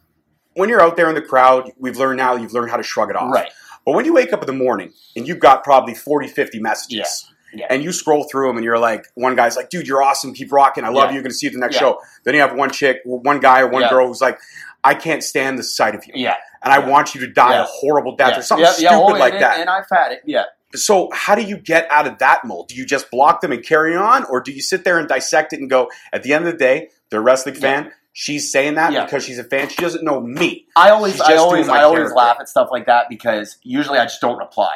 when 0.53 0.69
you're 0.69 0.81
out 0.81 0.95
there 0.95 1.09
in 1.09 1.15
the 1.15 1.21
crowd 1.21 1.71
we've 1.79 1.97
learned 1.97 2.17
now 2.17 2.35
you've 2.35 2.53
learned 2.53 2.69
how 2.69 2.77
to 2.77 2.83
shrug 2.83 3.09
it 3.09 3.15
off 3.15 3.33
Right. 3.33 3.51
But 3.85 3.93
when 3.93 4.05
you 4.05 4.13
wake 4.13 4.33
up 4.33 4.41
in 4.41 4.47
the 4.47 4.53
morning 4.53 4.93
and 5.15 5.27
you've 5.27 5.39
got 5.39 5.63
probably 5.63 5.93
40 5.93 6.27
50 6.27 6.59
messages 6.59 7.25
Yeah. 7.53 7.67
and 7.69 7.83
you 7.83 7.91
scroll 7.91 8.23
through 8.29 8.47
them 8.47 8.57
and 8.57 8.63
you're 8.63 8.79
like 8.79 9.05
one 9.15 9.35
guy's 9.35 9.55
like 9.55 9.69
dude 9.69 9.87
you're 9.87 10.01
awesome 10.03 10.33
keep 10.33 10.51
rocking 10.51 10.83
i 10.83 10.89
love 10.89 11.09
Yeah. 11.09 11.15
you 11.17 11.21
going 11.21 11.31
to 11.31 11.35
see 11.35 11.45
you 11.47 11.51
at 11.51 11.53
the 11.53 11.59
next 11.59 11.75
Yeah. 11.75 11.79
show 11.81 11.99
then 12.23 12.33
you 12.35 12.41
have 12.41 12.55
one 12.55 12.69
chick 12.71 13.01
one 13.05 13.39
guy 13.39 13.61
or 13.61 13.67
one 13.67 13.83
Yeah. 13.83 13.89
girl 13.89 14.07
who's 14.07 14.21
like 14.21 14.39
i 14.83 14.93
can't 14.93 15.23
stand 15.23 15.57
the 15.59 15.63
sight 15.63 15.95
of 15.95 16.05
you 16.07 16.13
Yeah. 16.15 16.35
and 16.63 16.73
I 16.73 16.79
Yeah. 16.79 16.87
want 16.89 17.13
you 17.15 17.21
to 17.21 17.27
die 17.27 17.53
Yeah. 17.55 17.63
a 17.63 17.65
horrible 17.65 18.15
death 18.15 18.31
yeah. 18.33 18.39
or 18.39 18.41
something 18.41 18.65
yeah, 18.65 18.71
stupid 18.71 18.91
yeah, 18.91 18.97
oh, 18.99 19.07
like 19.07 19.33
and, 19.33 19.43
that. 19.43 19.59
And 19.59 19.69
I've 19.69 19.85
had 19.91 20.11
it. 20.13 20.21
Yeah. 20.25 20.45
so 20.75 21.09
how 21.13 21.35
do 21.35 21.41
you 21.41 21.57
get 21.57 21.89
out 21.91 22.07
of 22.07 22.17
that 22.19 22.43
mold? 22.45 22.67
Do 22.69 22.75
you 22.75 22.85
just 22.85 23.11
block 23.11 23.41
them 23.41 23.51
and 23.51 23.63
carry 23.63 23.95
on, 23.95 24.23
or 24.25 24.41
do 24.41 24.51
you 24.51 24.61
sit 24.61 24.83
there 24.85 24.97
and 24.97 25.07
dissect 25.07 25.53
it 25.53 25.59
and 25.59 25.69
go, 25.69 25.89
at 26.11 26.23
the 26.23 26.33
end 26.33 26.45
of 26.47 26.51
the 26.53 26.57
day, 26.57 26.89
they're 27.09 27.19
a 27.19 27.23
wrestling 27.23 27.53
fan. 27.55 27.91
She's 28.15 28.51
saying 28.51 28.75
that 28.75 28.93
Yeah. 28.93 29.05
because 29.05 29.25
she's 29.25 29.39
a 29.39 29.43
fan. 29.43 29.69
She 29.69 29.81
doesn't 29.81 30.03
know 30.03 30.21
me. 30.21 30.67
I 30.75 30.91
always, 30.91 31.19
I 31.19 31.35
always, 31.35 31.67
I 31.67 31.81
always 31.81 31.97
character. 31.97 32.15
laugh 32.15 32.37
at 32.39 32.47
stuff 32.47 32.69
like 32.71 32.85
that 32.85 33.09
because 33.09 33.57
usually 33.63 33.97
I 33.97 34.05
just 34.05 34.21
don't 34.21 34.37
reply 34.37 34.75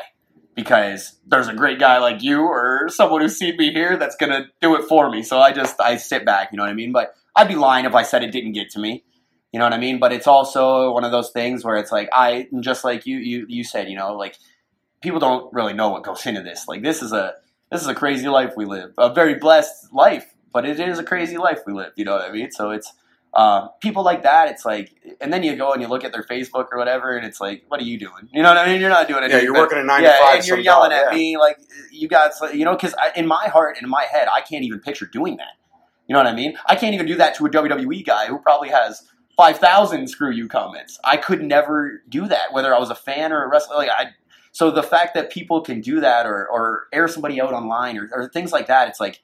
because 0.55 1.19
there's 1.27 1.47
a 1.47 1.53
great 1.53 1.77
guy 1.79 1.99
like 1.99 2.23
you 2.23 2.41
or 2.41 2.89
someone 2.89 3.21
who's 3.21 3.37
seen 3.37 3.55
me 3.57 3.71
here 3.71 3.95
that's 3.95 4.15
gonna 4.15 4.47
do 4.59 4.75
it 4.75 4.85
for 4.85 5.09
me. 5.11 5.21
So 5.21 5.39
I 5.39 5.51
just, 5.51 5.79
I 5.79 5.97
sit 5.97 6.25
back. 6.25 6.49
You 6.51 6.57
know 6.57 6.63
what 6.63 6.71
I 6.71 6.73
mean? 6.73 6.91
But 6.91 7.13
I'd 7.35 7.47
be 7.47 7.55
lying 7.55 7.85
if 7.85 7.93
I 7.93 8.01
said 8.01 8.23
it 8.23 8.31
didn't 8.31 8.53
get 8.53 8.71
to 8.71 8.79
me. 8.79 9.03
You 9.51 9.59
know 9.59 9.65
what 9.65 9.73
I 9.73 9.77
mean? 9.77 9.99
But 9.99 10.11
it's 10.13 10.25
also 10.27 10.91
one 10.91 11.03
of 11.03 11.11
those 11.11 11.29
things 11.29 11.63
where 11.63 11.77
it's 11.77 11.91
like 11.91 12.09
I, 12.11 12.47
just 12.59 12.83
like 12.83 13.05
you, 13.05 13.17
you, 13.17 13.45
you 13.47 13.63
said, 13.63 13.87
you 13.87 13.95
know, 13.95 14.15
like 14.15 14.35
people 15.01 15.19
don't 15.19 15.53
really 15.53 15.73
know 15.73 15.89
what 15.89 16.03
goes 16.03 16.25
into 16.25 16.41
this. 16.41 16.67
Like 16.67 16.81
this 16.81 17.03
is 17.03 17.13
a, 17.13 17.35
this 17.71 17.81
is 17.81 17.87
a 17.87 17.93
crazy 17.95 18.27
life 18.27 18.53
we 18.57 18.65
live, 18.65 18.93
a 18.97 19.13
very 19.13 19.35
blessed 19.35 19.93
life, 19.93 20.33
but 20.51 20.65
it 20.65 20.79
is 20.79 20.97
a 20.97 21.03
crazy 21.03 21.37
life 21.37 21.59
we 21.67 21.73
live. 21.73 21.91
You 21.95 22.05
know 22.05 22.13
what 22.13 22.23
I 22.27 22.31
mean? 22.31 22.49
So 22.51 22.71
it's 22.71 22.91
uh, 23.37 23.67
people 23.81 24.03
like 24.03 24.23
that, 24.23 24.49
it's 24.49 24.65
like, 24.65 24.91
and 25.21 25.31
then 25.31 25.43
you 25.43 25.55
go 25.55 25.71
and 25.71 25.79
you 25.79 25.87
look 25.87 26.03
at 26.03 26.11
their 26.11 26.23
Facebook 26.23 26.69
or 26.71 26.79
whatever, 26.79 27.15
and 27.15 27.23
it's 27.23 27.39
like, 27.39 27.63
what 27.67 27.79
are 27.79 27.83
you 27.83 27.99
doing? 27.99 28.27
You 28.33 28.41
know 28.41 28.49
what 28.49 28.57
I 28.57 28.65
mean? 28.65 28.81
You're 28.81 28.89
not 28.89 29.07
doing 29.07 29.23
anything. 29.23 29.37
Yeah, 29.37 29.43
you're 29.43 29.53
working 29.53 29.77
a 29.77 29.83
nine 29.83 30.01
to 30.01 30.07
yeah, 30.07 30.19
five. 30.19 30.39
and 30.39 30.47
you're 30.47 30.57
yelling 30.57 30.89
job, 30.89 31.05
at 31.05 31.13
yeah. 31.13 31.17
me 31.17 31.37
like 31.37 31.59
you 31.91 32.07
guys, 32.07 32.31
you 32.51 32.65
know, 32.65 32.75
because 32.75 32.95
in 33.15 33.27
my 33.27 33.47
heart 33.47 33.77
in 33.79 33.87
my 33.87 34.07
head, 34.11 34.27
I 34.27 34.41
can't 34.41 34.63
even 34.63 34.79
picture 34.79 35.05
doing 35.05 35.37
that. 35.37 35.53
You 36.07 36.13
know 36.13 36.19
what 36.19 36.25
I 36.25 36.33
mean? 36.33 36.57
I 36.65 36.75
can't 36.75 36.95
even 36.95 37.05
do 37.05 37.15
that 37.17 37.35
to 37.35 37.45
a 37.45 37.49
WWE 37.49 38.03
guy 38.03 38.25
who 38.25 38.39
probably 38.39 38.69
has 38.69 39.07
five 39.37 39.59
thousand 39.59 40.07
screw 40.07 40.31
you 40.31 40.47
comments. 40.47 40.99
I 41.03 41.17
could 41.17 41.43
never 41.43 42.01
do 42.09 42.27
that, 42.27 42.53
whether 42.53 42.73
I 42.73 42.79
was 42.79 42.89
a 42.89 42.95
fan 42.95 43.31
or 43.31 43.43
a 43.43 43.49
wrestler. 43.49 43.75
Like 43.75 43.91
I, 43.91 44.15
so 44.51 44.71
the 44.71 44.81
fact 44.81 45.13
that 45.13 45.31
people 45.31 45.61
can 45.61 45.79
do 45.79 45.99
that 45.99 46.25
or 46.25 46.47
or 46.47 46.87
air 46.91 47.07
somebody 47.07 47.39
out 47.39 47.53
online 47.53 47.99
or, 47.99 48.09
or 48.11 48.29
things 48.29 48.51
like 48.51 48.65
that, 48.65 48.87
it's 48.87 48.99
like, 48.99 49.21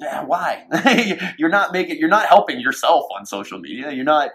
yeah, 0.00 0.24
why? 0.24 0.64
you're 1.38 1.48
not 1.48 1.72
making, 1.72 1.98
you're 1.98 2.08
not 2.08 2.26
helping 2.26 2.60
yourself 2.60 3.06
on 3.16 3.26
social 3.26 3.58
media. 3.58 3.90
You're 3.92 4.04
not. 4.04 4.30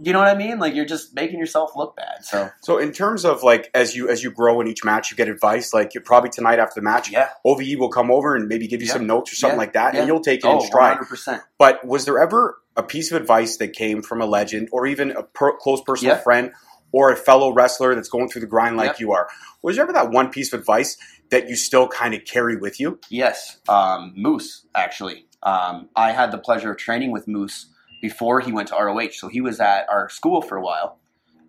You 0.00 0.12
know 0.12 0.20
what 0.20 0.28
I 0.28 0.36
mean? 0.36 0.60
Like 0.60 0.76
you're 0.76 0.84
just 0.84 1.12
making 1.16 1.40
yourself 1.40 1.72
look 1.74 1.96
bad. 1.96 2.24
So 2.24 2.50
So 2.60 2.78
in 2.78 2.92
terms 2.92 3.24
of 3.24 3.42
like 3.42 3.68
as 3.74 3.96
you 3.96 4.08
as 4.08 4.22
you 4.22 4.30
grow 4.30 4.60
in 4.60 4.68
each 4.68 4.84
match, 4.84 5.10
you 5.10 5.16
get 5.16 5.28
advice. 5.28 5.74
Like 5.74 5.92
you 5.92 6.00
probably 6.00 6.30
tonight 6.30 6.60
after 6.60 6.78
the 6.78 6.84
match, 6.84 7.10
yeah, 7.10 7.30
OVE 7.44 7.76
will 7.78 7.88
come 7.88 8.08
over 8.12 8.36
and 8.36 8.46
maybe 8.46 8.68
give 8.68 8.80
you 8.80 8.86
Yeah. 8.86 8.92
some 8.92 9.08
notes 9.08 9.32
or 9.32 9.34
something 9.34 9.56
Yeah. 9.56 9.58
like 9.64 9.72
that, 9.72 9.94
Yeah. 9.94 10.00
and 10.00 10.08
you'll 10.08 10.20
take 10.20 10.40
it 10.40 10.46
oh, 10.46 10.60
in 10.60 10.66
stride. 10.66 10.90
100 10.98 11.08
percent. 11.08 11.42
But 11.58 11.84
was 11.84 12.04
there 12.04 12.20
ever 12.22 12.58
a 12.76 12.82
piece 12.84 13.10
of 13.10 13.20
advice 13.20 13.56
that 13.56 13.72
came 13.72 14.02
from 14.02 14.20
a 14.20 14.26
legend 14.26 14.68
or 14.70 14.86
even 14.86 15.10
a 15.10 15.24
per- 15.24 15.56
close 15.56 15.80
personal 15.82 16.16
friend 16.18 16.52
or 16.92 17.10
a 17.10 17.16
fellow 17.16 17.52
wrestler 17.52 17.96
that's 17.96 18.08
going 18.08 18.28
through 18.28 18.42
the 18.42 18.46
grind 18.46 18.76
like 18.76 19.00
you 19.00 19.10
are? 19.10 19.28
Was 19.62 19.74
there 19.74 19.82
ever 19.82 19.92
that 19.94 20.12
one 20.12 20.30
piece 20.30 20.52
of 20.52 20.60
advice 20.60 20.96
that 21.30 21.48
you 21.48 21.56
still 21.56 21.88
kind 21.88 22.14
of 22.14 22.24
carry 22.24 22.56
with 22.56 22.80
you? 22.80 22.98
Yes, 23.10 23.58
um, 23.68 24.12
Moose 24.16 24.66
actually. 24.74 25.26
Um, 25.42 25.88
I 25.94 26.12
had 26.12 26.32
the 26.32 26.38
pleasure 26.38 26.70
of 26.70 26.78
training 26.78 27.12
with 27.12 27.28
Moose 27.28 27.66
before 28.00 28.40
he 28.40 28.52
went 28.52 28.68
to 28.68 28.74
ROH. 28.74 29.10
So 29.12 29.28
he 29.28 29.40
was 29.40 29.60
at 29.60 29.88
our 29.88 30.08
school 30.08 30.42
for 30.42 30.56
a 30.56 30.62
while 30.62 30.98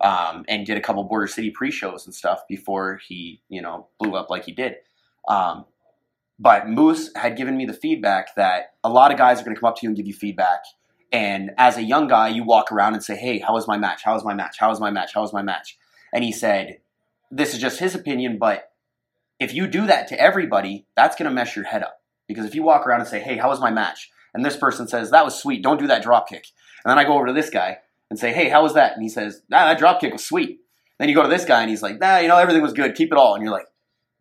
um, 0.00 0.44
and 0.48 0.66
did 0.66 0.76
a 0.76 0.80
couple 0.80 1.02
Border 1.04 1.26
City 1.26 1.50
pre-shows 1.50 2.06
and 2.06 2.14
stuff 2.14 2.42
before 2.48 3.00
he, 3.06 3.40
you 3.48 3.62
know, 3.62 3.88
blew 3.98 4.14
up 4.14 4.30
like 4.30 4.44
he 4.44 4.52
did. 4.52 4.76
Um, 5.28 5.64
but 6.38 6.68
Moose 6.68 7.10
had 7.14 7.36
given 7.36 7.56
me 7.56 7.66
the 7.66 7.74
feedback 7.74 8.34
that 8.36 8.74
a 8.82 8.88
lot 8.88 9.12
of 9.12 9.18
guys 9.18 9.40
are 9.40 9.44
going 9.44 9.54
to 9.54 9.60
come 9.60 9.68
up 9.68 9.76
to 9.76 9.80
you 9.82 9.90
and 9.90 9.96
give 9.96 10.06
you 10.06 10.14
feedback. 10.14 10.60
And 11.12 11.50
as 11.58 11.76
a 11.76 11.82
young 11.82 12.08
guy, 12.08 12.28
you 12.28 12.44
walk 12.44 12.72
around 12.72 12.94
and 12.94 13.02
say, 13.02 13.16
"Hey, 13.16 13.40
how 13.40 13.52
was 13.52 13.66
my 13.66 13.76
match? 13.76 14.02
How 14.04 14.14
was 14.14 14.24
my 14.24 14.32
match? 14.32 14.56
How 14.58 14.70
was 14.70 14.80
my 14.80 14.90
match? 14.90 15.12
How 15.12 15.20
was 15.20 15.32
my 15.32 15.42
match?" 15.42 15.76
And 16.14 16.24
he 16.24 16.32
said, 16.32 16.78
"This 17.30 17.52
is 17.52 17.60
just 17.60 17.80
his 17.80 17.94
opinion, 17.94 18.38
but 18.38 18.69
if 19.40 19.54
you 19.54 19.66
do 19.66 19.86
that 19.86 20.06
to 20.08 20.20
everybody, 20.20 20.86
that's 20.94 21.16
going 21.16 21.28
to 21.28 21.34
mess 21.34 21.56
your 21.56 21.64
head 21.64 21.82
up. 21.82 21.96
Because 22.28 22.44
if 22.44 22.54
you 22.54 22.62
walk 22.62 22.86
around 22.86 23.00
and 23.00 23.08
say, 23.08 23.20
hey, 23.20 23.38
how 23.38 23.48
was 23.48 23.58
my 23.58 23.70
match? 23.70 24.10
And 24.34 24.44
this 24.44 24.56
person 24.56 24.86
says, 24.86 25.10
that 25.10 25.24
was 25.24 25.40
sweet, 25.40 25.62
don't 25.62 25.80
do 25.80 25.88
that 25.88 26.02
drop 26.02 26.28
kick. 26.28 26.44
And 26.84 26.90
then 26.90 26.98
I 26.98 27.04
go 27.04 27.14
over 27.14 27.26
to 27.26 27.32
this 27.32 27.50
guy 27.50 27.78
and 28.10 28.18
say, 28.18 28.32
hey, 28.32 28.48
how 28.48 28.62
was 28.62 28.74
that? 28.74 28.92
And 28.92 29.02
he 29.02 29.08
says, 29.08 29.42
nah, 29.48 29.64
that 29.64 29.78
drop 29.78 30.00
kick 30.00 30.12
was 30.12 30.24
sweet. 30.24 30.60
Then 30.98 31.08
you 31.08 31.14
go 31.14 31.22
to 31.22 31.28
this 31.28 31.44
guy 31.44 31.62
and 31.62 31.70
he's 31.70 31.82
like, 31.82 31.98
nah, 31.98 32.18
you 32.18 32.28
know, 32.28 32.36
everything 32.36 32.62
was 32.62 32.74
good, 32.74 32.94
keep 32.94 33.10
it 33.10 33.18
all. 33.18 33.34
And 33.34 33.42
you're 33.42 33.52
like, 33.52 33.66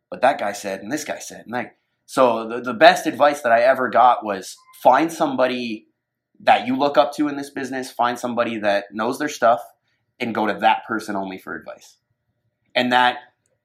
but 0.09 0.21
that 0.21 0.39
guy 0.39 0.53
said, 0.53 0.81
and 0.81 0.91
this 0.91 1.03
guy 1.03 1.19
said. 1.19 1.41
And 1.41 1.51
like, 1.51 1.75
so 2.05 2.47
the, 2.47 2.61
the 2.61 2.73
best 2.73 3.05
advice 3.05 3.41
that 3.41 3.51
I 3.51 3.61
ever 3.61 3.89
got 3.89 4.25
was 4.25 4.57
find 4.81 5.11
somebody 5.11 5.87
that 6.39 6.65
you 6.65 6.77
look 6.77 6.97
up 6.97 7.13
to 7.15 7.27
in 7.27 7.35
this 7.35 7.49
business, 7.49 7.91
find 7.91 8.17
somebody 8.17 8.57
that 8.59 8.85
knows 8.91 9.19
their 9.19 9.29
stuff, 9.29 9.61
and 10.19 10.33
go 10.33 10.47
to 10.47 10.53
that 10.53 10.85
person 10.87 11.15
only 11.15 11.37
for 11.37 11.55
advice. 11.55 11.97
And 12.73 12.91
that 12.93 13.17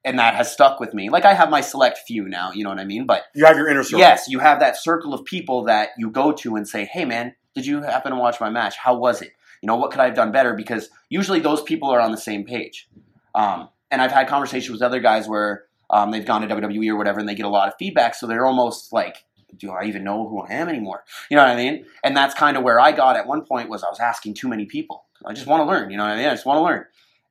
and 0.04 0.18
that 0.18 0.34
has 0.34 0.52
stuck 0.52 0.80
with 0.80 0.92
me. 0.94 1.08
Like 1.10 1.24
I 1.24 1.34
have 1.34 1.50
my 1.50 1.60
select 1.60 1.98
few 2.06 2.28
now, 2.28 2.52
you 2.52 2.62
know 2.64 2.70
what 2.70 2.78
I 2.78 2.84
mean? 2.84 3.06
But 3.06 3.24
You 3.34 3.44
have 3.46 3.56
your 3.56 3.68
inner 3.68 3.82
circle. 3.82 4.00
yes, 4.00 4.26
you 4.28 4.38
have 4.38 4.60
that 4.60 4.76
circle 4.76 5.14
of 5.14 5.24
people 5.24 5.64
that 5.64 5.90
you 5.98 6.10
go 6.10 6.32
to 6.32 6.56
and 6.56 6.68
say, 6.68 6.84
"Hey, 6.84 7.04
man, 7.04 7.34
did 7.54 7.66
you 7.66 7.82
happen 7.82 8.12
to 8.12 8.18
watch 8.18 8.40
my 8.40 8.50
match? 8.50 8.76
How 8.76 8.96
was 8.96 9.22
it? 9.22 9.32
You 9.62 9.66
know, 9.66 9.76
what 9.76 9.90
could 9.90 10.00
I 10.00 10.06
have 10.06 10.14
done 10.14 10.32
better?" 10.32 10.54
Because 10.54 10.90
usually 11.08 11.40
those 11.40 11.62
people 11.62 11.90
are 11.90 12.00
on 12.00 12.10
the 12.10 12.18
same 12.18 12.44
page. 12.44 12.88
Um, 13.34 13.68
and 13.90 14.02
I've 14.02 14.12
had 14.12 14.28
conversations 14.28 14.70
with 14.72 14.82
other 14.82 15.00
guys 15.00 15.28
where 15.28 15.64
um, 15.90 16.10
they've 16.10 16.24
gone 16.26 16.42
to 16.42 16.48
WWE 16.48 16.88
or 16.90 16.96
whatever, 16.96 17.20
and 17.20 17.28
they 17.28 17.34
get 17.34 17.46
a 17.46 17.50
lot 17.50 17.68
of 17.68 17.74
feedback, 17.78 18.14
so 18.14 18.26
they're 18.26 18.46
almost 18.46 18.92
like, 18.92 19.24
"Do 19.56 19.70
I 19.70 19.84
even 19.84 20.04
know 20.04 20.28
who 20.28 20.40
I 20.40 20.52
am 20.52 20.68
anymore?" 20.68 21.04
You 21.30 21.36
know 21.36 21.42
what 21.44 21.52
I 21.52 21.56
mean? 21.56 21.86
And 22.02 22.16
that's 22.16 22.34
kind 22.34 22.56
of 22.56 22.62
where 22.62 22.78
I 22.80 22.92
got 22.92 23.16
at 23.16 23.26
one 23.26 23.44
point 23.44 23.68
was 23.70 23.82
I 23.84 23.88
was 23.88 24.00
asking 24.00 24.34
too 24.34 24.48
many 24.48 24.66
people. 24.66 25.04
I 25.24 25.32
just 25.32 25.46
want 25.46 25.60
to 25.62 25.64
learn. 25.64 25.90
You 25.90 25.96
know 25.96 26.04
what 26.04 26.12
I 26.12 26.16
mean? 26.16 26.26
I 26.26 26.30
just 26.34 26.44
want 26.44 26.58
to 26.58 26.62
learn. 26.62 26.84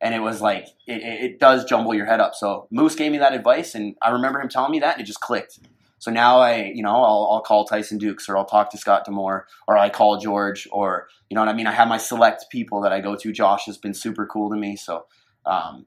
And 0.03 0.13
it 0.13 0.19
was 0.19 0.41
like 0.41 0.67
it, 0.85 1.01
it, 1.01 1.39
does 1.39 1.63
jumble 1.63 1.95
your 1.95 2.05
head 2.05 2.19
up. 2.19 2.35
So 2.35 2.67
Moose 2.69 2.93
gave 2.93 3.11
me 3.11 3.19
that 3.19 3.33
advice, 3.33 3.73
and 3.73 3.95
I 4.01 4.09
remember 4.09 4.39
him 4.39 4.49
telling 4.49 4.71
me 4.71 4.79
that, 4.81 4.95
and 4.95 5.01
it 5.01 5.05
just 5.05 5.21
clicked. 5.21 5.59
So 6.03 6.11
now 6.11 6.39
I, 6.39 6.73
you 6.75 6.83
know, 6.83 6.89
I'll, 6.89 7.29
I'll 7.31 7.41
call 7.41 7.63
Tyson 7.63 7.97
Dukes 7.97 8.27
or 8.27 8.37
I'll 8.37 8.43
talk 8.43 8.69
to 8.71 8.77
Scott 8.77 9.05
D'Amore 9.05 9.47
or 9.69 9.77
I 9.77 9.89
call 9.89 10.17
George 10.17 10.67
or, 10.69 11.07
you 11.29 11.35
know 11.35 11.39
what 11.39 11.47
I 11.47 11.53
mean? 11.53 11.65
I 11.65 11.71
have 11.71 11.87
my 11.87 11.95
select 11.95 12.47
people 12.51 12.81
that 12.81 12.91
I 12.91 12.99
go 12.99 13.15
to. 13.15 13.31
Josh 13.31 13.67
has 13.67 13.77
been 13.77 13.93
super 13.93 14.25
cool 14.25 14.49
to 14.49 14.57
me. 14.57 14.75
So 14.75 15.05
um, 15.45 15.85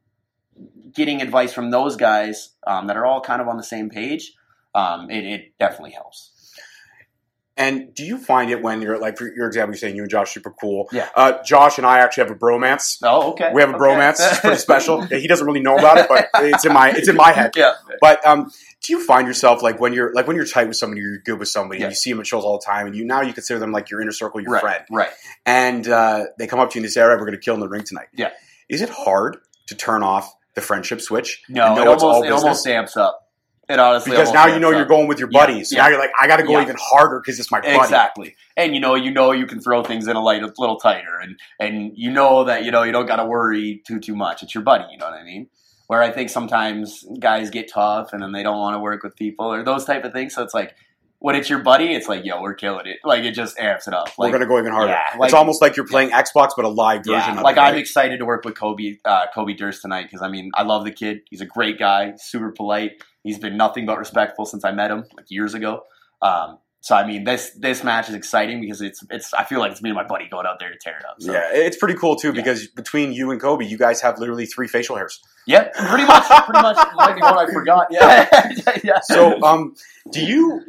getting 0.95 1.21
advice 1.21 1.53
from 1.53 1.71
those 1.71 1.97
guys 1.97 2.55
um, 2.67 2.87
that 2.87 2.97
are 2.97 3.05
all 3.05 3.21
kind 3.21 3.43
of 3.43 3.49
on 3.49 3.59
the 3.59 3.63
same 3.63 3.91
page, 3.91 4.33
um, 4.75 5.11
it, 5.11 5.27
it 5.27 5.59
definitely 5.59 5.91
helps. 5.91 6.31
And 7.59 7.95
do 7.95 8.05
you 8.05 8.19
find 8.19 8.51
it 8.51 8.61
when 8.63 8.83
you're 8.83 8.99
like, 8.99 9.17
for 9.17 9.27
your 9.35 9.47
example, 9.47 9.73
you're 9.73 9.79
saying 9.79 9.97
you 9.97 10.03
and 10.03 10.11
Josh 10.11 10.29
are 10.29 10.33
super 10.33 10.51
cool. 10.51 10.89
Yeah. 10.93 11.09
Uh, 11.15 11.43
Josh 11.43 11.79
and 11.79 11.87
I 11.87 12.01
actually 12.01 12.25
have 12.25 12.31
a 12.31 12.39
bromance. 12.39 12.99
Oh, 13.03 13.31
okay. 13.33 13.51
We 13.55 13.63
have 13.63 13.71
a 13.71 13.77
Okay. 13.77 13.83
bromance. 13.83 14.17
It's 14.21 14.41
pretty 14.41 14.57
special. 14.59 15.01
He 15.07 15.27
doesn't 15.27 15.47
really 15.47 15.61
know 15.61 15.77
about 15.79 15.97
it, 15.97 16.07
but 16.09 16.29
it's 16.35 16.67
in 16.67 16.73
my 16.75 16.91
it's 16.91 17.09
in 17.09 17.17
my 17.17 17.33
head. 17.33 17.53
yeah. 17.57 17.73
But 18.01 18.25
um, 18.27 18.51
do 18.83 18.93
you 18.93 19.03
find 19.03 19.27
yourself 19.27 19.63
like 19.63 19.81
when 19.81 19.95
you're 19.95 20.13
like 20.13 20.27
when 20.27 20.37
you're 20.37 20.45
tight 20.45 20.69
with 20.69 20.77
somebody, 20.77 21.01
you're 21.01 21.19
good 21.19 21.39
with 21.39 21.49
somebody, 21.49 21.81
Yeah. 21.81 21.87
and 21.87 21.93
you 21.93 21.97
see 21.97 22.11
them 22.13 22.21
at 22.21 22.27
shows 22.27 22.45
all 22.45 22.59
the 22.59 22.65
time, 22.67 22.87
and 22.87 22.95
you 22.95 23.05
now 23.07 23.23
you 23.23 23.33
consider 23.33 23.59
them 23.59 23.73
like 23.73 23.89
your 23.91 24.03
inner 24.03 24.13
circle, 24.13 24.41
your 24.43 24.51
right, 24.53 24.61
friend, 24.61 24.85
Right. 24.91 25.09
and 25.47 25.89
uh, 25.89 26.27
they 26.39 26.47
come 26.47 26.61
up 26.61 26.71
to 26.71 26.75
you 26.79 26.81
and 26.81 26.85
they 26.85 26.93
say, 26.93 27.01
"All 27.01 27.09
right, 27.09 27.15
we're 27.19 27.27
going 27.27 27.33
to 27.39 27.41
kill 27.41 27.55
in 27.55 27.61
the 27.61 27.69
ring 27.69 27.85
tonight." 27.85 28.09
Yeah. 28.15 28.31
Is 28.69 28.83
it 28.83 28.91
hard 28.91 29.39
to 29.69 29.75
turn 29.75 30.03
off 30.03 30.31
the 30.55 30.61
friendship 30.61 31.01
switch? 31.01 31.43
No, 31.49 31.77
it 31.81 31.89
almost, 31.89 32.27
it 32.27 32.33
almost 32.33 32.67
amps 32.67 32.97
up. 32.97 33.26
It 33.69 33.79
honestly 33.81 34.13
because 34.13 34.33
now 34.33 34.47
you 34.47 34.61
know 34.61 34.69
up. 34.71 34.77
you're 34.77 34.85
going 34.87 35.09
with 35.09 35.19
your 35.19 35.29
Yeah, 35.31 35.47
buddies. 35.47 35.71
So 35.71 35.77
yeah. 35.77 35.83
now 35.83 35.89
you're 35.89 35.99
like, 35.99 36.11
I 36.21 36.29
got 36.29 36.37
to 36.37 36.45
go 36.45 36.53
Yeah. 36.53 36.63
even 36.63 36.77
harder 36.79 37.21
because 37.21 37.41
it's 37.41 37.51
my 37.51 37.61
buddy. 37.61 37.75
Exactly. 37.77 38.37
And 38.57 38.75
you 38.75 38.81
know, 38.81 38.95
you 38.95 39.11
know 39.11 39.33
you 39.33 39.47
can 39.47 39.61
throw 39.61 39.83
things 39.83 40.07
in 40.07 40.15
a 40.15 40.21
light 40.23 40.43
a 40.43 40.53
little 40.59 40.79
tighter 40.79 41.19
and 41.21 41.39
and 41.59 41.93
you 41.97 42.11
know 42.13 42.45
that 42.45 42.65
you 42.65 42.71
know 42.71 42.85
you 42.85 42.93
don't 42.93 43.07
got 43.07 43.17
to 43.17 43.25
worry 43.27 43.83
too 43.87 43.99
too 43.99 44.15
much. 44.15 44.43
It's 44.43 44.55
your 44.55 44.63
buddy, 44.65 44.85
you 44.93 44.99
know 44.99 45.07
what 45.07 45.15
I 45.15 45.25
mean? 45.25 45.49
Where 45.89 46.03
I 46.03 46.11
think 46.11 46.31
sometimes 46.31 47.05
guys 47.19 47.51
get 47.51 47.71
tough 47.73 48.13
and 48.13 48.23
then 48.23 48.33
they 48.33 48.43
don't 48.43 48.59
want 48.59 48.75
to 48.75 48.81
work 48.81 49.03
with 49.03 49.17
people 49.17 49.47
or 49.53 49.63
those 49.65 49.85
type 49.85 50.05
of 50.05 50.13
things. 50.13 50.35
So 50.35 50.43
it's 50.43 50.55
like 50.55 50.75
when 51.19 51.35
it's 51.35 51.49
your 51.49 51.61
buddy, 51.61 51.95
it's 51.95 52.09
like, 52.09 52.25
yo, 52.25 52.43
we're 52.43 52.55
killing 52.55 52.87
it. 52.87 52.99
Like 53.03 53.25
it 53.25 53.33
just 53.33 53.59
amps 53.59 53.89
it 53.89 53.95
up. 53.95 54.11
We're 54.19 54.29
going 54.29 54.41
to 54.43 54.47
go 54.47 54.59
even 54.59 54.73
harder. 54.73 54.93
yeah, 54.93 55.19
like- 55.19 55.29
it's 55.29 55.35
almost 55.35 55.63
like 55.63 55.75
you're 55.77 55.87
playing 55.87 56.11
Xbox, 56.11 56.51
but 56.55 56.65
a 56.65 56.69
live 56.69 57.05
version 57.07 57.37
yeah, 57.37 57.41
like 57.41 57.57
it. 57.57 57.61
I'm 57.61 57.77
excited 57.77 58.19
to 58.19 58.25
work 58.27 58.45
with 58.45 58.55
Kobe, 58.55 58.99
uh, 59.05 59.27
Kobe 59.35 59.55
Durst 59.55 59.81
tonight 59.83 60.05
because 60.05 60.23
I 60.23 60.29
mean 60.29 60.51
I 60.55 60.63
love 60.63 60.85
the 60.85 60.91
kid. 60.93 61.23
He's 61.31 61.41
a 61.41 61.47
great 61.47 61.79
guy, 61.79 62.15
super 62.17 62.51
polite. 62.53 63.03
He's 63.27 63.41
been 63.41 63.57
nothing 63.57 63.87
but 63.87 63.99
respectful 63.99 64.47
since 64.47 64.65
I 64.65 64.71
met 64.71 64.93
him 64.93 65.05
like 65.17 65.31
years 65.31 65.55
ago. 65.55 65.83
Um, 66.23 66.59
so 66.87 66.95
I 66.95 67.05
mean 67.05 67.25
this 67.25 67.51
this 67.59 67.83
match 67.83 68.09
is 68.09 68.15
exciting 68.15 68.61
because 68.61 68.81
it's 68.81 69.03
it's 69.11 69.35
I 69.35 69.43
feel 69.43 69.59
like 69.59 69.73
it's 69.73 69.83
me 69.83 69.91
and 69.91 69.97
my 69.97 70.05
buddy 70.05 70.29
going 70.29 70.47
out 70.47 70.61
there 70.61 70.71
to 70.71 70.79
tear 70.79 70.97
it 70.97 71.05
up. 71.05 71.17
So. 71.21 71.33
Yeah, 71.33 71.49
it's 71.53 71.77
pretty 71.77 71.95
cool 71.99 72.15
too 72.15 72.29
Yeah. 72.29 72.35
because 72.35 72.69
between 72.69 73.13
you 73.13 73.33
and 73.33 73.41
Kobe, 73.41 73.65
you 73.67 73.77
guys 73.77 74.01
have 74.03 74.21
literally 74.21 74.47
three 74.47 74.69
facial 74.69 74.95
hairs. 74.95 75.21
Yep, 75.49 75.75
pretty 75.75 76.05
much, 76.07 76.25
pretty 76.45 76.63
much. 76.63 76.77
Might 76.95 77.15
be 77.17 77.23
one 77.23 77.39
I 77.39 77.53
forgot. 77.53 77.87
Yeah, 77.91 78.53
yeah. 78.85 79.01
So, 79.03 79.41
um, 79.43 79.75
do 80.13 80.25
you, 80.25 80.63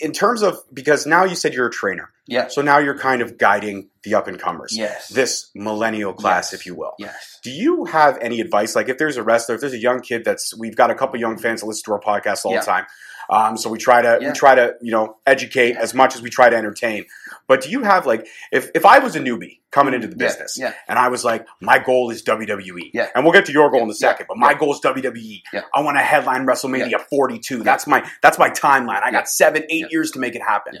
in 0.00 0.12
terms 0.12 0.42
of 0.42 0.58
because 0.74 1.06
now 1.06 1.24
you 1.24 1.34
said 1.34 1.54
you're 1.54 1.66
a 1.68 1.70
trainer, 1.70 2.10
yeah, 2.26 2.48
so 2.48 2.60
now 2.62 2.78
you're 2.78 2.98
kind 2.98 3.20
of 3.22 3.36
guiding 3.38 3.88
the 4.04 4.14
up 4.14 4.28
and 4.28 4.38
comers, 4.38 4.76
yes, 4.76 5.08
this 5.08 5.50
millennial 5.54 6.12
class, 6.14 6.52
Yes. 6.52 6.60
if 6.60 6.66
you 6.66 6.74
will. 6.74 6.92
yes, 6.98 7.40
Do 7.44 7.50
you 7.50 7.84
have 7.86 8.16
any 8.22 8.40
advice? 8.40 8.74
Like, 8.74 8.88
if 8.88 8.96
there's 8.98 9.16
a 9.18 9.22
wrestler, 9.22 9.54
if 9.56 9.60
there's 9.60 9.72
a 9.74 9.78
young 9.78 10.00
kid 10.00 10.24
that's, 10.24 10.56
we've 10.56 10.76
got 10.76 10.90
a 10.90 10.94
couple 10.94 11.18
young 11.20 11.36
fans 11.38 11.60
that 11.60 11.66
listen 11.66 11.82
to 11.86 11.92
our 11.92 12.00
podcast 12.00 12.44
all 12.44 12.52
Yeah. 12.52 12.60
the 12.60 12.66
time. 12.66 12.86
Um, 13.30 13.56
so 13.56 13.70
we 13.70 13.78
try 13.78 14.02
to 14.02 14.18
Yeah. 14.20 14.28
we 14.28 14.34
try 14.34 14.54
to 14.54 14.74
you 14.80 14.90
know 14.92 15.16
educate 15.26 15.76
as 15.76 15.94
much 15.94 16.14
as 16.14 16.22
we 16.22 16.30
try 16.30 16.50
to 16.50 16.56
entertain. 16.56 17.04
But 17.46 17.62
do 17.62 17.70
you 17.70 17.82
have 17.82 18.06
like 18.06 18.26
if 18.50 18.70
if 18.74 18.84
I 18.86 18.98
was 18.98 19.16
a 19.16 19.20
newbie 19.20 19.60
coming 19.70 19.94
into 19.94 20.06
the 20.06 20.16
business 20.16 20.58
yeah. 20.58 20.74
and 20.86 20.98
I 20.98 21.08
was 21.08 21.24
like 21.24 21.46
my 21.60 21.78
goal 21.78 22.10
is 22.10 22.22
WWE, 22.22 22.90
Yeah. 22.92 23.08
and 23.14 23.24
we'll 23.24 23.32
get 23.32 23.46
to 23.46 23.52
your 23.52 23.70
goal 23.70 23.80
in 23.82 23.86
a 23.88 23.92
Yeah, 23.92 23.94
second, 23.94 24.26
but 24.28 24.36
my 24.36 24.50
yeah. 24.52 24.58
goal 24.58 24.72
is 24.72 24.80
WWE. 24.80 25.42
Yeah. 25.52 25.62
I 25.74 25.80
want 25.80 25.96
to 25.96 26.02
headline 26.02 26.46
WrestleMania 26.46 27.00
42. 27.08 27.62
That's 27.62 27.86
my 27.86 28.06
that's 28.22 28.38
my 28.38 28.50
timeline. 28.50 29.02
I 29.02 29.06
Yeah. 29.06 29.12
got 29.12 29.28
seven 29.28 29.62
eight 29.70 29.80
Yeah. 29.82 29.86
years 29.90 30.10
to 30.12 30.18
make 30.18 30.34
it 30.34 30.42
happen. 30.42 30.74
Yeah. 30.74 30.80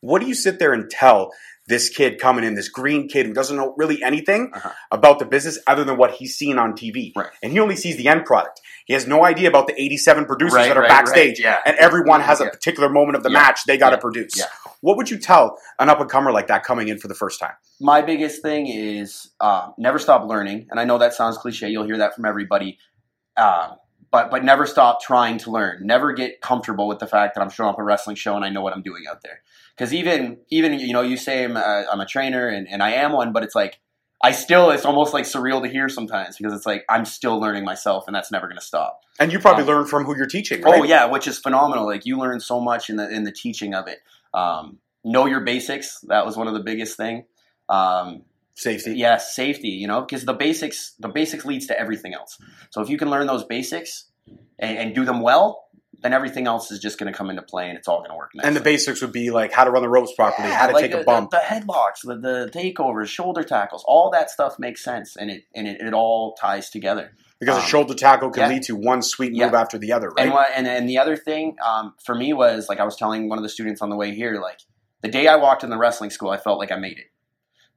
What 0.00 0.20
do 0.20 0.26
you 0.26 0.34
sit 0.34 0.58
there 0.58 0.72
and 0.72 0.90
tell? 0.90 1.32
This 1.72 1.88
kid 1.88 2.18
coming 2.20 2.44
in, 2.44 2.54
this 2.54 2.68
green 2.68 3.08
kid 3.08 3.24
who 3.26 3.32
doesn't 3.32 3.56
know 3.56 3.72
really 3.78 4.02
anything 4.02 4.50
Uh-huh. 4.54 4.70
about 4.90 5.18
the 5.18 5.24
business 5.24 5.58
other 5.66 5.84
than 5.84 5.96
what 5.96 6.10
he's 6.18 6.36
seen 6.36 6.58
on 6.58 6.74
TV. 6.74 7.12
Right. 7.16 7.30
And 7.42 7.50
he 7.52 7.58
only 7.60 7.76
sees 7.76 7.96
the 7.96 8.08
end 8.08 8.26
product. 8.26 8.60
He 8.84 8.92
has 8.92 9.06
no 9.06 9.24
idea 9.24 9.48
about 9.48 9.66
the 9.68 9.74
87 9.80 10.26
producers 10.26 10.54
Right, 10.56 10.68
that 10.68 10.76
are 10.76 10.80
right, 10.82 10.88
backstage. 10.88 11.40
Yeah. 11.40 11.58
And 11.64 11.76
everyone 11.78 12.20
has 12.20 12.40
a 12.40 12.44
Yeah. 12.44 12.50
particular 12.50 12.88
moment 12.90 13.16
of 13.16 13.22
the 13.22 13.30
Yeah. 13.30 13.40
match 13.42 13.64
they 13.64 13.78
got 13.78 13.90
to 13.90 13.98
produce. 13.98 14.34
What 14.80 14.96
would 14.98 15.08
you 15.10 15.18
tell 15.18 15.58
an 15.78 15.88
up 15.88 16.00
and 16.00 16.10
comer 16.10 16.30
like 16.32 16.48
that 16.48 16.62
coming 16.62 16.88
in 16.88 16.98
for 16.98 17.08
the 17.08 17.14
first 17.14 17.40
time? 17.40 17.54
my 17.80 18.00
biggest 18.00 18.42
thing 18.42 18.68
is 18.68 19.30
um, 19.40 19.74
never 19.78 19.98
stop 19.98 20.24
learning. 20.28 20.66
And 20.70 20.78
I 20.78 20.84
know 20.84 20.98
that 20.98 21.14
sounds 21.14 21.36
cliche. 21.38 21.68
You'll 21.68 21.88
hear 21.90 21.98
that 21.98 22.14
from 22.14 22.24
everybody. 22.26 22.78
Um, 23.36 23.76
but 24.10 24.30
but 24.30 24.44
never 24.44 24.66
stop 24.66 25.00
trying 25.02 25.38
to 25.38 25.50
learn. 25.50 25.78
Never 25.86 26.12
get 26.12 26.40
comfortable 26.42 26.86
with 26.86 26.98
the 27.00 27.06
fact 27.06 27.34
that 27.34 27.40
I'm 27.40 27.50
showing 27.50 27.70
up 27.70 27.78
a 27.78 27.82
wrestling 27.82 28.16
show 28.16 28.36
and 28.36 28.44
I 28.44 28.50
know 28.50 28.60
what 28.60 28.74
I'm 28.74 28.82
doing 28.82 29.04
out 29.10 29.22
there. 29.22 29.40
Because 29.82 29.94
even 29.94 30.38
even 30.48 30.78
you 30.78 30.92
know 30.92 31.02
you 31.02 31.16
say 31.16 31.42
I'm 31.42 31.56
a, 31.56 31.86
I'm 31.90 31.98
a 31.98 32.06
trainer 32.06 32.46
and, 32.46 32.68
and 32.68 32.84
I 32.84 32.92
am 32.92 33.10
one, 33.10 33.32
but 33.32 33.42
it's 33.42 33.56
like 33.56 33.80
I 34.22 34.30
still 34.30 34.70
it's 34.70 34.84
almost 34.84 35.12
like 35.12 35.24
surreal 35.24 35.60
to 35.60 35.68
hear 35.68 35.88
sometimes 35.88 36.36
because 36.36 36.52
it's 36.52 36.64
like 36.64 36.84
I'm 36.88 37.04
still 37.04 37.40
learning 37.40 37.64
myself 37.64 38.04
and 38.06 38.14
that's 38.14 38.30
never 38.30 38.46
going 38.46 38.60
to 38.60 38.64
stop. 38.64 39.00
And 39.18 39.32
you 39.32 39.40
probably 39.40 39.64
Um, 39.64 39.68
learn 39.70 39.86
from 39.86 40.04
who 40.04 40.16
you're 40.16 40.26
teaching, 40.26 40.62
right? 40.62 40.80
Oh 40.80 40.84
yeah, 40.84 41.06
which 41.06 41.26
is 41.26 41.40
phenomenal. 41.40 41.84
Like 41.84 42.06
you 42.06 42.16
learn 42.16 42.38
so 42.38 42.60
much 42.60 42.90
in 42.90 42.96
the 42.96 43.10
in 43.10 43.24
the 43.24 43.32
teaching 43.32 43.74
of 43.74 43.88
it. 43.88 43.98
Um, 44.32 44.78
know 45.02 45.26
your 45.26 45.40
basics. 45.40 45.98
That 46.06 46.26
was 46.26 46.36
one 46.36 46.46
of 46.46 46.54
the 46.54 46.62
biggest 46.62 46.96
thing. 46.96 47.24
Um, 47.68 48.22
Safety. 48.54 48.94
yeah, 48.94 49.16
safety. 49.16 49.70
You 49.70 49.88
know, 49.88 50.02
because 50.02 50.24
the 50.24 50.32
basics 50.34 50.94
the 51.00 51.08
basics 51.08 51.44
leads 51.44 51.66
to 51.66 51.76
everything 51.76 52.14
else. 52.14 52.38
So 52.70 52.82
if 52.82 52.88
you 52.88 52.98
can 52.98 53.10
learn 53.10 53.26
those 53.26 53.42
basics 53.42 54.04
and, 54.60 54.78
and 54.78 54.94
do 54.94 55.04
them 55.04 55.22
well, 55.22 55.61
then 56.02 56.12
everything 56.12 56.46
else 56.46 56.70
is 56.70 56.78
just 56.80 56.98
going 56.98 57.12
to 57.12 57.16
come 57.16 57.30
into 57.30 57.42
play 57.42 57.68
and 57.68 57.78
it's 57.78 57.88
all 57.88 57.98
going 57.98 58.10
to 58.10 58.16
work. 58.16 58.32
And 58.42 58.54
the 58.56 58.60
basics 58.60 59.00
would 59.02 59.12
be 59.12 59.30
like 59.30 59.52
how 59.52 59.64
to 59.64 59.70
run 59.70 59.82
the 59.82 59.88
ropes 59.88 60.12
properly, 60.14 60.48
Yeah, 60.48 60.54
how 60.58 60.66
to 60.66 60.72
like 60.72 60.82
take 60.82 60.92
the, 60.92 61.00
a 61.00 61.04
bump. 61.04 61.30
the, 61.30 61.38
the 61.38 61.42
headlocks, 61.44 62.02
the, 62.04 62.16
the 62.16 62.50
takeovers, 62.52 63.06
shoulder 63.08 63.42
tackles, 63.44 63.84
all 63.86 64.10
that 64.10 64.30
stuff 64.30 64.58
makes 64.58 64.82
sense, 64.82 65.16
and 65.16 65.30
it 65.30 65.44
and 65.54 65.66
it, 65.68 65.80
it 65.80 65.94
all 65.94 66.34
ties 66.34 66.70
together. 66.70 67.12
because 67.40 67.56
a 67.56 67.60
um, 67.60 67.66
shoulder 67.66 67.94
tackle 67.94 68.30
can 68.30 68.42
yeah. 68.42 68.48
lead 68.48 68.62
to 68.64 68.74
one 68.76 69.02
sweet 69.02 69.32
Yeah. 69.34 69.46
move 69.46 69.54
after 69.54 69.78
the 69.78 69.92
other, 69.92 70.08
right? 70.08 70.24
And 70.24 70.32
what 70.32 70.48
and, 70.54 70.66
and 70.66 70.88
the 70.88 70.98
other 70.98 71.16
thing 71.16 71.56
um, 71.64 71.94
for 72.04 72.14
me 72.14 72.32
was 72.32 72.68
like 72.68 72.80
I 72.80 72.84
was 72.84 72.96
telling 72.96 73.28
one 73.28 73.38
of 73.38 73.42
the 73.42 73.48
students 73.48 73.80
on 73.82 73.90
the 73.90 73.96
way 73.96 74.14
here, 74.14 74.40
like 74.40 74.58
the 75.02 75.08
day 75.08 75.26
I 75.28 75.36
walked 75.36 75.64
in 75.64 75.70
the 75.70 75.78
wrestling 75.78 76.10
school, 76.10 76.30
I 76.30 76.36
felt 76.36 76.58
like 76.58 76.70
I 76.72 76.76
made 76.76 76.98
it. 76.98 77.06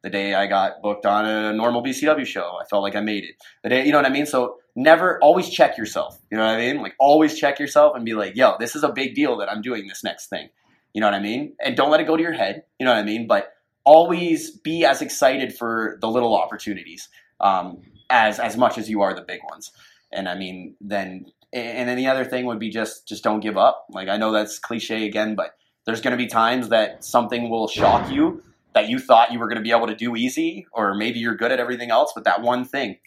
The 0.02 0.10
day 0.12 0.36
I 0.36 0.46
got 0.46 0.84
booked 0.84 1.06
on 1.08 1.26
a 1.26 1.52
normal 1.54 1.84
BCW 1.84 2.28
show, 2.28 2.60
I 2.62 2.66
felt 2.66 2.84
like 2.84 2.96
I 2.96 3.02
made 3.02 3.24
it. 3.24 3.36
The 3.64 3.70
day, 3.70 3.86
you 3.86 3.92
know 3.92 3.98
what 3.98 4.06
I 4.06 4.10
mean? 4.10 4.28
So 4.28 4.58
never, 4.76 5.20
always 5.22 5.50
check 5.50 5.78
yourself. 5.78 6.20
You 6.32 6.38
know 6.38 6.46
what 6.46 6.56
I 6.56 6.58
mean? 6.58 6.82
Like 6.82 6.96
always 7.00 7.38
check 7.38 7.60
yourself 7.60 7.96
and 7.96 8.06
be 8.06 8.14
like, 8.14 8.36
yo, 8.36 8.56
this 8.60 8.76
is 8.76 8.84
a 8.84 8.92
big 8.92 9.16
deal 9.16 9.38
that 9.38 9.50
I'm 9.50 9.62
doing 9.62 9.88
this 9.88 10.04
next 10.04 10.28
thing. 10.28 10.50
You 10.94 11.02
know 11.02 11.08
what 11.08 11.14
I 11.14 11.20
mean? 11.20 11.56
And 11.64 11.76
don't 11.76 11.92
let 11.92 12.00
it 12.00 12.08
go 12.08 12.16
to 12.16 12.24
your 12.24 12.34
head. 12.34 12.64
You 12.80 12.86
know 12.86 12.94
what 12.94 13.00
I 13.00 13.04
mean? 13.04 13.28
But 13.28 13.54
always 13.84 14.52
be 14.52 14.86
as 14.86 15.02
excited 15.02 15.56
for 15.56 15.98
the 16.02 16.08
little 16.08 16.36
opportunities 16.36 17.10
um, 17.40 17.82
as 18.10 18.40
as 18.40 18.58
much 18.58 18.78
as 18.78 18.90
you 18.90 19.02
are 19.02 19.14
the 19.14 19.22
big 19.22 19.42
ones. 19.50 19.72
And 20.12 20.28
I 20.30 20.36
mean, 20.36 20.76
then 20.82 21.26
and 21.54 21.88
then 21.88 21.98
the 21.98 22.08
other 22.08 22.26
thing 22.26 22.46
would 22.46 22.60
be 22.60 22.70
just 22.70 23.08
just 23.08 23.24
don't 23.24 23.40
give 23.40 23.58
up. 23.58 23.88
Like 23.90 24.08
I 24.08 24.18
know 24.18 24.32
that's 24.32 24.60
cliche 24.60 25.06
again, 25.06 25.36
but 25.36 25.56
there's 25.86 26.02
going 26.02 26.18
to 26.18 26.18
be 26.18 26.28
times 26.28 26.70
that 26.70 27.04
something 27.04 27.50
will 27.50 27.68
shock 27.68 28.12
you 28.12 28.42
that 28.74 28.90
you 28.90 29.00
thought 29.00 29.32
you 29.32 29.40
were 29.40 29.48
going 29.48 29.58
to 29.58 29.64
be 29.64 29.72
able 29.72 29.88
to 29.88 29.96
do 29.96 30.16
easy, 30.16 30.68
or 30.74 30.94
maybe 30.96 31.20
you're 31.20 31.36
good 31.36 31.52
at 31.52 31.60
everything 31.60 31.92
else, 31.92 32.12
but 32.14 32.26
that 32.26 32.42
one 32.42 32.66
thing, 32.66 32.98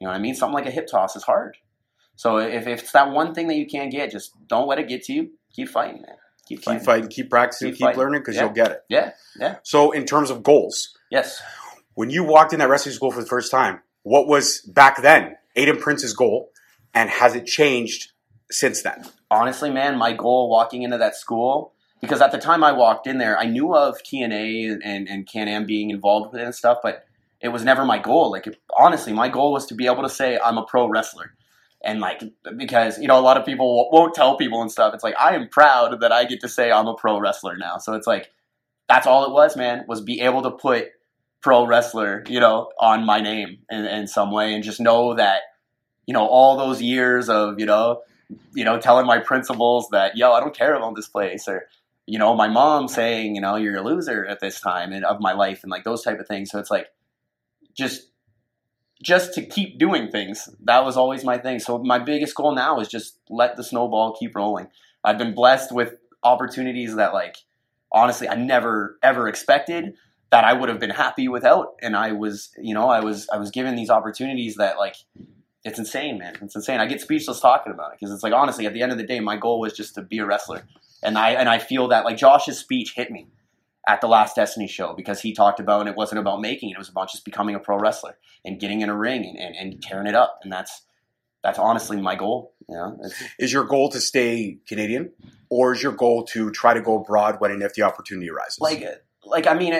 you 0.00 0.06
know 0.06 0.10
what 0.10 0.16
I 0.16 0.20
mean? 0.20 0.34
Something 0.34 0.54
like 0.54 0.66
a 0.66 0.70
hip 0.70 0.86
toss 0.86 1.16
is 1.16 1.22
hard. 1.22 1.56
So 2.16 2.38
if, 2.38 2.66
if 2.66 2.82
it's 2.82 2.92
that 2.92 3.10
one 3.10 3.34
thing 3.34 3.48
that 3.48 3.56
you 3.56 3.66
can't 3.66 3.90
get, 3.90 4.10
just 4.10 4.32
don't 4.46 4.68
let 4.68 4.78
it 4.78 4.88
get 4.88 5.02
to 5.04 5.12
you. 5.12 5.30
Keep 5.54 5.68
fighting, 5.68 6.02
man. 6.02 6.16
Keep 6.46 6.58
keep 6.58 6.64
fighting. 6.64 6.84
fighting, 6.84 7.08
keep 7.08 7.30
practicing, 7.30 7.70
Keep 7.72 7.88
keep, 7.88 7.96
learning 7.96 8.20
because 8.20 8.36
Yeah. 8.36 8.42
you'll 8.44 8.52
get 8.52 8.70
it. 8.70 8.84
Yeah, 8.88 9.12
yeah, 9.38 9.56
So, 9.62 9.92
in 9.92 10.04
terms 10.04 10.30
of 10.30 10.42
goals, 10.42 10.96
yes. 11.10 11.40
when 11.94 12.10
you 12.10 12.22
walked 12.22 12.52
in 12.52 12.58
that 12.58 12.68
wrestling 12.68 12.94
school 12.94 13.10
for 13.10 13.20
the 13.20 13.26
first 13.26 13.50
time, 13.50 13.80
what 14.02 14.26
was 14.28 14.60
back 14.60 15.00
then 15.00 15.36
Aiden 15.56 15.80
Prince's 15.80 16.12
goal, 16.12 16.50
and 16.92 17.08
has 17.08 17.34
it 17.34 17.46
changed 17.46 18.12
since 18.50 18.82
then? 18.82 19.04
honestly, 19.30 19.70
man, 19.70 19.96
my 19.98 20.12
goal 20.12 20.48
walking 20.48 20.82
into 20.82 20.98
that 20.98 21.16
school, 21.16 21.72
because 22.00 22.20
at 22.20 22.30
the 22.30 22.38
time 22.38 22.62
I 22.62 22.70
walked 22.72 23.06
in 23.08 23.18
there, 23.18 23.36
I 23.36 23.46
knew 23.46 23.74
of 23.74 23.96
TNA 24.04 24.70
and, 24.70 24.82
and, 24.84 25.08
and 25.08 25.26
Can-Am 25.26 25.66
being 25.66 25.90
involved 25.90 26.32
with 26.32 26.40
it 26.40 26.44
and 26.44 26.54
stuff, 26.54 26.78
but 26.82 27.04
it 27.40 27.48
was 27.48 27.64
never 27.64 27.84
my 27.84 27.98
goal. 27.98 28.30
Like, 28.30 28.46
it- 28.46 28.60
honestly, 28.78 29.12
my 29.12 29.28
goal 29.28 29.52
was 29.52 29.66
to 29.66 29.74
be 29.74 29.86
able 29.86 30.02
to 30.02 30.08
say 30.08 30.38
I'm 30.42 30.58
a 30.58 30.64
pro 30.64 30.88
wrestler. 30.88 31.34
And 31.82 32.00
like, 32.00 32.22
because, 32.56 32.98
you 32.98 33.08
know, 33.08 33.18
a 33.18 33.20
lot 33.20 33.36
of 33.36 33.44
people 33.44 33.90
won't 33.92 34.14
tell 34.14 34.36
people 34.36 34.62
and 34.62 34.72
stuff. 34.72 34.94
It's 34.94 35.04
like, 35.04 35.16
I 35.20 35.34
am 35.34 35.48
proud 35.48 36.00
that 36.00 36.12
I 36.12 36.24
get 36.24 36.40
to 36.40 36.48
say 36.48 36.72
I'm 36.72 36.86
a 36.86 36.94
pro 36.94 37.20
wrestler 37.20 37.56
now. 37.58 37.76
So 37.76 37.92
it's 37.92 38.06
like, 38.06 38.30
that's 38.88 39.06
all 39.06 39.26
it 39.26 39.32
was, 39.32 39.56
man, 39.56 39.84
was 39.86 40.00
be 40.00 40.20
able 40.22 40.42
to 40.42 40.50
put 40.50 40.88
pro 41.42 41.66
wrestler, 41.66 42.24
you 42.26 42.40
know, 42.40 42.70
on 42.80 43.04
my 43.04 43.20
name 43.20 43.58
in, 43.70 43.84
in 43.84 44.06
some 44.06 44.32
way 44.32 44.54
and 44.54 44.64
just 44.64 44.80
know 44.80 45.14
that, 45.14 45.42
you 46.06 46.14
know, 46.14 46.26
all 46.26 46.56
those 46.56 46.80
years 46.80 47.28
of, 47.28 47.60
you 47.60 47.66
know, 47.66 48.00
you 48.54 48.64
know, 48.64 48.78
telling 48.80 49.06
my 49.06 49.18
principals 49.18 49.88
that, 49.92 50.16
yo, 50.16 50.32
I 50.32 50.40
don't 50.40 50.56
care 50.56 50.74
about 50.74 50.96
this 50.96 51.08
place, 51.08 51.46
or, 51.46 51.66
you 52.06 52.18
know, 52.18 52.34
my 52.34 52.48
mom 52.48 52.88
saying, 52.88 53.34
you 53.34 53.42
know, 53.42 53.56
you're 53.56 53.76
a 53.76 53.82
loser 53.82 54.24
at 54.24 54.40
this 54.40 54.58
time 54.60 54.92
and 54.92 55.04
of 55.04 55.20
my 55.20 55.32
life 55.32 55.62
and 55.62 55.70
like 55.70 55.84
those 55.84 56.02
type 56.02 56.18
of 56.18 56.26
things. 56.26 56.50
So 56.50 56.58
it's 56.58 56.70
like 56.70 56.88
just 57.74 58.08
just 59.02 59.34
to 59.34 59.44
keep 59.44 59.78
doing 59.78 60.10
things. 60.10 60.48
That 60.64 60.84
was 60.84 60.96
always 60.96 61.24
my 61.24 61.36
thing. 61.36 61.58
So 61.58 61.78
my 61.78 61.98
biggest 61.98 62.34
goal 62.34 62.54
now 62.54 62.80
is 62.80 62.88
just 62.88 63.18
let 63.28 63.56
the 63.56 63.64
snowball 63.64 64.16
keep 64.18 64.34
rolling. 64.34 64.68
I've 65.02 65.18
been 65.18 65.34
blessed 65.34 65.72
with 65.72 65.96
opportunities 66.22 66.96
that 66.96 67.12
like 67.12 67.36
honestly 67.92 68.28
I 68.28 68.34
never 68.34 68.98
ever 69.02 69.28
expected 69.28 69.94
that 70.30 70.44
I 70.44 70.54
would 70.54 70.68
have 70.68 70.80
been 70.80 70.90
happy 70.90 71.28
without 71.28 71.74
and 71.82 71.94
I 71.94 72.12
was, 72.12 72.50
you 72.56 72.74
know, 72.74 72.88
I 72.88 73.00
was 73.00 73.28
I 73.30 73.36
was 73.36 73.50
given 73.50 73.76
these 73.76 73.90
opportunities 73.90 74.56
that 74.56 74.78
like 74.78 74.96
it's 75.64 75.78
insane, 75.78 76.18
man. 76.18 76.36
It's 76.42 76.54
insane. 76.54 76.80
I 76.80 76.86
get 76.86 77.00
speechless 77.00 77.40
talking 77.40 77.72
about 77.72 77.92
it 77.92 77.98
because 77.98 78.12
it's 78.12 78.22
like 78.22 78.34
honestly, 78.34 78.66
at 78.66 78.74
the 78.74 78.82
end 78.82 78.92
of 78.92 78.98
the 78.98 79.06
day, 79.06 79.20
my 79.20 79.36
goal 79.36 79.60
was 79.60 79.72
just 79.72 79.94
to 79.94 80.02
be 80.02 80.18
a 80.18 80.26
wrestler, 80.26 80.62
and 81.02 81.16
I 81.16 81.30
and 81.30 81.48
I 81.48 81.58
feel 81.58 81.88
that 81.88 82.04
like 82.04 82.18
Josh's 82.18 82.58
speech 82.58 82.92
hit 82.94 83.10
me 83.10 83.28
at 83.86 84.00
the 84.00 84.06
last 84.06 84.36
Destiny 84.36 84.66
show 84.66 84.94
because 84.94 85.20
he 85.20 85.34
talked 85.34 85.60
about 85.60 85.80
and 85.80 85.88
it 85.88 85.96
wasn't 85.96 86.18
about 86.18 86.40
making 86.40 86.70
it; 86.70 86.74
it 86.74 86.78
was 86.78 86.88
about 86.88 87.10
just 87.10 87.24
becoming 87.24 87.54
a 87.54 87.60
pro 87.60 87.78
wrestler 87.78 88.16
and 88.44 88.60
getting 88.60 88.80
in 88.80 88.88
a 88.88 88.96
ring 88.96 89.24
and, 89.24 89.38
and, 89.38 89.54
and 89.56 89.82
tearing 89.82 90.06
it 90.06 90.14
up, 90.14 90.40
and 90.42 90.52
that's 90.52 90.82
that's 91.42 91.58
honestly 91.58 92.00
my 92.00 92.16
goal. 92.16 92.54
You 92.68 92.76
know, 92.76 92.98
Is 93.38 93.52
your 93.52 93.64
goal 93.64 93.90
to 93.90 94.00
stay 94.00 94.58
Canadian, 94.66 95.12
or 95.50 95.74
is 95.74 95.82
your 95.82 95.92
goal 95.92 96.24
to 96.26 96.50
try 96.50 96.74
to 96.74 96.80
go 96.80 97.00
abroad 97.00 97.36
when 97.38 97.50
and 97.50 97.62
if 97.62 97.74
the 97.74 97.82
opportunity 97.82 98.30
arises? 98.30 98.58
like 98.60 98.82
like 99.26 99.46
I 99.46 99.54
mean, 99.54 99.74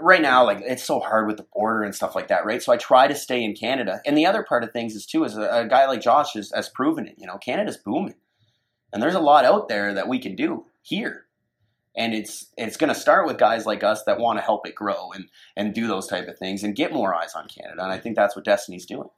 right 0.00 0.22
now, 0.22 0.44
like 0.44 0.60
it's 0.62 0.84
so 0.84 1.00
hard 1.00 1.26
with 1.26 1.36
the 1.36 1.46
border 1.54 1.82
and 1.82 1.94
stuff 1.94 2.14
like 2.14 2.28
that, 2.28 2.44
right? 2.44 2.62
So 2.62 2.72
I 2.72 2.76
try 2.76 3.08
to 3.08 3.14
stay 3.14 3.42
in 3.42 3.54
Canada. 3.54 4.00
And 4.06 4.16
the 4.16 4.26
other 4.26 4.42
part 4.42 4.64
of 4.64 4.72
things 4.72 4.94
is 4.94 5.06
too 5.06 5.24
is 5.24 5.36
a, 5.36 5.42
a 5.42 5.68
guy 5.68 5.86
like 5.86 6.00
Josh 6.00 6.34
has, 6.34 6.52
has 6.54 6.68
proven 6.68 7.06
it. 7.06 7.14
You 7.18 7.26
know, 7.26 7.38
Canada's 7.38 7.76
booming, 7.76 8.14
and 8.92 9.02
there's 9.02 9.14
a 9.14 9.20
lot 9.20 9.44
out 9.44 9.68
there 9.68 9.94
that 9.94 10.08
we 10.08 10.18
can 10.18 10.36
do 10.36 10.66
here. 10.82 11.26
And 11.94 12.14
it's 12.14 12.46
it's 12.56 12.78
going 12.78 12.88
to 12.88 12.98
start 12.98 13.26
with 13.26 13.36
guys 13.36 13.66
like 13.66 13.84
us 13.84 14.02
that 14.04 14.18
want 14.18 14.38
to 14.38 14.42
help 14.42 14.66
it 14.66 14.74
grow 14.74 15.12
and 15.12 15.26
and 15.56 15.74
do 15.74 15.86
those 15.86 16.06
type 16.06 16.26
of 16.26 16.38
things 16.38 16.62
and 16.64 16.74
get 16.74 16.90
more 16.92 17.14
eyes 17.14 17.34
on 17.34 17.46
Canada. 17.48 17.82
And 17.82 17.92
I 17.92 17.98
think 17.98 18.16
that's 18.16 18.34
what 18.34 18.44
Destiny's 18.46 18.86
doing. 18.86 19.08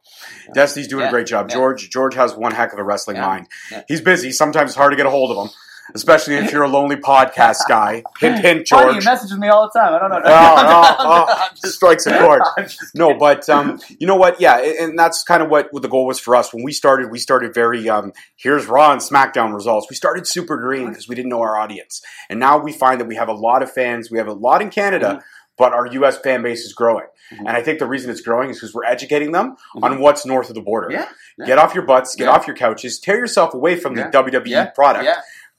Destiny's 0.54 0.88
doing 0.88 1.02
Yeah, 1.02 1.08
a 1.08 1.10
great 1.12 1.26
job. 1.28 1.46
yeah. 1.48 1.54
George 1.54 1.88
George 1.90 2.14
has 2.14 2.34
one 2.34 2.52
heck 2.52 2.72
of 2.72 2.78
a 2.80 2.84
wrestling 2.84 3.16
Yeah, 3.16 3.26
mind. 3.26 3.46
He's 3.86 4.00
busy. 4.00 4.32
Sometimes 4.32 4.70
it's 4.70 4.76
hard 4.76 4.90
to 4.92 4.96
get 4.96 5.06
a 5.06 5.10
hold 5.10 5.30
of 5.30 5.46
him, 5.46 5.52
especially 5.94 6.34
if 6.36 6.52
you're 6.52 6.62
a 6.62 6.68
lonely 6.68 6.96
podcast 6.96 7.58
guy. 7.68 8.02
Hint, 8.20 8.38
hint, 8.40 8.68
Funny, 8.68 8.92
George. 8.92 9.02
he 9.02 9.08
messages 9.10 9.36
me 9.38 9.48
all 9.48 9.70
the 9.72 9.78
time. 9.78 9.92
I 9.94 9.98
don't 9.98 10.10
know. 10.10 10.20
Oh, 10.24 10.54
oh, 10.98 11.26
oh. 11.38 11.48
Just- 11.60 11.74
Strikes 11.74 12.06
a 12.06 12.18
chord. 12.18 12.42
No, 12.94 13.14
but 13.14 13.48
um, 13.48 13.80
you 13.98 14.06
know 14.06 14.16
what? 14.16 14.40
Yeah, 14.40 14.58
and 14.58 14.98
that's 14.98 15.22
kind 15.24 15.42
of 15.42 15.50
what, 15.50 15.68
what 15.72 15.82
the 15.82 15.88
goal 15.88 16.06
was 16.06 16.20
for 16.20 16.36
us 16.36 16.52
when 16.54 16.62
we 16.64 16.72
started. 16.72 17.10
We 17.10 17.18
started 17.18 17.52
very 17.54 17.88
um, 17.88 18.12
here's 18.36 18.66
Raw 18.66 18.92
and 18.92 19.00
SmackDown 19.00 19.52
results. 19.54 19.86
We 19.90 19.96
started 19.96 20.26
super 20.26 20.56
green 20.56 20.88
because 20.88 21.08
we 21.08 21.14
didn't 21.14 21.30
know 21.30 21.40
our 21.40 21.56
audience, 21.56 22.02
and 22.30 22.38
now 22.38 22.58
we 22.58 22.72
find 22.72 23.00
that 23.00 23.06
we 23.06 23.16
have 23.16 23.28
a 23.28 23.32
lot 23.34 23.62
of 23.62 23.72
fans. 23.72 24.10
We 24.10 24.18
have 24.18 24.28
a 24.28 24.32
lot 24.32 24.62
in 24.62 24.70
Canada, 24.70 25.18
Mhm. 25.18 25.22
but 25.58 25.72
our 25.72 25.86
U.S. 25.86 26.18
fan 26.18 26.42
base 26.42 26.60
is 26.64 26.72
growing, 26.72 27.06
Mhm. 27.32 27.38
and 27.40 27.50
I 27.50 27.62
think 27.62 27.78
the 27.80 27.86
reason 27.86 28.10
it's 28.10 28.20
growing 28.20 28.50
is 28.50 28.56
because 28.56 28.74
we're 28.74 28.84
educating 28.84 29.32
them 29.32 29.56
Mhm. 29.76 29.82
on 29.82 29.98
what's 30.00 30.24
north 30.24 30.48
of 30.48 30.54
the 30.54 30.62
border. 30.62 30.88
Yeah, 30.90 31.08
yeah. 31.38 31.46
Get 31.46 31.58
off 31.58 31.74
your 31.74 31.84
butts, 31.84 32.14
get 32.14 32.24
Yeah. 32.24 32.30
off 32.32 32.46
your 32.46 32.56
couches, 32.56 32.98
tear 33.00 33.16
yourself 33.18 33.54
away 33.54 33.76
from 33.76 33.94
the 33.94 34.04
WWE 34.04 34.50
Yeah. 34.50 34.66
product. 34.66 35.04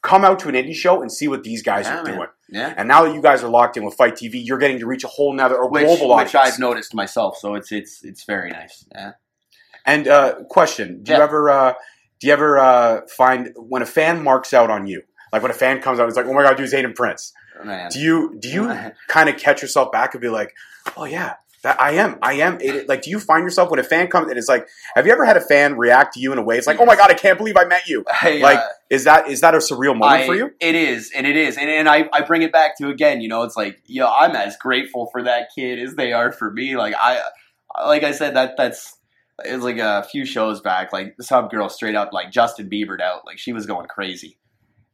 Yeah, 0.05 0.09
Come 0.09 0.25
out 0.25 0.39
to 0.39 0.49
an 0.49 0.55
indie 0.55 0.73
show 0.75 1.01
and 1.01 1.11
see 1.11 1.27
what 1.27 1.43
these 1.43 1.61
guys 1.63 1.85
Yeah, 1.85 1.99
are 1.99 2.03
man. 2.03 2.15
doing. 2.15 2.27
yeah. 2.49 2.73
And 2.77 2.87
now 2.87 3.03
that 3.05 3.13
you 3.15 3.21
guys 3.21 3.43
are 3.43 3.49
locked 3.49 3.75
in 3.77 3.83
with 3.83 3.95
Fight 3.95 4.15
TV, 4.15 4.33
you're 4.45 4.57
getting 4.57 4.79
to 4.79 4.85
reach 4.85 5.03
a 5.03 5.07
whole 5.07 5.33
nother 5.33 5.55
or 5.55 5.69
Which, 5.69 5.85
global 5.85 6.11
audience. 6.13 6.33
which 6.33 6.41
I've 6.41 6.59
noticed 6.59 6.93
myself, 6.93 7.37
so 7.37 7.55
it's 7.55 7.71
it's 7.71 8.03
it's 8.03 8.23
very 8.23 8.51
nice. 8.51 8.85
Yeah. 8.93 9.11
And 9.85 10.07
uh, 10.07 10.35
question: 10.49 11.03
Do 11.03 11.11
you 11.13 11.17
ever 11.19 11.49
uh, 11.49 11.73
do 12.19 12.27
you 12.27 12.33
ever 12.33 12.57
uh, 12.59 13.01
find 13.07 13.51
when 13.55 13.81
a 13.81 13.85
fan 13.85 14.23
marks 14.23 14.53
out 14.53 14.69
on 14.71 14.87
you, 14.87 15.01
like 15.31 15.41
when 15.41 15.51
a 15.51 15.55
fan 15.55 15.81
comes 15.81 15.99
out, 15.99 16.07
it's 16.07 16.17
like, 16.17 16.25
"Oh 16.25 16.33
my 16.33 16.43
god, 16.43 16.57
dude's 16.57 16.73
Aiden 16.73 16.95
Prince." 16.95 17.33
Man. 17.63 17.89
Do 17.89 17.99
you 17.99 18.35
do 18.39 18.49
you 18.49 18.67
kind 19.07 19.29
of 19.29 19.37
catch 19.37 19.61
yourself 19.61 19.91
back 19.91 20.13
and 20.13 20.21
be 20.21 20.29
like, 20.29 20.53
"Oh 20.97 21.05
yeah, 21.05 21.35
that 21.65 21.81
I 21.81 21.91
am, 21.93 22.17
I 22.21 22.33
am." 22.35 22.57
Aiden. 22.59 22.87
Like, 22.87 23.01
do 23.01 23.09
you 23.09 23.19
find 23.19 23.43
yourself 23.43 23.69
when 23.69 23.79
a 23.79 23.83
fan 23.83 24.07
comes 24.07 24.29
and 24.29 24.37
it's 24.37 24.47
like, 24.47 24.67
have 24.95 25.05
you 25.05 25.11
ever 25.11 25.25
had 25.25 25.35
a 25.35 25.41
fan 25.41 25.77
react 25.77 26.13
to 26.13 26.19
you 26.19 26.31
in 26.31 26.37
a 26.37 26.43
way? 26.43 26.57
It's 26.57 26.67
like, 26.67 26.79
"Oh 26.79 26.85
my 26.85 26.95
god, 26.95 27.11
I 27.11 27.15
can't 27.15 27.37
believe 27.37 27.57
I 27.57 27.65
met 27.65 27.87
you." 27.87 28.05
I, 28.21 28.37
Like, 28.37 28.59
uh, 28.59 28.67
is 28.89 29.03
that 29.03 29.27
is 29.27 29.41
that 29.41 29.53
a 29.53 29.57
surreal 29.57 29.97
moment 29.97 30.21
I- 30.21 30.25
for 30.25 30.35
you? 30.35 30.51
It 30.61 30.75
is, 30.75 31.11
and 31.15 31.27
it 31.27 31.35
is, 31.35 31.57
and, 31.57 31.69
and 31.69 31.89
I, 31.89 32.07
I 32.13 32.21
bring 32.21 32.41
it 32.43 32.51
back 32.51 32.77
to 32.77 32.89
again. 32.89 33.19
You 33.21 33.27
know, 33.29 33.43
it's 33.43 33.57
like, 33.57 33.81
yo, 33.85 34.07
I'm 34.07 34.35
as 34.35 34.55
grateful 34.57 35.09
for 35.11 35.23
that 35.23 35.49
kid 35.55 35.79
as 35.79 35.95
they 35.95 36.13
are 36.13 36.31
for 36.31 36.49
me. 36.51 36.77
Like 36.77 36.93
I, 36.99 37.19
like 37.85 38.03
I 38.03 38.11
said, 38.11 38.35
that 38.35 38.55
that's 38.57 38.97
it 39.43 39.53
was 39.53 39.63
like 39.65 39.79
a 39.79 40.03
few 40.09 40.23
shows 40.25 40.61
back. 40.61 40.93
Like 40.93 41.15
some 41.19 41.47
girl 41.49 41.67
straight 41.67 41.95
up 41.95 42.13
like 42.13 42.31
Justin 42.31 42.69
Bieber'd 42.69 43.01
out. 43.01 43.25
Like 43.25 43.37
she 43.37 43.51
was 43.53 43.65
going 43.65 43.87
crazy, 43.87 44.37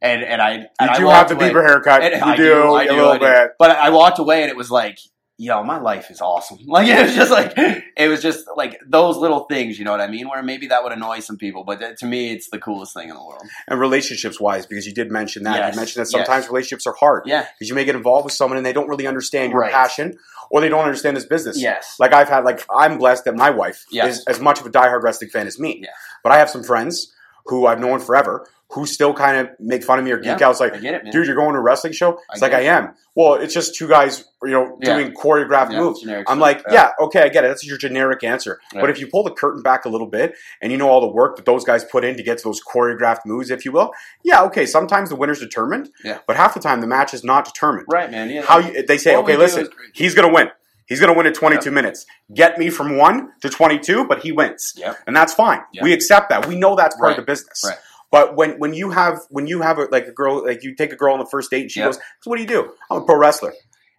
and 0.00 0.22
and 0.24 0.40
I 0.42 0.52
You 0.54 0.66
and 0.80 0.90
I 0.90 0.96
do 0.96 1.02
have 1.02 1.06
walked 1.06 1.28
the 1.28 1.34
away- 1.36 1.50
Bieber 1.50 1.64
haircut. 1.66 2.02
and 2.02 2.14
you 2.14 2.32
I 2.32 2.36
do, 2.36 2.42
do, 2.44 2.72
I 2.74 2.82
a 2.84 2.86
do, 2.88 2.92
little 2.94 3.10
I 3.12 3.18
do. 3.18 3.24
bit. 3.26 3.50
But 3.58 3.70
I 3.72 3.90
walked 3.90 4.18
away, 4.18 4.42
and 4.42 4.50
it 4.50 4.56
was 4.56 4.70
like, 4.70 4.98
yo, 5.42 5.62
my 5.64 5.78
life 5.78 6.10
is 6.10 6.20
awesome. 6.20 6.58
Like 6.66 6.86
it 6.88 7.02
was 7.02 7.14
just 7.14 7.30
like 7.30 7.52
it 7.56 8.08
was 8.08 8.22
just 8.22 8.46
like 8.56 8.78
those 8.86 9.16
little 9.16 9.40
things, 9.44 9.78
you 9.78 9.84
know 9.84 9.90
what 9.90 10.00
I 10.00 10.06
mean? 10.08 10.28
Where 10.28 10.42
maybe 10.42 10.68
that 10.68 10.82
would 10.82 10.92
annoy 10.92 11.20
some 11.20 11.36
people, 11.36 11.64
but 11.64 11.96
to 11.98 12.06
me, 12.06 12.32
it's 12.32 12.48
the 12.50 12.58
coolest 12.58 12.94
thing 12.94 13.08
in 13.08 13.14
the 13.14 13.24
world. 13.24 13.42
And 13.68 13.78
relationships 13.80 14.40
wise, 14.40 14.64
because 14.66 14.86
you 14.86 14.94
did 14.94 15.10
mention 15.10 15.42
that. 15.44 15.56
Yes, 15.56 15.74
You 15.74 15.80
mentioned 15.80 16.06
that 16.06 16.10
yes. 16.12 16.26
sometimes 16.26 16.48
relationships 16.48 16.86
are 16.86 16.94
hard. 16.98 17.24
Yeah. 17.26 17.46
Because 17.58 17.68
you 17.68 17.74
may 17.74 17.84
get 17.84 17.94
involved 17.96 18.24
with 18.24 18.32
someone 18.34 18.56
and 18.56 18.64
they 18.64 18.72
don't 18.72 18.88
really 18.88 19.06
understand 19.06 19.52
your 19.52 19.60
Right. 19.62 19.72
passion 19.72 20.16
or 20.50 20.60
they 20.60 20.68
don't 20.68 20.84
understand 20.84 21.16
this 21.16 21.26
business. 21.26 21.60
Yes. 21.60 21.96
Like 21.98 22.12
I've 22.12 22.28
had, 22.28 22.44
like 22.44 22.64
I'm 22.74 22.98
blessed 22.98 23.24
that 23.24 23.34
my 23.34 23.50
wife 23.50 23.84
Yes. 23.90 24.18
is 24.18 24.24
as 24.26 24.40
much 24.40 24.60
of 24.60 24.66
a 24.66 24.70
diehard 24.70 25.02
wrestling 25.02 25.30
fan 25.30 25.46
as 25.46 25.58
me. 25.58 25.80
Yeah. 25.82 25.90
But 26.22 26.32
I 26.32 26.38
have 26.38 26.48
some 26.50 26.62
friends 26.62 27.12
who 27.46 27.66
I've 27.66 27.80
known 27.80 27.98
forever 28.00 28.46
who 28.72 28.86
still 28.86 29.12
kind 29.12 29.36
of 29.36 29.50
make 29.60 29.84
fun 29.84 29.98
of 29.98 30.04
me 30.04 30.10
or 30.12 30.16
geek 30.16 30.38
Yeah, 30.40 30.46
out. 30.46 30.50
It's 30.52 30.60
like, 30.60 30.74
it, 30.82 31.04
dude, 31.12 31.26
you're 31.26 31.36
going 31.36 31.52
to 31.52 31.58
a 31.58 31.62
wrestling 31.62 31.92
show? 31.92 32.18
It's 32.32 32.40
like 32.40 32.52
I 32.54 32.62
am. 32.62 32.94
Well, 33.14 33.34
it's 33.34 33.52
just 33.52 33.74
two 33.74 33.86
guys, 33.86 34.24
you 34.42 34.50
know, 34.52 34.78
Yeah. 34.80 34.96
doing 34.96 35.12
choreographed 35.14 35.72
Yeah, 35.72 35.80
moves. 35.80 36.02
I'm 36.06 36.22
stuff, 36.24 36.38
like, 36.38 36.62
yeah. 36.70 36.90
okay, 37.00 37.20
I 37.22 37.28
get 37.28 37.44
it. 37.44 37.48
That's 37.48 37.66
your 37.66 37.76
generic 37.76 38.24
answer. 38.24 38.60
But 38.72 38.88
if 38.88 38.98
you 38.98 39.06
pull 39.08 39.24
the 39.24 39.30
curtain 39.32 39.62
back 39.62 39.84
a 39.84 39.90
little 39.90 40.06
bit 40.06 40.34
and 40.62 40.72
you 40.72 40.78
know 40.78 40.88
all 40.88 41.02
the 41.02 41.06
work 41.12 41.36
that 41.36 41.44
those 41.44 41.64
guys 41.64 41.84
put 41.84 42.02
in 42.04 42.16
to 42.16 42.22
get 42.22 42.38
to 42.38 42.44
those 42.44 42.62
choreographed 42.64 43.26
moves, 43.26 43.50
if 43.50 43.64
you 43.66 43.72
will, 43.72 43.92
yeah, 44.24 44.42
okay. 44.44 44.64
Sometimes 44.64 45.10
the 45.10 45.16
winner's 45.16 45.40
determined, 45.40 45.90
Yeah. 46.02 46.18
but 46.26 46.36
half 46.36 46.54
the 46.54 46.60
time 46.60 46.80
the 46.80 46.86
match 46.86 47.12
is 47.12 47.22
not 47.22 47.44
determined. 47.44 47.86
Right, 47.92 48.10
man. 48.10 48.30
Yeah. 48.30 48.42
How 48.42 48.58
you, 48.58 48.86
they 48.86 48.96
say, 48.96 49.14
okay, 49.16 49.36
listen, 49.36 49.62
is- 49.62 49.68
he's 49.92 50.14
going 50.14 50.26
to 50.28 50.34
win. 50.34 50.48
He's 50.86 50.98
going 51.00 51.12
to 51.12 51.16
win 51.16 51.26
at 51.26 51.34
22 51.34 51.70
minutes. 51.70 52.04
Get 52.34 52.58
me 52.58 52.68
from 52.68 52.96
one 52.98 53.30
to 53.40 53.48
22, 53.48 54.04
but 54.06 54.22
he 54.22 54.32
wins, 54.32 54.74
Yep. 54.76 54.98
and 55.06 55.14
that's 55.16 55.32
fine. 55.32 55.60
Yep. 55.72 55.84
We 55.84 55.92
accept 55.92 56.28
that. 56.30 56.46
We 56.48 56.56
know 56.56 56.74
that's 56.74 56.96
part 56.96 57.04
Right. 57.10 57.18
of 57.18 57.24
the 57.24 57.30
business. 57.30 57.62
Right. 57.66 57.76
But 58.12 58.36
when, 58.36 58.58
when 58.60 58.74
you 58.74 58.90
have 58.90 59.18
when 59.30 59.46
you 59.48 59.62
have 59.62 59.78
a, 59.78 59.86
like 59.90 60.06
a 60.06 60.12
girl 60.12 60.44
like 60.46 60.62
you 60.62 60.76
take 60.76 60.92
a 60.92 60.96
girl 60.96 61.14
on 61.14 61.18
the 61.18 61.26
first 61.26 61.50
date 61.50 61.62
and 61.62 61.70
she 61.70 61.80
Yep. 61.80 61.88
goes, 61.88 61.96
so 62.20 62.30
what 62.30 62.36
do 62.36 62.42
you 62.42 62.48
do? 62.48 62.72
I'm 62.90 62.98
a 62.98 63.04
pro 63.04 63.16
wrestler. 63.16 63.54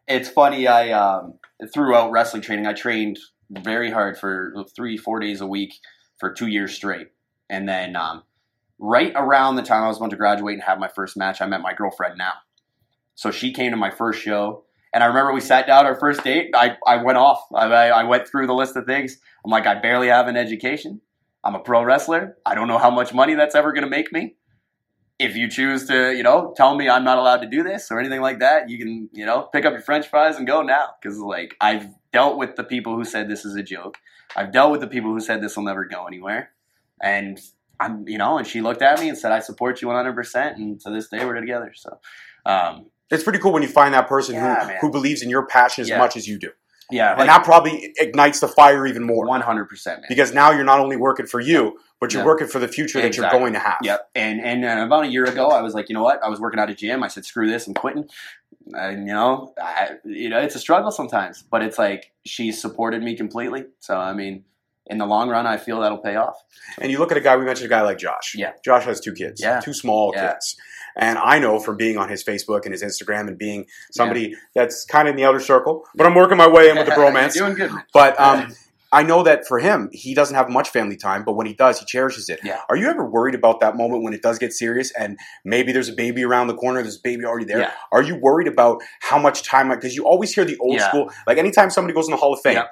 it's 0.07 0.29
funny. 0.29 0.67
I 0.67 0.91
um, 0.91 1.33
throughout 1.73 2.11
wrestling 2.11 2.41
training, 2.43 2.67
I 2.67 2.73
trained 2.73 3.17
very 3.49 3.91
hard 3.91 4.17
for 4.17 4.53
three, 4.75 4.95
four 4.97 5.19
days 5.19 5.41
a 5.41 5.47
week 5.47 5.73
for 6.19 6.31
two 6.31 6.47
years 6.47 6.73
straight, 6.73 7.07
and 7.49 7.67
then 7.67 7.95
um, 7.95 8.23
right 8.79 9.11
around 9.15 9.55
the 9.55 9.63
time 9.63 9.83
I 9.83 9.87
was 9.87 9.97
about 9.97 10.11
to 10.11 10.15
graduate 10.15 10.53
and 10.53 10.63
have 10.63 10.79
my 10.79 10.87
first 10.89 11.17
match, 11.17 11.41
I 11.41 11.45
met 11.47 11.61
my 11.61 11.73
girlfriend 11.73 12.17
now. 12.17 12.33
So 13.15 13.31
she 13.31 13.51
came 13.53 13.71
to 13.71 13.77
my 13.77 13.89
first 13.91 14.21
show, 14.21 14.65
and 14.93 15.03
I 15.03 15.07
remember 15.07 15.33
we 15.33 15.41
sat 15.41 15.67
down 15.67 15.85
our 15.85 15.99
first 15.99 16.23
date. 16.23 16.51
I, 16.55 16.77
I 16.85 16.97
went 16.97 17.17
off. 17.17 17.39
I, 17.53 17.65
I 17.65 17.87
I 17.87 18.03
went 18.03 18.27
through 18.27 18.47
the 18.47 18.53
list 18.53 18.75
of 18.75 18.85
things. 18.85 19.17
I'm 19.43 19.51
like, 19.51 19.65
I 19.67 19.79
barely 19.79 20.07
have 20.07 20.27
an 20.27 20.37
education. 20.37 21.01
I'm 21.43 21.55
a 21.55 21.59
pro 21.59 21.83
wrestler. 21.83 22.37
I 22.45 22.55
don't 22.55 22.67
know 22.67 22.77
how 22.77 22.89
much 22.89 23.13
money 23.13 23.35
that's 23.35 23.55
ever 23.55 23.73
going 23.73 23.83
to 23.83 23.89
make 23.89 24.11
me. 24.11 24.35
If 25.19 25.35
you 25.35 25.49
choose 25.49 25.85
to, 25.87 26.11
you 26.15 26.23
know, 26.23 26.53
tell 26.57 26.75
me 26.75 26.89
I'm 26.89 27.03
not 27.03 27.17
allowed 27.17 27.41
to 27.41 27.47
do 27.47 27.63
this 27.63 27.91
or 27.91 27.99
anything 27.99 28.21
like 28.21 28.39
that, 28.39 28.69
you 28.69 28.77
can, 28.77 29.09
you 29.13 29.25
know, 29.25 29.43
pick 29.53 29.63
up 29.65 29.73
your 29.73 29.81
French 29.81 30.07
fries 30.07 30.37
and 30.37 30.47
go 30.47 30.61
now. 30.61 30.89
Because 31.01 31.19
like 31.19 31.55
I've 31.61 31.87
dealt 32.11 32.37
with 32.37 32.55
the 32.55 32.63
people 32.63 32.95
who 32.95 33.05
said 33.05 33.29
this 33.29 33.45
is 33.45 33.55
a 33.55 33.63
joke. 33.63 33.97
I've 34.35 34.51
dealt 34.51 34.71
with 34.71 34.81
the 34.81 34.87
people 34.87 35.11
who 35.11 35.19
said 35.19 35.41
this 35.41 35.55
will 35.55 35.63
never 35.63 35.85
go 35.85 36.07
anywhere, 36.07 36.49
and 37.01 37.39
I'm, 37.79 38.07
you 38.07 38.17
know, 38.17 38.39
and 38.39 38.47
she 38.47 38.61
looked 38.61 38.81
at 38.81 38.99
me 38.99 39.07
and 39.07 39.15
said, 39.17 39.31
"I 39.31 39.39
support 39.39 39.81
you 39.81 39.87
100." 39.89 40.15
percent 40.15 40.57
And 40.57 40.79
to 40.81 40.89
this 40.89 41.07
day, 41.09 41.23
we're 41.23 41.39
together. 41.39 41.71
So, 41.75 41.99
um, 42.45 42.87
It's 43.11 43.23
pretty 43.23 43.37
cool 43.37 43.53
when 43.53 43.61
you 43.61 43.69
find 43.69 43.93
that 43.93 44.07
person 44.07 44.33
Yeah, 44.35 44.61
who 44.61 44.67
man. 44.69 44.77
who 44.81 44.89
believes 44.91 45.21
in 45.21 45.29
your 45.29 45.45
passion 45.45 45.83
as 45.83 45.89
Yeah. 45.89 45.99
much 45.99 46.17
as 46.17 46.27
you 46.27 46.39
do, 46.39 46.49
yeah, 46.93 47.15
and 47.19 47.27
that 47.29 47.43
probably 47.43 47.93
ignites 47.97 48.39
the 48.39 48.47
fire 48.47 48.85
even 48.87 49.03
more. 49.03 49.25
one 49.25 49.41
hundred 49.41 49.65
percent, 49.69 50.03
because 50.07 50.33
now 50.33 50.51
you're 50.51 50.63
not 50.63 50.79
only 50.79 50.95
working 50.95 51.25
for 51.25 51.39
you, 51.39 51.79
but 51.99 52.13
you're 52.13 52.21
Yeah. 52.21 52.27
working 52.27 52.47
for 52.47 52.59
the 52.59 52.67
future 52.67 53.01
that 53.01 53.17
you're 53.17 53.29
going 53.29 53.53
to 53.53 53.59
have. 53.59 53.79
Yep. 53.81 54.09
And, 54.15 54.39
and 54.41 54.63
and 54.63 54.79
about 54.81 55.03
a 55.05 55.07
year 55.07 55.25
ago, 55.25 55.47
I 55.49 55.61
was 55.61 55.73
like, 55.73 55.89
you 55.89 55.95
know 55.95 56.03
what? 56.03 56.23
I 56.23 56.29
was 56.29 56.39
working 56.39 56.59
at 56.59 56.69
a 56.69 56.75
gym. 56.75 57.03
I 57.03 57.07
said, 57.07 57.25
screw 57.25 57.49
this, 57.49 57.67
I'm 57.67 57.73
quitting. 57.73 58.07
And 58.73 59.07
you 59.07 59.13
know, 59.13 59.53
I, 59.61 59.97
you 60.05 60.29
know, 60.29 60.39
it's 60.39 60.55
a 60.55 60.59
struggle 60.59 60.91
sometimes, 60.91 61.43
but 61.43 61.61
it's 61.63 61.77
like 61.77 62.11
she 62.25 62.51
supported 62.51 63.01
me 63.03 63.15
completely. 63.17 63.65
So 63.79 63.97
I 63.97 64.13
mean, 64.13 64.45
in 64.87 64.97
the 64.97 65.05
long 65.05 65.29
run, 65.29 65.45
I 65.47 65.57
feel 65.57 65.81
that'll 65.81 65.97
pay 65.97 66.15
off. 66.15 66.37
And 66.79 66.91
you 66.91 66.99
look 66.99 67.11
at 67.11 67.17
a 67.17 67.21
guy, 67.21 67.35
we 67.37 67.45
mentioned 67.45 67.65
a 67.65 67.69
guy 67.69 67.81
like 67.81 67.97
Josh. 67.97 68.35
Yeah. 68.35 68.51
Josh 68.63 68.85
has 68.85 68.99
two 68.99 69.13
kids. 69.13 69.41
Yeah. 69.41 69.59
Two 69.59 69.73
small 69.73 70.11
Yeah. 70.15 70.33
kids. 70.33 70.57
And 70.95 71.17
I 71.17 71.39
know 71.39 71.59
from 71.59 71.77
being 71.77 71.97
on 71.97 72.09
his 72.09 72.23
Facebook 72.23 72.65
and 72.65 72.71
his 72.71 72.83
Instagram 72.83 73.27
and 73.27 73.37
being 73.37 73.65
somebody 73.91 74.35
that's 74.53 74.85
kind 74.85 75.07
of 75.07 75.13
in 75.13 75.17
the 75.17 75.25
outer 75.25 75.39
circle, 75.39 75.85
but 75.95 76.05
I'm 76.05 76.15
working 76.15 76.37
my 76.37 76.47
way 76.47 76.69
in 76.69 76.77
with 76.77 76.85
the 76.85 76.91
bromance. 77.01 77.35
You're 77.35 77.47
doing 77.47 77.57
good, 77.57 77.71
man. 77.73 77.83
But 77.93 78.19
um, 78.19 78.53
I 78.91 79.01
know 79.01 79.23
that 79.23 79.47
for 79.47 79.57
him, 79.57 79.89
he 79.91 80.13
doesn't 80.13 80.35
have 80.35 80.49
much 80.49 80.69
family 80.69 80.95
time, 80.95 81.23
but 81.23 81.33
when 81.33 81.47
he 81.47 81.53
does, 81.55 81.79
he 81.79 81.85
cherishes 81.85 82.29
it. 82.29 82.39
Yeah. 82.43 82.59
Are 82.69 82.75
you 82.75 82.87
ever 82.89 83.03
worried 83.03 83.33
about 83.33 83.59
that 83.61 83.75
moment 83.75 84.03
when 84.03 84.13
it 84.13 84.21
does 84.21 84.37
get 84.37 84.53
serious 84.53 84.91
and 84.91 85.17
maybe 85.43 85.71
there's 85.71 85.89
a 85.89 85.93
baby 85.93 86.23
around 86.23 86.45
the 86.47 86.53
corner, 86.55 86.81
there's 86.83 86.97
a 86.97 87.01
baby 87.03 87.25
already 87.25 87.45
there? 87.45 87.59
Yeah. 87.61 87.71
Are 87.91 88.03
you 88.03 88.15
worried 88.17 88.47
about 88.47 88.83
how 89.01 89.17
much 89.17 89.41
time? 89.41 89.69
Because 89.69 89.95
you 89.95 90.05
always 90.05 90.33
hear 90.35 90.45
the 90.45 90.57
old 90.59 90.75
Yeah. 90.75 90.89
school, 90.89 91.11
like 91.25 91.39
anytime 91.39 91.71
somebody 91.71 91.95
goes 91.95 92.05
in 92.07 92.11
the 92.11 92.17
Hall 92.17 92.33
of 92.33 92.41
Fame, 92.41 92.53
Yeah. 92.57 92.65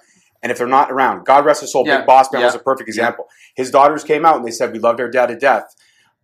and 0.43 0.51
if 0.51 0.59
they're 0.59 0.67
not 0.67 0.91
around, 0.91 1.26
God 1.26 1.43
rest 1.43 1.61
his 1.61 1.72
soul, 1.72 1.88
Yeah. 1.88 1.97
Big 1.97 2.05
Boss 2.05 2.32
Man 2.32 2.41
Yeah. 2.41 2.45
was 2.49 2.55
a 2.55 2.59
perfect 2.59 2.88
example. 2.88 3.28
His 3.55 3.72
daughters 3.72 4.03
came 4.03 4.24
out 4.24 4.36
and 4.36 4.45
they 4.45 4.51
said, 4.51 4.72
We 4.74 4.78
loved 4.78 5.01
our 5.01 5.09
dad 5.09 5.26
to 5.30 5.36
death. 5.36 5.76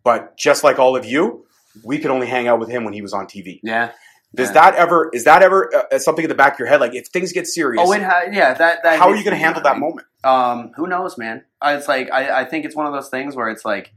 But 0.03 0.37
just 0.37 0.63
like 0.63 0.77
all 0.77 0.95
of 0.95 1.05
you, 1.05 1.46
we 1.83 1.99
could 1.99 2.11
only 2.11 2.27
hang 2.27 2.47
out 2.47 2.59
with 2.59 2.69
him 2.69 2.83
when 2.83 2.93
he 2.93 3.01
was 3.01 3.13
on 3.13 3.25
TV. 3.27 3.59
Yeah. 3.63 3.91
Does 4.35 4.49
Yeah. 4.49 4.53
that 4.53 4.75
ever, 4.75 5.09
is 5.13 5.23
that 5.23 5.41
ever 5.41 5.71
uh, 5.91 5.99
something 5.99 6.23
in 6.23 6.29
the 6.29 6.35
back 6.35 6.53
of 6.53 6.59
your 6.59 6.67
head? 6.67 6.81
Like 6.81 6.93
if 6.95 7.07
things 7.07 7.31
get 7.31 7.47
serious, 7.47 7.81
Oh, 7.85 7.91
it 7.93 8.03
ha- 8.03 8.23
yeah. 8.31 8.53
That 8.53 8.83
that. 8.83 8.99
how 8.99 9.09
are 9.09 9.15
you 9.15 9.23
going 9.23 9.35
to 9.37 9.41
handle 9.43 9.61
that 9.63 9.77
moment? 9.79 10.05
Um, 10.23 10.71
who 10.75 10.85
knows, 10.87 11.17
man? 11.17 11.45
I, 11.61 11.75
it's 11.75 11.87
like 11.87 12.11
I, 12.11 12.41
I 12.41 12.45
think 12.45 12.65
it's 12.65 12.75
one 12.75 12.85
of 12.85 12.93
those 12.93 13.09
things 13.09 13.35
where 13.35 13.49
it's 13.49 13.63
like, 13.63 13.93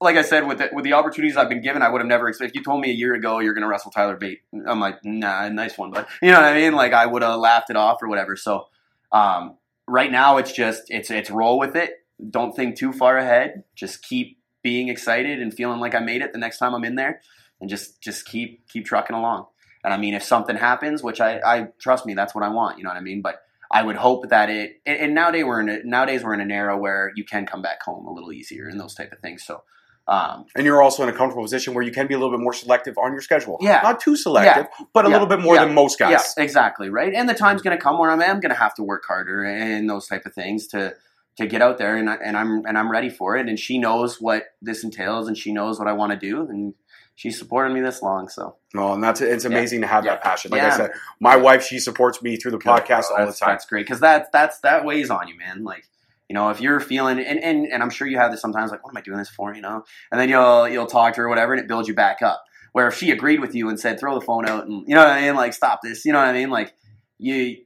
like 0.00 0.16
I 0.16 0.22
said, 0.22 0.46
with 0.46 0.58
the, 0.58 0.70
with 0.72 0.84
the 0.84 0.94
opportunities 0.94 1.36
I've 1.36 1.48
been 1.48 1.62
given, 1.62 1.80
I 1.82 1.88
would 1.88 2.00
have 2.00 2.08
never 2.08 2.28
expected. 2.28 2.50
If 2.52 2.60
you 2.60 2.64
told 2.64 2.80
me 2.80 2.90
a 2.90 2.94
year 2.94 3.14
ago 3.14 3.38
you're 3.40 3.54
going 3.54 3.62
to 3.62 3.68
wrestle 3.68 3.90
Tyler 3.90 4.16
Bate, 4.16 4.40
I'm 4.66 4.80
like, 4.80 5.04
nah, 5.04 5.48
nice 5.50 5.76
one, 5.78 5.90
but 5.92 6.08
you 6.22 6.30
know 6.30 6.40
what 6.40 6.44
I 6.48 6.54
mean? 6.54 6.72
Like 6.74 6.92
I 6.92 7.06
would 7.06 7.22
have 7.22 7.38
laughed 7.38 7.70
it 7.70 7.76
off 7.76 8.02
or 8.02 8.08
whatever. 8.08 8.36
So, 8.36 8.66
um, 9.12 9.56
right 9.86 10.10
now 10.10 10.38
it's 10.38 10.52
just 10.52 10.84
it's 10.88 11.10
it's 11.10 11.30
roll 11.30 11.58
with 11.58 11.76
it. 11.76 11.92
Don't 12.30 12.56
think 12.56 12.76
too 12.76 12.92
far 12.92 13.18
ahead. 13.18 13.64
Just 13.74 14.02
keep 14.02 14.38
being 14.64 14.88
excited 14.88 15.40
and 15.40 15.54
feeling 15.54 15.78
like 15.78 15.94
I 15.94 16.00
made 16.00 16.22
it 16.22 16.32
the 16.32 16.38
next 16.38 16.58
time 16.58 16.74
I'm 16.74 16.84
in 16.84 16.96
there, 16.96 17.20
and 17.60 17.70
just 17.70 18.00
just 18.02 18.26
keep 18.26 18.66
keep 18.68 18.84
trucking 18.86 19.14
along. 19.14 19.46
And 19.84 19.94
I 19.94 19.98
mean, 19.98 20.14
if 20.14 20.24
something 20.24 20.56
happens, 20.56 21.02
which 21.04 21.20
I, 21.20 21.38
I 21.44 21.68
trust 21.78 22.06
me, 22.06 22.14
that's 22.14 22.34
what 22.34 22.42
I 22.42 22.48
want. 22.48 22.78
You 22.78 22.84
know 22.84 22.90
what 22.90 22.96
I 22.96 23.02
mean? 23.02 23.20
But 23.22 23.36
I 23.70 23.82
would 23.82 23.96
hope 23.96 24.30
that 24.30 24.48
it. 24.48 24.80
And, 24.86 24.98
and 24.98 25.14
nowadays 25.14 25.44
we're 25.44 25.60
in 25.60 25.68
a, 25.68 25.84
nowadays 25.84 26.24
we're 26.24 26.32
in 26.34 26.40
an 26.40 26.50
era 26.50 26.76
where 26.76 27.12
you 27.14 27.22
can 27.24 27.44
come 27.44 27.60
back 27.60 27.82
home 27.82 28.06
a 28.06 28.12
little 28.12 28.32
easier 28.32 28.66
and 28.66 28.80
those 28.80 28.94
type 28.94 29.12
of 29.12 29.18
things. 29.18 29.44
So, 29.44 29.62
um, 30.08 30.46
And 30.56 30.64
you're 30.64 30.80
also 30.82 31.02
in 31.02 31.10
a 31.10 31.12
comfortable 31.12 31.42
position 31.42 31.74
where 31.74 31.84
you 31.84 31.92
can 31.92 32.06
be 32.06 32.14
a 32.14 32.18
little 32.18 32.32
bit 32.32 32.42
more 32.42 32.54
selective 32.54 32.96
on 32.96 33.12
your 33.12 33.20
schedule. 33.20 33.58
Yeah. 33.60 33.80
Not 33.82 34.00
too 34.00 34.16
selective, 34.16 34.68
but 34.94 35.04
a 35.04 35.08
Yeah. 35.08 35.14
little 35.14 35.28
bit 35.28 35.40
more 35.40 35.56
Yeah. 35.56 35.66
than 35.66 35.74
most 35.74 35.98
guys. 35.98 36.34
yeah, 36.36 36.42
exactly 36.42 36.88
right. 36.88 37.12
And 37.12 37.28
the 37.28 37.34
time's 37.34 37.60
going 37.60 37.76
to 37.76 37.82
come 37.82 37.98
where 37.98 38.10
I'm, 38.10 38.22
I'm 38.22 38.40
going 38.40 38.54
to 38.54 38.58
have 38.58 38.74
to 38.76 38.82
work 38.82 39.04
harder 39.06 39.44
and 39.44 39.88
those 39.90 40.06
type 40.06 40.24
of 40.24 40.32
things 40.32 40.66
to 40.68 40.94
to 41.36 41.46
get 41.46 41.62
out 41.62 41.78
there. 41.78 41.96
And 41.96 42.08
I, 42.08 42.14
and 42.14 42.36
I'm 42.36 42.64
and 42.66 42.78
I'm 42.78 42.90
ready 42.90 43.10
for 43.10 43.36
it. 43.36 43.48
And 43.48 43.58
she 43.58 43.78
knows 43.78 44.20
what 44.20 44.44
this 44.62 44.84
entails, 44.84 45.28
and 45.28 45.36
she 45.36 45.52
knows 45.52 45.78
what 45.78 45.88
I 45.88 45.92
want 45.92 46.12
to 46.12 46.18
do, 46.18 46.42
and 46.48 46.74
she's 47.14 47.38
supported 47.38 47.72
me 47.74 47.80
this 47.80 48.02
long. 48.02 48.28
So 48.28 48.56
No, 48.72 48.92
and 48.92 49.02
that's 49.02 49.20
it's 49.20 49.44
amazing 49.44 49.80
to 49.82 49.86
have 49.86 50.04
Yeah. 50.04 50.12
that 50.12 50.22
passion. 50.22 50.50
Like 50.50 50.62
I 50.62 50.76
said, 50.76 50.90
my 51.20 51.36
wife 51.36 51.64
she 51.64 51.78
supports 51.78 52.22
me 52.22 52.36
through 52.36 52.52
the 52.52 52.58
podcast 52.58 53.10
all 53.10 53.26
the 53.26 53.32
time. 53.32 53.50
That's 53.50 53.66
great 53.66 53.86
because 53.86 54.00
that 54.00 54.32
that's 54.32 54.60
that 54.60 54.84
weighs 54.84 55.10
on 55.10 55.28
you, 55.28 55.36
man. 55.36 55.64
Like 55.64 55.84
you 56.28 56.34
know, 56.34 56.48
if 56.50 56.60
you're 56.60 56.80
feeling 56.80 57.18
and, 57.18 57.38
and 57.38 57.66
and 57.66 57.82
I'm 57.82 57.90
sure 57.90 58.06
you 58.06 58.18
have 58.18 58.30
this 58.32 58.40
sometimes, 58.40 58.70
like, 58.70 58.82
what 58.82 58.90
am 58.92 58.96
I 58.96 59.02
doing 59.02 59.18
this 59.18 59.28
for? 59.28 59.54
You 59.54 59.60
know, 59.60 59.84
and 60.10 60.20
then 60.20 60.28
you'll 60.28 60.68
you'll 60.68 60.86
talk 60.86 61.14
to 61.14 61.20
her 61.20 61.26
or 61.26 61.28
whatever, 61.28 61.52
and 61.52 61.60
it 61.60 61.68
builds 61.68 61.86
you 61.88 61.94
back 61.94 62.22
up. 62.22 62.44
Where 62.72 62.88
if 62.88 62.96
she 62.96 63.12
agreed 63.12 63.40
with 63.40 63.54
you 63.54 63.68
and 63.68 63.78
said, 63.78 64.00
throw 64.00 64.18
the 64.18 64.24
phone 64.24 64.48
out, 64.48 64.66
and 64.66 64.88
you 64.88 64.94
know 64.96 65.04
what 65.04 65.10
I 65.12 65.20
mean, 65.20 65.36
like 65.36 65.52
stop 65.52 65.80
this, 65.82 66.04
you 66.04 66.12
know 66.12 66.18
what 66.18 66.28
I 66.28 66.32
mean, 66.32 66.50
like 66.50 66.74
you 67.18 67.58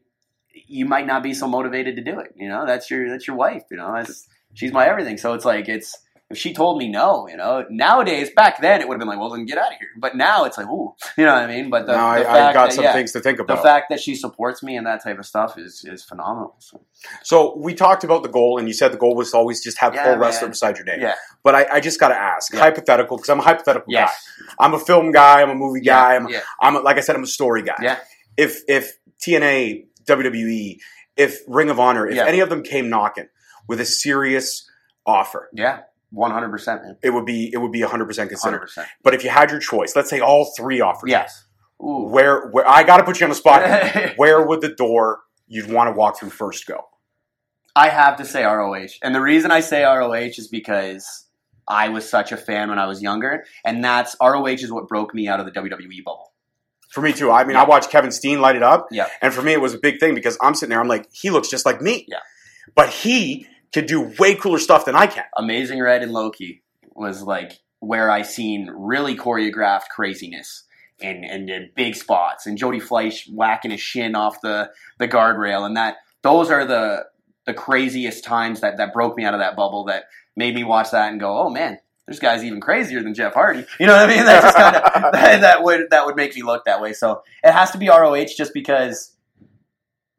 you 0.68 0.86
might 0.86 1.06
not 1.06 1.22
be 1.22 1.34
so 1.34 1.48
motivated 1.48 1.96
to 1.96 2.02
do 2.02 2.18
it. 2.20 2.34
You 2.36 2.48
know, 2.48 2.66
that's 2.66 2.90
your 2.90 3.08
that's 3.10 3.26
your 3.26 3.36
wife. 3.36 3.62
You 3.70 3.76
know, 3.78 3.92
that's 3.94 4.28
she's 4.54 4.72
my 4.72 4.86
everything. 4.88 5.16
So 5.16 5.34
it's 5.34 5.44
like 5.44 5.68
it's 5.68 5.96
if 6.30 6.36
she 6.36 6.52
told 6.52 6.76
me 6.76 6.88
no, 6.90 7.26
you 7.26 7.38
know, 7.38 7.64
nowadays 7.70 8.28
back 8.36 8.60
then 8.60 8.82
it 8.82 8.86
would 8.88 8.94
have 8.94 8.98
been 8.98 9.08
like, 9.08 9.18
well, 9.18 9.30
then 9.30 9.46
get 9.46 9.56
out 9.56 9.72
of 9.72 9.78
here. 9.78 9.88
But 9.98 10.14
now 10.14 10.44
it's 10.44 10.58
like, 10.58 10.66
ooh, 10.66 10.92
you 11.16 11.24
know 11.24 11.32
what 11.32 11.42
I 11.42 11.46
mean. 11.46 11.70
But 11.70 11.86
the, 11.86 11.92
now 11.92 12.12
the 12.14 12.20
I, 12.20 12.24
fact 12.24 12.36
I 12.36 12.52
got 12.52 12.66
that, 12.66 12.72
some 12.74 12.84
yeah, 12.84 12.92
things 12.92 13.12
to 13.12 13.20
think 13.20 13.38
about. 13.38 13.56
the 13.56 13.62
fact 13.62 13.86
that 13.88 13.98
she 13.98 14.14
supports 14.14 14.62
me 14.62 14.76
and 14.76 14.86
that 14.86 15.02
type 15.02 15.18
of 15.18 15.24
stuff 15.24 15.56
is 15.58 15.84
is 15.88 16.04
phenomenal. 16.04 16.54
So, 16.58 16.80
so 17.22 17.56
we 17.56 17.72
talked 17.74 18.04
about 18.04 18.22
the 18.24 18.28
goal, 18.28 18.58
and 18.58 18.68
you 18.68 18.74
said 18.74 18.92
the 18.92 18.98
goal 18.98 19.14
was 19.16 19.30
to 19.30 19.38
always 19.38 19.62
just 19.64 19.78
have 19.78 19.94
Yeah, 19.94 20.04
full 20.04 20.16
wrestler 20.18 20.48
beside 20.48 20.76
your 20.76 20.84
name. 20.84 21.00
yeah, 21.00 21.14
But 21.42 21.54
I, 21.54 21.66
I 21.76 21.80
just 21.80 21.98
got 21.98 22.08
to 22.08 22.16
ask, 22.16 22.52
Yeah. 22.52 22.60
hypothetical, 22.60 23.16
because 23.16 23.30
I'm 23.30 23.38
a 23.40 23.42
hypothetical 23.44 23.90
yes, 23.90 24.12
guy. 24.46 24.64
I'm 24.64 24.74
a 24.74 24.78
film 24.78 25.12
guy. 25.12 25.40
I'm 25.40 25.50
a 25.50 25.54
movie 25.54 25.80
guy. 25.80 26.16
I'm, 26.16 26.28
I'm 26.60 26.76
a, 26.76 26.80
like 26.80 26.98
I 26.98 27.00
said, 27.00 27.16
I'm 27.16 27.22
a 27.22 27.26
story 27.26 27.62
guy. 27.62 27.76
yeah, 27.80 27.98
If 28.36 28.60
if 28.68 28.98
TNA, 29.24 29.86
WWE, 30.08 30.78
if 31.16 31.38
Ring 31.46 31.70
of 31.70 31.78
Honor, 31.78 32.06
if 32.08 32.16
Yeah. 32.16 32.26
any 32.26 32.40
of 32.40 32.48
them 32.48 32.62
came 32.62 32.88
knocking 32.88 33.28
with 33.68 33.80
a 33.80 33.84
serious 33.84 34.68
offer, 35.06 35.48
yeah, 35.52 35.80
one 36.10 36.30
hundred 36.30 36.50
percent, 36.50 36.82
man, 36.82 36.96
it 37.02 37.10
would 37.10 37.26
be 37.26 37.50
it 37.52 37.58
would 37.58 37.72
be 37.72 37.82
100 37.82 38.06
percent 38.06 38.28
hundred 38.28 38.30
considered. 38.40 38.60
percent. 38.60 38.88
But 39.02 39.14
if 39.14 39.24
you 39.24 39.30
had 39.30 39.50
your 39.50 39.60
choice, 39.60 39.94
let's 39.94 40.10
say 40.10 40.20
all 40.20 40.52
three 40.56 40.80
offers, 40.80 41.10
Yes. 41.10 41.44
Ooh. 41.82 42.08
where 42.08 42.48
where 42.48 42.68
I 42.68 42.82
got 42.82 42.96
to 42.98 43.04
put 43.04 43.20
you 43.20 43.24
on 43.24 43.30
the 43.30 43.36
spot. 43.36 43.62
where 44.16 44.44
would 44.46 44.60
the 44.60 44.70
door 44.74 45.20
you'd 45.46 45.70
want 45.70 45.88
to 45.88 45.92
walk 45.98 46.18
through 46.18 46.30
first 46.30 46.66
go? 46.66 46.84
I 47.76 47.88
have 47.90 48.16
to 48.16 48.24
say 48.24 48.44
ROH, 48.44 48.88
and 49.02 49.14
the 49.14 49.20
reason 49.20 49.50
I 49.52 49.60
say 49.60 49.84
ROH 49.84 50.14
is 50.38 50.48
because 50.48 51.26
I 51.68 51.90
was 51.90 52.08
such 52.08 52.32
a 52.32 52.36
fan 52.36 52.70
when 52.70 52.78
I 52.78 52.86
was 52.86 53.00
younger, 53.02 53.44
and 53.64 53.84
that's 53.84 54.16
ROH 54.20 54.46
is 54.46 54.72
what 54.72 54.88
broke 54.88 55.14
me 55.14 55.28
out 55.28 55.38
of 55.38 55.46
the 55.46 55.52
WWE 55.52 56.02
bubble. 56.04 56.27
For 56.90 57.00
me 57.02 57.12
too. 57.12 57.30
I 57.30 57.44
mean, 57.44 57.56
I 57.56 57.64
watched 57.64 57.90
Kevin 57.90 58.10
Steen 58.10 58.40
light 58.40 58.56
it 58.56 58.62
up, 58.62 58.88
Yeah. 58.90 59.08
and 59.20 59.32
for 59.34 59.42
me, 59.42 59.52
it 59.52 59.60
was 59.60 59.74
a 59.74 59.78
big 59.78 60.00
thing 60.00 60.14
because 60.14 60.38
I'm 60.40 60.54
sitting 60.54 60.70
there. 60.70 60.80
I'm 60.80 60.88
like, 60.88 61.06
he 61.12 61.30
looks 61.30 61.48
just 61.48 61.66
like 61.66 61.82
me. 61.82 62.06
Yeah. 62.08 62.18
But 62.74 62.88
he 62.90 63.46
could 63.74 63.86
do 63.86 64.12
way 64.18 64.34
cooler 64.34 64.58
stuff 64.58 64.84
than 64.86 64.94
I 64.96 65.06
can. 65.06 65.24
Amazing 65.36 65.82
Red 65.82 66.02
and 66.02 66.12
Low 66.12 66.30
Ki 66.30 66.62
was 66.94 67.22
like 67.22 67.52
where 67.80 68.10
I 68.10 68.22
seen 68.22 68.70
really 68.74 69.16
choreographed 69.16 69.88
craziness 69.94 70.64
and 71.00 71.24
and, 71.24 71.48
and 71.48 71.74
big 71.76 71.94
spots 71.94 72.46
and 72.46 72.58
Jody 72.58 72.80
Fleisch 72.80 73.28
whacking 73.32 73.70
his 73.70 73.80
shin 73.80 74.16
off 74.16 74.40
the 74.42 74.70
the 74.98 75.06
guardrail 75.06 75.64
and 75.64 75.76
that 75.76 75.96
those 76.22 76.50
are 76.50 76.64
the 76.64 77.04
the 77.46 77.54
craziest 77.54 78.24
times 78.24 78.62
that 78.62 78.78
that 78.78 78.92
broke 78.92 79.16
me 79.16 79.24
out 79.24 79.32
of 79.34 79.38
that 79.40 79.54
bubble 79.54 79.84
that 79.84 80.04
made 80.36 80.54
me 80.56 80.64
watch 80.64 80.90
that 80.90 81.10
and 81.12 81.20
go 81.20 81.38
oh 81.38 81.50
man 81.50 81.78
this 82.08 82.18
guy's 82.18 82.42
even 82.42 82.60
crazier 82.60 83.02
than 83.02 83.14
Jeff 83.14 83.34
Hardy 83.34 83.64
you 83.78 83.86
know 83.86 83.94
what 83.94 84.08
I 84.10 84.14
mean 84.16 84.24
that 84.24 84.42
just 84.42 84.56
kind 84.56 84.76
of 84.76 84.82
that, 85.12 85.40
that 85.42 85.62
would 85.62 85.90
that 85.90 86.06
would 86.06 86.16
make 86.16 86.34
me 86.34 86.42
look 86.42 86.64
that 86.64 86.80
way 86.80 86.92
so 86.92 87.22
it 87.44 87.52
has 87.52 87.70
to 87.72 87.78
be 87.78 87.88
ROH 87.88 88.24
just 88.36 88.52
because 88.54 89.14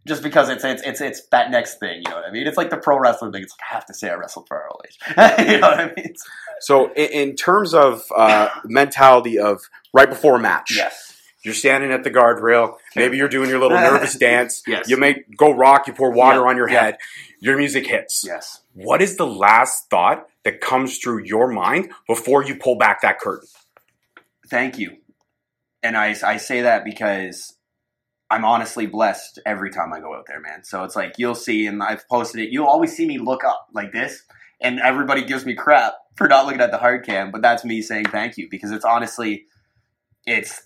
just 0.08 0.24
because 0.24 0.50
it's 0.50 0.64
it's 0.64 0.82
it's 0.84 1.02
it's 1.02 1.28
that 1.28 1.52
next 1.52 1.80
thing, 1.80 2.02
you 2.04 2.10
know 2.10 2.16
what 2.16 2.26
I 2.26 2.32
mean? 2.32 2.48
It's 2.48 2.58
like 2.58 2.72
the 2.72 2.78
pro 2.78 2.98
wrestler 2.98 3.32
thing. 3.32 3.44
It's 3.44 3.54
like 3.54 3.70
I 3.70 3.76
have 3.76 3.86
to 3.88 3.94
say 3.94 4.10
I 4.10 4.16
wrestled 4.16 4.48
for 4.48 4.58
ROH. 4.58 5.38
you 5.44 5.60
know 5.60 5.68
what 5.70 5.80
I 5.80 5.92
mean? 5.96 6.16
So, 6.62 6.92
in, 6.94 7.30
in 7.30 7.36
terms 7.36 7.76
of 7.76 8.04
uh, 8.16 8.50
mentality 8.64 9.38
of 9.38 9.62
right 9.94 10.10
before 10.10 10.38
a 10.38 10.40
match, 10.40 10.76
Yes. 10.76 11.16
you're 11.44 11.54
standing 11.54 11.92
at 11.92 12.04
the 12.04 12.10
guardrail. 12.10 12.78
Maybe 12.96 13.18
you're 13.18 13.28
doing 13.28 13.50
your 13.50 13.60
little 13.60 13.78
nervous 13.92 14.16
dance. 14.16 14.64
Yes. 14.66 14.90
You 14.90 14.98
may 14.98 15.26
go 15.38 15.52
rock. 15.52 15.86
You 15.86 15.94
pour 15.94 16.12
water 16.12 16.40
Yeah, 16.40 16.48
on 16.48 16.58
your 16.58 16.70
yeah. 16.72 16.82
head. 16.82 16.98
Your 17.40 17.58
music 17.58 17.86
hits. 17.86 18.24
Yes. 18.26 18.62
What 18.82 19.02
is 19.02 19.18
the 19.18 19.28
last 19.28 19.90
thought 19.90 20.26
that 20.46 20.62
comes 20.62 21.00
through 21.00 21.26
your 21.26 21.52
mind 21.52 21.92
before 22.08 22.46
you 22.46 22.56
pull 22.56 22.78
back 22.78 23.02
that 23.02 23.20
curtain? 23.20 23.50
Thank 24.50 24.80
you. 24.80 24.98
And 25.84 25.98
I 25.98 26.16
I 26.24 26.38
say 26.38 26.62
that 26.62 26.86
because 26.86 27.58
I'm 28.30 28.46
honestly 28.46 28.86
blessed 28.86 29.40
every 29.46 29.72
time 29.72 29.92
I 29.92 30.00
go 30.00 30.16
out 30.16 30.26
there, 30.28 30.40
man. 30.40 30.64
So 30.64 30.84
it's 30.86 30.96
like 30.96 31.16
you'll 31.18 31.36
see, 31.36 31.68
and 31.68 31.84
I've 31.84 32.08
posted 32.08 32.42
it. 32.42 32.52
You'll 32.52 32.68
always 32.68 32.96
see 32.96 33.06
me 33.06 33.18
look 33.18 33.44
up 33.44 33.68
like 33.74 33.92
this, 33.92 34.24
and 34.62 34.80
everybody 34.80 35.26
gives 35.26 35.46
me 35.46 35.56
crap 35.56 35.94
for 36.16 36.30
not 36.30 36.46
looking 36.46 36.62
at 36.62 36.72
the 36.72 36.78
hard 36.78 37.06
cam, 37.06 37.32
but 37.32 37.42
that's 37.42 37.66
me 37.66 37.82
saying 37.82 38.06
thank 38.06 38.38
you 38.38 38.48
because 38.50 38.72
it's 38.72 38.86
honestly, 38.86 39.46
it's 40.26 40.62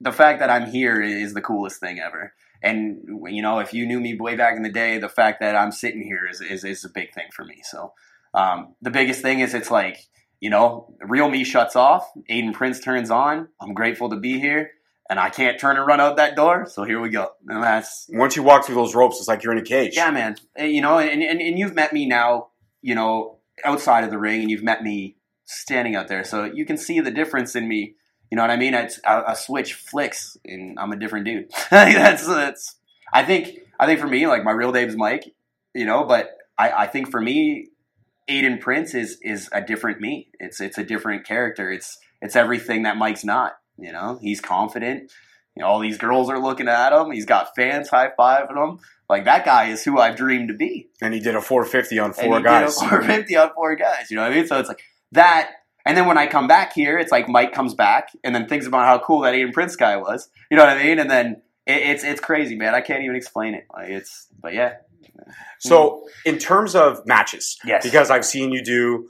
the 0.00 0.12
fact 0.12 0.40
that 0.40 0.50
I'm 0.50 0.70
here 0.70 1.00
is 1.00 1.32
the 1.32 1.40
coolest 1.40 1.80
thing 1.80 1.98
ever. 1.98 2.34
And 2.64 3.20
you 3.28 3.42
know, 3.42 3.60
if 3.60 3.72
you 3.74 3.86
knew 3.86 4.00
me 4.00 4.16
way 4.18 4.34
back 4.34 4.56
in 4.56 4.62
the 4.62 4.72
day, 4.72 4.98
the 4.98 5.08
fact 5.08 5.40
that 5.40 5.54
I'm 5.54 5.70
sitting 5.70 6.02
here 6.02 6.26
is 6.28 6.40
is, 6.40 6.64
is 6.64 6.84
a 6.84 6.88
big 6.88 7.14
thing 7.14 7.26
for 7.32 7.44
me. 7.44 7.60
So 7.62 7.92
um, 8.32 8.74
the 8.80 8.90
biggest 8.90 9.20
thing 9.22 9.40
is 9.40 9.54
it's 9.54 9.70
like 9.70 9.98
you 10.44 10.50
know, 10.50 10.94
real 11.00 11.30
me 11.30 11.42
shuts 11.42 11.74
off. 11.74 12.06
Aiden 12.30 12.52
Prince 12.52 12.78
turns 12.80 13.10
on. 13.10 13.48
I'm 13.62 13.72
grateful 13.72 14.10
to 14.10 14.16
be 14.16 14.38
here, 14.40 14.72
and 15.08 15.18
I 15.18 15.30
can't 15.30 15.58
turn 15.58 15.78
and 15.78 15.86
run 15.86 16.00
out 16.00 16.16
that 16.16 16.36
door. 16.36 16.66
So 16.68 16.84
here 16.84 17.00
we 17.00 17.08
go. 17.08 17.30
And 17.48 17.62
that's 17.62 18.06
Once 18.10 18.36
you 18.36 18.42
walk 18.42 18.66
through 18.66 18.74
those 18.74 18.94
ropes, 18.94 19.18
it's 19.18 19.26
like 19.26 19.42
you're 19.42 19.52
in 19.52 19.58
a 19.58 19.64
cage. 19.64 19.96
yeah, 19.96 20.10
man. 20.10 20.36
You 20.58 20.82
know, 20.82 20.98
and, 20.98 21.22
and 21.22 21.40
and 21.40 21.58
you've 21.58 21.74
met 21.74 21.94
me 21.94 22.06
now. 22.06 22.48
You 22.82 22.94
know, 22.94 23.38
outside 23.64 24.04
of 24.04 24.10
the 24.10 24.18
ring, 24.18 24.42
and 24.42 24.50
you've 24.50 24.62
met 24.62 24.82
me 24.82 25.16
standing 25.44 25.96
out 25.96 26.08
there, 26.08 26.24
so 26.24 26.44
you 26.44 26.66
can 26.66 26.76
see 26.76 27.00
the 27.00 27.10
difference 27.10 27.56
in 27.56 27.66
me. 27.66 27.94
You 28.34 28.36
know 28.36 28.42
what 28.42 28.50
I 28.50 28.56
mean? 28.56 28.74
It's 28.74 28.98
a, 29.06 29.22
a 29.28 29.36
switch 29.36 29.74
flicks, 29.74 30.36
and 30.44 30.76
I'm 30.76 30.90
a 30.90 30.96
different 30.96 31.24
dude. 31.24 31.52
that's 31.70 32.26
that's. 32.26 32.74
I 33.12 33.24
think 33.24 33.60
I 33.78 33.86
think 33.86 34.00
for 34.00 34.08
me, 34.08 34.26
like 34.26 34.42
my 34.42 34.50
real 34.50 34.72
name's 34.72 34.96
Mike. 34.96 35.32
You 35.72 35.84
know, 35.84 36.02
but 36.02 36.30
I, 36.58 36.70
I 36.72 36.86
think 36.88 37.12
for 37.12 37.20
me, 37.20 37.68
Aiden 38.28 38.60
Prince 38.60 38.92
is 38.96 39.18
is 39.22 39.48
a 39.52 39.60
different 39.60 40.00
me. 40.00 40.30
It's 40.40 40.60
it's 40.60 40.78
a 40.78 40.82
different 40.82 41.24
character. 41.24 41.70
It's 41.70 41.96
it's 42.20 42.34
everything 42.34 42.82
that 42.82 42.96
Mike's 42.96 43.24
not. 43.24 43.52
You 43.78 43.92
know, 43.92 44.18
he's 44.20 44.40
confident. 44.40 45.12
You 45.54 45.62
know, 45.62 45.68
all 45.68 45.78
these 45.78 45.98
girls 45.98 46.28
are 46.28 46.40
looking 46.40 46.66
at 46.66 46.92
him. 46.92 47.12
He's 47.12 47.26
got 47.26 47.54
fans 47.54 47.88
high 47.88 48.10
fiving 48.18 48.56
him. 48.56 48.80
Like 49.08 49.26
that 49.26 49.44
guy 49.44 49.66
is 49.66 49.84
who 49.84 50.00
I've 50.00 50.16
dreamed 50.16 50.48
to 50.48 50.54
be. 50.54 50.88
And 51.00 51.14
he 51.14 51.20
did 51.20 51.36
a 51.36 51.40
450 51.40 52.00
on 52.00 52.12
four 52.12 52.38
he 52.38 52.42
guys. 52.42 52.74
did 52.74 52.84
a 52.84 52.88
450 52.88 53.36
on 53.36 53.54
four 53.54 53.76
guys. 53.76 54.10
You 54.10 54.16
know 54.16 54.24
what 54.24 54.32
I 54.32 54.34
mean? 54.34 54.48
So 54.48 54.58
it's 54.58 54.68
like 54.68 54.82
that. 55.12 55.52
And 55.86 55.96
then 55.96 56.06
when 56.06 56.16
I 56.18 56.26
come 56.26 56.46
back 56.46 56.72
here, 56.72 56.98
it's 56.98 57.12
like 57.12 57.28
Mike 57.28 57.52
comes 57.52 57.74
back 57.74 58.08
and 58.24 58.34
then 58.34 58.48
thinks 58.48 58.66
about 58.66 58.86
how 58.86 58.98
cool 58.98 59.20
that 59.20 59.34
Aiden 59.34 59.52
Prince 59.52 59.76
guy 59.76 59.96
was. 59.96 60.28
You 60.50 60.56
know 60.56 60.64
what 60.64 60.76
I 60.76 60.82
mean? 60.82 60.98
And 60.98 61.10
then 61.10 61.42
it, 61.66 61.82
it's 61.82 62.04
it's 62.04 62.20
crazy, 62.20 62.56
man. 62.56 62.74
I 62.74 62.80
can't 62.80 63.02
even 63.04 63.16
explain 63.16 63.54
it. 63.54 63.66
Like 63.72 63.90
it's, 63.90 64.28
but 64.40 64.54
yeah, 64.54 64.74
So, 65.58 66.04
in 66.24 66.38
terms 66.38 66.74
of 66.74 67.06
matches, 67.06 67.58
Yes. 67.64 67.82
because 67.84 68.10
I've 68.10 68.24
seen 68.24 68.50
you 68.52 68.62
do 68.62 69.08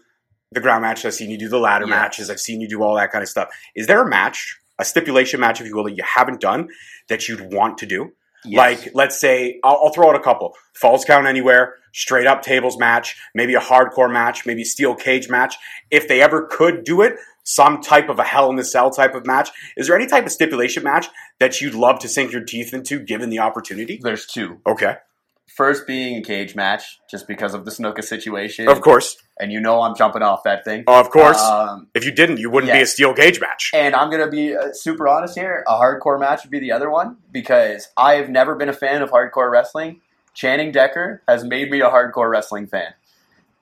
the 0.53 0.61
ground 0.61 0.83
match, 0.83 1.05
I've 1.05 1.15
seen 1.15 1.31
you 1.31 1.39
do 1.39 1.49
the 1.49 1.59
ladder 1.59 1.87
Yeah. 1.87 1.91
matches, 1.97 2.31
I've 2.31 2.41
seen 2.41 2.61
you 2.61 2.69
do 2.69 2.83
all 2.83 2.95
that 2.97 3.11
kind 3.11 3.23
of 3.23 3.29
stuff. 3.29 3.49
Is 3.75 3.87
there 3.87 4.01
a 4.03 4.09
match, 4.09 4.59
a 4.79 4.85
stipulation 4.85 5.41
match, 5.41 5.61
if 5.61 5.67
you 5.67 5.75
will, 5.77 5.85
that 5.85 5.97
you 5.97 6.05
haven't 6.05 6.41
done 6.41 6.69
that 7.09 7.29
you'd 7.29 7.53
want 7.53 7.79
to 7.79 7.87
do? 7.87 8.13
Yes. 8.45 8.59
Like, 8.59 8.95
let's 8.95 9.19
say, 9.19 9.61
I'll, 9.65 9.81
I'll 9.85 9.93
throw 9.93 10.11
out 10.11 10.17
a 10.17 10.23
couple: 10.23 10.55
Falls 10.75 11.05
Count 11.05 11.27
Anywhere, 11.27 11.75
straight 11.93 12.27
up 12.27 12.43
tables 12.43 12.79
match, 12.79 13.17
maybe 13.35 13.55
a 13.55 13.61
hardcore 13.61 14.13
match, 14.13 14.47
maybe 14.47 14.65
steel 14.65 14.95
cage 14.95 15.29
match. 15.29 15.57
If 15.91 16.09
they 16.09 16.21
ever 16.21 16.47
could 16.47 16.85
do 16.85 17.03
it, 17.03 17.15
some 17.45 17.81
type 17.81 18.09
of 18.09 18.19
a 18.19 18.25
Hell 18.25 18.51
in 18.51 18.57
the 18.57 18.65
Cell 18.65 18.91
type 18.91 19.15
of 19.15 19.27
match. 19.27 19.51
Is 19.77 19.87
there 19.87 19.97
any 19.97 20.07
type 20.07 20.27
of 20.27 20.33
stipulation 20.33 20.83
match 20.83 21.09
that 21.39 21.61
you'd 21.61 21.75
love 21.75 21.99
to 22.01 22.09
sink 22.09 22.33
your 22.33 22.45
teeth 22.45 22.75
into, 22.75 22.99
given 22.99 23.31
the 23.31 23.39
opportunity? 23.39 24.01
there's 24.03 24.27
two. 24.27 24.61
Okay, 24.67 24.97
First 25.47 25.87
being 25.87 26.17
a 26.17 26.23
cage 26.23 26.57
match, 26.57 26.99
just 27.09 27.29
because 27.29 27.55
of 27.55 27.65
the 27.65 27.71
Snuka 27.71 28.03
situation, 28.03 28.67
of 28.69 28.81
course, 28.81 29.17
and 29.39 29.53
you 29.53 29.61
know 29.61 29.83
I'm 29.83 29.95
jumping 29.95 30.23
off 30.23 30.43
that 30.45 30.65
thing. 30.65 30.83
of 30.89 31.11
course. 31.11 31.41
Um, 31.41 31.87
If 31.95 32.05
you 32.05 32.11
didn't, 32.11 32.39
you 32.39 32.51
wouldn't 32.51 32.73
be 32.73 32.81
a 32.81 32.87
steel 32.87 33.15
cage 33.15 33.41
match. 33.41 33.71
And 33.73 33.95
I'm 33.95 34.11
gonna 34.11 34.29
be 34.29 34.57
uh, 34.57 34.73
super 34.73 35.07
honest 35.07 35.39
here. 35.39 35.63
A 35.69 35.75
hardcore 35.75 36.19
match 36.19 36.43
would 36.43 36.51
be 36.51 36.59
the 36.59 36.73
other 36.73 36.91
one 36.91 37.19
because 37.31 37.89
I've 37.97 38.29
never 38.31 38.57
been 38.57 38.69
a 38.69 38.73
fan 38.73 39.01
of 39.03 39.11
hardcore 39.11 39.51
wrestling. 39.51 40.01
Channing 40.33 40.73
Decker 40.73 41.23
has 41.29 41.45
made 41.45 41.71
me 41.71 41.81
a 41.81 41.89
hardcore 41.89 42.29
wrestling 42.29 42.67
fan, 42.67 42.95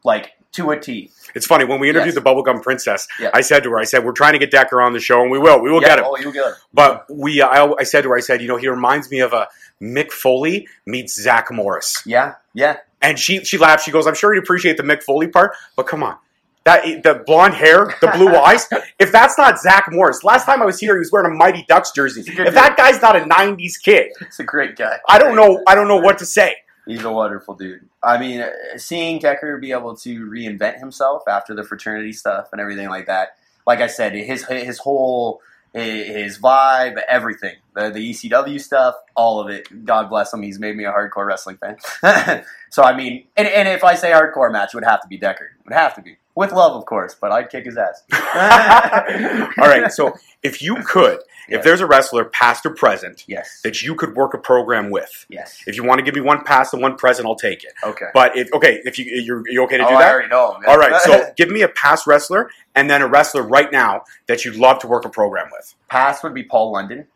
like 0.02 0.32
to 0.52 0.70
a 0.70 0.78
T. 0.80 1.10
It's 1.34 1.46
funny 1.46 1.64
when 1.64 1.80
we 1.80 1.88
interviewed 1.90 2.14
Yes. 2.14 2.22
the 2.22 2.28
Bubblegum 2.30 2.62
Princess. 2.62 3.06
Yeah. 3.18 3.30
I 3.34 3.40
said 3.42 3.62
to 3.64 3.70
her, 3.70 3.78
I 3.78 3.84
said, 3.84 4.04
"We're 4.04 4.12
trying 4.12 4.32
to 4.34 4.38
get 4.38 4.50
Decker 4.50 4.80
on 4.80 4.92
the 4.94 5.00
show, 5.00 5.20
and 5.20 5.30
we 5.30 5.38
will. 5.38 5.60
We 5.60 5.70
will 5.70 5.82
Yeah, 5.82 5.88
get 5.88 5.98
him." 5.98 6.04
Oh, 6.08 6.16
you 6.16 6.32
good? 6.32 6.54
But 6.72 7.04
we, 7.10 7.42
I, 7.42 7.66
I 7.78 7.82
said 7.84 8.02
to 8.02 8.10
her, 8.10 8.16
I 8.16 8.20
said, 8.20 8.40
you 8.40 8.48
know, 8.48 8.56
he 8.56 8.68
reminds 8.68 9.10
me 9.10 9.20
of 9.20 9.32
a 9.34 9.48
Mick 9.82 10.12
Foley 10.12 10.68
meets 10.86 11.20
Zach 11.20 11.50
Morris, 11.50 12.02
Yeah, 12.06 12.34
yeah. 12.54 12.76
and 13.00 13.18
she 13.18 13.44
she 13.44 13.58
laughed. 13.58 13.84
She 13.84 13.90
goes, 13.90 14.06
"I'm 14.06 14.14
sure 14.14 14.32
you'd 14.34 14.42
appreciate 14.44 14.76
the 14.76 14.82
Mick 14.84 15.02
Foley 15.02 15.26
part, 15.26 15.52
but 15.76 15.86
come 15.88 16.02
on." 16.04 16.16
That 16.64 17.02
the 17.02 17.24
blonde 17.26 17.54
hair, 17.54 17.92
the 18.00 18.06
blue 18.14 18.28
eyes. 18.36 18.68
If 19.00 19.10
that's 19.10 19.36
not 19.36 19.58
Zach 19.60 19.86
Morris, 19.90 20.22
last 20.22 20.44
time 20.46 20.62
I 20.62 20.64
was 20.64 20.78
here, 20.78 20.94
he 20.94 21.00
was 21.00 21.10
wearing 21.10 21.32
a 21.32 21.34
Mighty 21.34 21.64
Ducks 21.68 21.90
jersey. 21.90 22.20
He's 22.20 22.32
a 22.32 22.36
good 22.36 22.46
If 22.46 22.54
that 22.54 22.76
guy's 22.76 23.02
not 23.02 23.16
a 23.16 23.20
'90s 23.20 23.82
kid, 23.82 24.12
He's 24.20 24.38
a 24.38 24.44
great 24.44 24.76
guy. 24.76 24.98
I 25.08 25.18
don't 25.18 25.34
know. 25.34 25.60
I 25.66 25.74
don't 25.74 25.88
know 25.88 25.96
what 25.96 26.18
to 26.18 26.26
say. 26.26 26.54
He's 26.86 27.02
a 27.02 27.10
wonderful 27.10 27.54
dude. 27.54 27.88
I 28.02 28.18
mean, 28.18 28.40
uh, 28.42 28.50
seeing 28.76 29.18
Decker 29.18 29.58
be 29.58 29.72
able 29.72 29.96
to 29.98 30.26
reinvent 30.26 30.78
himself 30.78 31.22
after 31.28 31.54
the 31.54 31.64
fraternity 31.64 32.12
stuff 32.12 32.48
and 32.52 32.60
everything 32.60 32.88
like 32.88 33.06
that. 33.06 33.36
Like 33.66 33.80
I 33.80 33.86
said, 33.88 34.12
his 34.14 34.44
his 34.46 34.78
whole 34.78 35.40
his 35.72 36.38
vibe, 36.38 37.00
everything, 37.08 37.56
the 37.74 37.90
the 37.90 38.10
ECW 38.10 38.60
stuff, 38.60 38.94
all 39.14 39.40
of 39.40 39.48
it. 39.48 39.84
God 39.84 40.08
bless 40.10 40.32
him. 40.32 40.42
He's 40.42 40.58
made 40.58 40.76
me 40.76 40.84
a 40.84 40.92
hardcore 40.92 41.26
wrestling 41.26 41.58
fan. 41.58 42.44
so 42.70 42.82
I 42.82 42.96
mean, 42.96 43.26
and, 43.36 43.48
and 43.48 43.68
if 43.68 43.84
I 43.84 43.94
say 43.94 44.12
hardcore 44.12 44.52
match, 44.52 44.70
it 44.74 44.76
would 44.76 44.84
have 44.84 45.00
to 45.02 45.08
be 45.08 45.16
Decker. 45.16 45.44
It 45.44 45.64
would 45.64 45.74
have 45.74 45.94
to 45.94 46.02
be 46.02 46.18
with 46.34 46.52
love, 46.52 46.76
of 46.76 46.86
course. 46.86 47.14
But 47.14 47.32
I'd 47.32 47.50
kick 47.50 47.66
his 47.66 47.76
ass. 47.76 48.02
All 49.58 49.68
right. 49.68 49.90
So 49.92 50.12
if 50.42 50.62
you 50.62 50.76
could, 50.84 51.20
if 51.48 51.62
there's 51.62 51.80
a 51.80 51.86
wrestler, 51.86 52.24
past 52.24 52.64
or 52.64 52.70
present, 52.70 53.24
yes, 53.26 53.60
that 53.62 53.82
you 53.82 53.94
could 53.94 54.14
work 54.14 54.32
a 54.34 54.38
program 54.38 54.90
with, 54.90 55.26
yes. 55.28 55.62
if 55.66 55.76
you 55.76 55.84
want 55.84 55.98
to 55.98 56.04
give 56.04 56.14
me 56.14 56.20
one 56.20 56.44
past 56.44 56.72
and 56.72 56.82
one 56.82 56.96
present, 56.96 57.26
I'll 57.26 57.34
take 57.34 57.64
it. 57.64 57.72
Okay. 57.84 58.06
But 58.14 58.36
if 58.36 58.52
okay, 58.54 58.80
if 58.84 58.98
you 58.98 59.04
you're, 59.04 59.48
you 59.48 59.62
okay 59.64 59.76
to 59.76 59.84
oh, 59.84 59.88
do 59.88 59.94
I 59.94 60.02
that? 60.02 60.12
already 60.12 60.28
know. 60.28 60.58
Man. 60.60 60.70
All 60.70 60.78
right. 60.78 61.00
So 61.02 61.32
give 61.36 61.50
me 61.50 61.62
a 61.62 61.68
past 61.68 62.06
wrestler 62.06 62.50
and 62.74 62.88
then 62.88 63.02
a 63.02 63.06
wrestler 63.06 63.42
right 63.42 63.70
now 63.70 64.04
that 64.26 64.44
you'd 64.44 64.56
love 64.56 64.78
to 64.80 64.86
work 64.86 65.04
a 65.04 65.10
program 65.10 65.48
with. 65.52 65.74
past 65.88 66.22
would 66.24 66.34
be 66.34 66.44
Paul 66.44 66.72
London. 66.72 67.06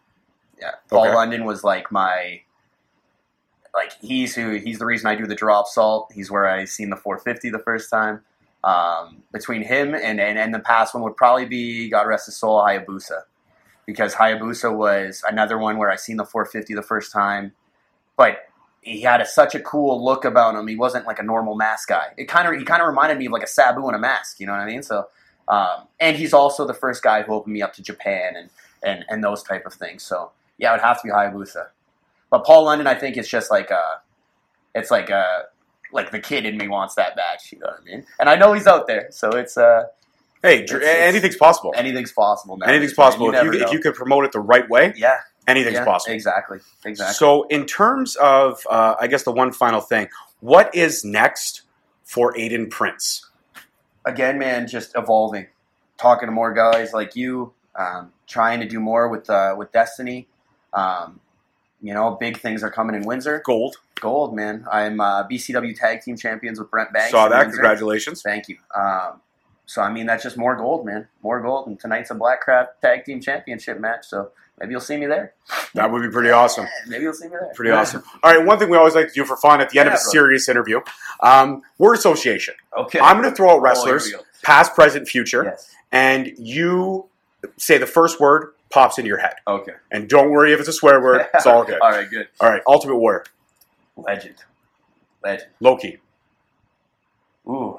Yeah, 0.61 0.73
Paul 0.89 1.07
Okay. 1.07 1.15
London 1.15 1.45
was 1.45 1.63
like 1.65 1.93
my 1.93 2.43
like 3.75 3.93
he's 4.01 4.35
who 4.35 4.55
he's 4.55 4.79
the 4.79 4.87
reason 4.87 5.07
I 5.07 5.15
do 5.15 5.27
the 5.27 5.37
dropsault. 5.37 6.13
He's 6.13 6.31
where 6.31 6.47
I 6.47 6.65
seen 6.65 6.91
the 6.91 6.97
450 6.97 7.51
the 7.51 7.59
first 7.59 7.91
time. 7.91 8.23
Um, 8.65 9.23
between 9.33 9.63
him 9.63 9.95
and, 9.95 10.21
and 10.21 10.39
and 10.39 10.53
the 10.53 10.59
past 10.59 10.93
one 10.93 11.03
would 11.05 11.17
probably 11.17 11.45
be 11.45 11.89
God 11.89 12.03
rest 12.03 12.27
his 12.27 12.37
soul 12.37 12.61
Hayabusa, 12.63 13.23
because 13.87 14.15
Hayabusa 14.15 14.77
was 14.77 15.23
another 15.29 15.57
one 15.59 15.79
where 15.79 15.91
I 15.91 15.97
seen 15.97 16.17
the 16.17 16.25
450 16.25 16.75
the 16.75 16.83
first 16.83 17.13
time, 17.13 17.53
but 18.17 18.39
he 18.81 19.03
had 19.03 19.21
a, 19.21 19.27
such 19.27 19.55
a 19.55 19.61
cool 19.61 20.05
look 20.05 20.25
about 20.25 20.55
him. 20.55 20.67
He 20.67 20.77
wasn't 20.77 21.07
like 21.07 21.19
a 21.19 21.23
normal 21.23 21.55
mask 21.55 21.89
guy. 21.89 22.09
It 22.17 22.27
kind 22.29 22.49
of 22.49 22.59
he 22.59 22.65
kind 22.65 22.83
of 22.83 22.89
reminded 22.89 23.19
me 23.19 23.27
of 23.27 23.33
like 23.33 23.45
a 23.45 23.49
Sabu 23.49 23.89
in 23.89 23.95
a 23.95 23.99
mask. 23.99 24.41
You 24.41 24.47
know 24.47 24.53
what 24.53 24.63
I 24.63 24.67
mean? 24.67 24.83
So, 24.83 25.09
um, 25.49 25.87
and 26.01 26.17
he's 26.17 26.33
also 26.33 26.67
the 26.67 26.75
first 26.75 27.03
guy 27.03 27.23
who 27.23 27.35
opened 27.35 27.53
me 27.53 27.63
up 27.63 27.73
to 27.75 27.83
Japan 27.83 28.35
and 28.37 28.51
and 28.83 29.05
and 29.09 29.23
those 29.23 29.43
type 29.43 29.65
of 29.67 29.75
things. 29.75 30.03
So 30.03 30.33
yeah, 30.59 30.71
it 30.71 30.75
would 30.75 30.81
have 30.83 31.01
to 31.03 31.07
be 31.07 31.13
Hayabusa. 31.13 31.69
But 32.31 32.45
Paul 32.45 32.65
London, 32.65 32.87
I 32.87 32.95
think 32.95 33.17
it's 33.17 33.29
just 33.29 33.51
like 33.51 33.71
a, 33.71 34.01
it's 34.75 34.91
like 34.91 35.11
a, 35.11 35.45
like 35.93 36.11
the 36.11 36.21
kid 36.21 36.47
in 36.47 36.57
me 36.57 36.69
wants 36.69 36.95
that 36.97 37.17
badge. 37.17 37.53
You 37.53 37.59
know 37.61 37.67
what 37.67 37.81
I 37.81 37.85
mean? 37.85 38.07
And 38.19 38.29
I 38.29 38.37
know 38.37 38.53
he's 38.53 38.67
out 38.67 38.87
there, 38.87 39.09
so 39.11 39.31
it's 39.31 39.57
uh, 39.57 39.85
Hey, 40.43 40.63
It's- 40.63 40.71
it's- 40.71 40.97
anything's 40.99 41.37
possible. 41.37 41.73
Anything's 41.77 42.13
possible. 42.13 42.57
Now. 42.59 42.67
Anything's 42.67 42.93
possible. 42.95 43.35
if, 43.35 43.43
you, 43.43 43.53
if 43.53 43.73
you 43.73 43.81
could 43.81 43.95
promote 43.95 44.25
it 44.25 44.33
the 44.33 44.41
right 44.41 44.69
way, 44.69 44.93
yeah, 44.97 45.19
anything's 45.47 45.77
yeah, 45.77 45.85
possible. 45.85 46.15
Exactly. 46.15 46.59
Exactly. 46.85 47.15
So, 47.15 47.45
in 47.45 47.67
terms 47.67 48.17
of, 48.17 48.61
uh, 48.71 48.95
I 49.01 49.07
guess 49.07 49.25
the 49.25 49.33
one 49.33 49.51
final 49.53 49.81
thing, 49.81 50.09
what 50.41 50.75
is 50.75 51.05
next 51.05 51.63
for 52.05 52.33
Aiden 52.35 52.71
Prince? 52.71 53.23
again, 54.07 54.39
man, 54.39 54.69
just 54.69 54.93
evolving, 54.97 55.49
talking 55.99 56.29
to 56.29 56.33
more 56.33 56.53
guys 56.55 56.93
like 56.93 57.17
you, 57.17 57.53
um, 57.75 58.13
trying 58.27 58.61
to 58.61 58.67
do 58.69 58.81
more 58.81 59.09
with 59.09 59.29
uh, 59.29 59.55
with 59.59 59.73
Destiny. 59.73 60.29
Um, 60.73 61.21
you 61.87 61.95
know, 61.95 62.17
big 62.19 62.39
things 62.39 62.63
are 62.63 62.71
coming 62.71 62.97
in 62.97 63.03
Windsor. 63.07 63.43
Gold. 63.45 63.77
Gold, 64.01 64.35
man. 64.35 64.67
I'm 64.71 65.01
uh, 65.01 65.27
BCW 65.29 65.79
Tag 65.79 66.03
Team 66.03 66.17
Champions 66.17 66.59
with 66.59 66.71
Brent 66.71 66.93
Banks. 66.93 67.13
Saw 67.13 67.29
that. 67.29 67.45
Congratulations. 67.51 68.23
Thank 68.23 68.49
you. 68.49 68.57
Um, 68.75 69.21
so 69.67 69.83
I 69.83 69.91
mean, 69.93 70.07
that's 70.07 70.23
just 70.23 70.37
more 70.37 70.57
gold, 70.57 70.85
man. 70.85 71.09
More 71.23 71.41
gold, 71.41 71.69
and 71.69 71.79
tonight's 71.79 72.11
a 72.11 72.15
Blackcraft 72.15 72.69
Tag 72.83 73.05
Team 73.05 73.21
Championship 73.21 73.79
match. 73.81 74.07
So 74.07 74.31
maybe 74.59 74.73
you'll 74.73 74.81
see 74.81 74.97
me 74.97 75.07
there. 75.07 75.35
That 75.75 75.91
would 75.93 76.03
be 76.03 76.09
pretty 76.09 76.31
awesome. 76.31 76.67
Maybe 76.89 77.03
you'll 77.05 77.13
see 77.13 77.27
me 77.27 77.31
there. 77.33 77.53
Pretty 77.55 77.71
awesome. 77.71 78.03
All 78.23 78.35
right, 78.35 78.45
one 78.45 78.59
thing 78.59 78.71
we 78.71 78.77
always 78.79 78.95
like 78.95 79.09
to 79.09 79.15
do 79.15 79.25
for 79.25 79.37
fun 79.37 79.61
at 79.61 79.71
the 79.71 79.79
end 79.79 79.87
Yeah, 79.89 79.93
of 79.95 79.99
a 79.99 80.03
brother. 80.03 80.11
serious 80.11 80.49
interview, 80.49 80.81
um, 81.21 81.63
word 81.79 81.95
association. 81.99 82.55
Okay. 82.77 82.99
I'm 82.99 83.21
going 83.21 83.29
to 83.31 83.37
throw 83.37 83.51
out 83.51 83.59
Oh, 83.59 83.61
wrestlers, 83.61 84.11
go. 84.11 84.19
past, 84.43 84.75
present, 84.75 85.07
future, 85.09 85.45
Yes. 85.45 85.71
and 85.93 86.33
you 86.39 87.07
say 87.59 87.77
the 87.79 87.87
first 87.87 88.19
word 88.21 88.53
pops 88.71 88.99
into 88.99 89.09
your 89.09 89.19
head. 89.19 89.35
Okay. 89.47 89.73
And 89.93 90.09
don't 90.09 90.31
worry 90.31 90.53
if 90.53 90.61
it's 90.61 90.69
a 90.69 90.73
swear 90.73 91.01
word, 91.01 91.27
it's 91.35 91.47
all 91.47 91.65
good. 91.67 91.81
all 91.81 91.91
right. 91.91 92.09
Good. 92.11 92.29
All 92.41 92.51
right, 92.51 92.63
Ultimate 92.67 92.97
Warrior, 92.97 93.25
Legend. 93.97 94.37
Legend. 95.25 95.51
Low 95.61 95.77
Ki, 95.77 95.99
Ooh. 97.49 97.79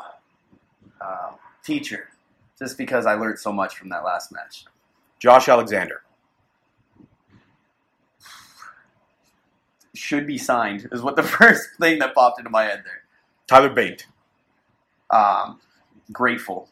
Um, 1.01 1.35
teacher. 1.63 2.09
Just 2.57 2.77
because 2.77 3.05
I 3.05 3.13
learned 3.13 3.37
so 3.39 3.51
much 3.53 3.77
from 3.77 3.89
that 3.89 4.03
last 4.03 4.31
match. 4.31 4.65
Josh 5.19 5.47
Alexander, 5.47 6.01
Should 9.95 10.27
be 10.27 10.37
signed 10.37 10.87
is 10.91 11.01
what 11.01 11.15
the 11.15 11.23
first 11.37 11.69
thing 11.79 11.99
that 11.99 12.13
popped 12.13 12.39
into 12.39 12.49
my 12.51 12.63
head 12.63 12.83
there. 12.85 13.01
Tyler 13.47 13.69
Bate, 13.69 14.05
Um, 15.09 15.59
grateful. 16.11 16.69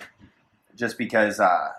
Just 0.75 0.97
because 0.97 1.39
uh, 1.39 1.69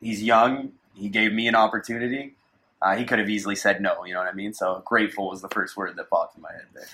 he's 0.00 0.22
young, 0.22 0.72
he 0.94 1.08
gave 1.08 1.32
me 1.32 1.48
an 1.48 1.54
opportunity. 1.54 2.34
Uh, 2.82 2.96
he 2.96 3.04
could 3.04 3.18
have 3.18 3.30
easily 3.30 3.56
said 3.56 3.80
no, 3.80 4.04
you 4.04 4.12
know 4.12 4.20
what 4.20 4.28
I 4.28 4.34
mean? 4.34 4.52
So 4.52 4.82
grateful 4.84 5.30
was 5.30 5.40
the 5.42 5.48
first 5.48 5.76
word 5.76 5.96
that 5.96 6.10
popped 6.10 6.36
in 6.36 6.42
my 6.42 6.52
head 6.52 6.66
there. 6.74 6.86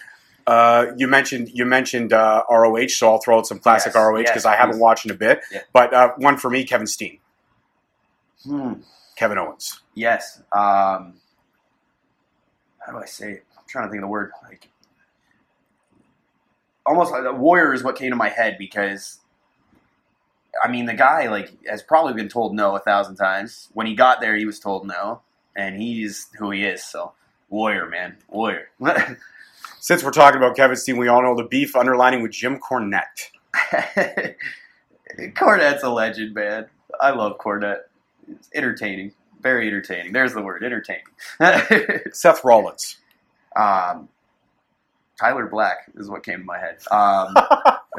Uh, 0.46 0.86
you 0.96 1.06
mentioned 1.06 1.50
you 1.52 1.64
mentioned 1.64 2.12
uh, 2.12 2.42
ROH, 2.50 2.88
so 2.88 3.10
I'll 3.12 3.18
throw 3.18 3.38
out 3.38 3.46
some 3.46 3.58
classic 3.58 3.92
Yes, 3.94 4.02
ROH 4.02 4.18
yes, 4.20 4.30
because 4.30 4.44
I 4.46 4.56
haven't 4.56 4.76
please. 4.76 4.80
watched 4.80 5.04
in 5.04 5.10
a 5.10 5.14
bit. 5.14 5.40
Yeah. 5.52 5.60
But 5.72 5.92
uh, 5.94 6.12
one 6.16 6.38
for 6.38 6.50
me, 6.50 6.64
Kevin 6.64 6.86
Steen, 6.86 7.18
Hmm. 8.44 8.74
Kevin 9.16 9.38
Owens. 9.38 9.80
Yes. 9.94 10.38
Um, 10.52 11.20
how 12.78 12.92
do 12.92 12.98
I 12.98 13.04
say 13.06 13.32
it? 13.32 13.44
I'm 13.58 13.64
trying 13.68 13.86
to 13.86 13.90
think 13.90 13.98
of 14.00 14.06
the 14.06 14.10
word. 14.10 14.32
Like, 14.42 14.68
almost 16.86 17.12
like 17.12 17.24
a 17.24 17.32
warrior 17.32 17.72
is 17.74 17.82
what 17.82 17.96
came 17.96 18.10
to 18.10 18.16
my 18.16 18.28
head 18.30 18.56
because, 18.58 19.18
I 20.62 20.68
mean, 20.70 20.86
the 20.86 20.94
guy 20.94 21.28
like 21.28 21.52
has 21.66 21.82
probably 21.82 22.14
been 22.14 22.28
told 22.28 22.54
no 22.54 22.74
a 22.74 22.80
thousand 22.80 23.16
times. 23.16 23.68
When 23.72 23.86
he 23.86 23.94
got 23.94 24.20
there, 24.20 24.36
he 24.36 24.44
was 24.44 24.58
told 24.58 24.86
no, 24.86 25.20
and 25.56 25.80
he's 25.80 26.28
who 26.38 26.50
he 26.50 26.64
is. 26.64 26.84
So, 26.84 27.12
warrior, 27.48 27.86
man, 27.86 28.16
warrior. 28.28 28.68
Since 29.80 30.02
we're 30.02 30.10
talking 30.10 30.38
about 30.38 30.56
Kevin 30.56 30.76
Steen, 30.76 30.96
we 30.98 31.08
all 31.08 31.22
know 31.22 31.34
the 31.34 31.44
beef 31.44 31.74
underlining 31.74 32.22
with 32.22 32.32
Jim 32.32 32.58
Cornette. 32.58 33.30
Cornette's 35.18 35.82
a 35.82 35.88
legend, 35.88 36.34
man. 36.34 36.66
I 37.00 37.10
love 37.10 37.38
Cornette. 37.38 37.82
It's 38.28 38.50
entertaining, 38.54 39.12
very 39.40 39.66
entertaining. 39.66 40.12
There's 40.12 40.34
the 40.34 40.42
word, 40.42 40.62
entertaining. 40.62 41.04
Seth 42.12 42.44
Rollins. 42.44 42.98
Um, 43.56 44.08
Tyler 45.18 45.46
Black 45.46 45.90
is 45.96 46.08
what 46.08 46.24
came 46.24 46.40
to 46.40 46.44
my 46.44 46.58
head. 46.58 46.78
Um, 46.90 47.34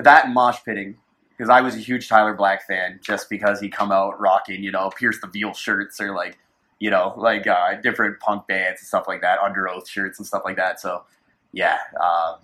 that 0.04 0.26
and 0.26 0.34
mosh 0.34 0.60
pitting 0.64 0.97
because 1.42 1.50
I 1.50 1.62
was 1.62 1.74
a 1.74 1.80
huge 1.80 2.08
Tyler 2.08 2.36
Black 2.36 2.68
fan 2.68 3.00
just 3.02 3.28
because 3.28 3.60
he 3.60 3.68
come 3.68 3.92
out 3.92 4.20
rocking, 4.22 4.62
you 4.62 4.70
know, 4.70 4.92
Pierce 4.92 5.20
the 5.22 5.28
Veil 5.28 5.56
shirts 5.56 6.00
or 6.00 6.14
like, 6.14 6.38
you 6.78 6.92
know, 6.92 7.16
like 7.18 7.48
uh, 7.48 7.82
different 7.82 8.20
punk 8.20 8.46
bands 8.46 8.80
and 8.80 8.88
stuff 8.88 9.06
like 9.08 9.22
that, 9.22 9.39
Under 9.39 9.68
Oath 9.68 9.89
shirts 9.89 10.20
and 10.20 10.28
stuff 10.28 10.44
like 10.46 10.58
that. 10.58 10.80
So, 10.80 11.04
yeah, 11.52 11.80
um, 12.00 12.36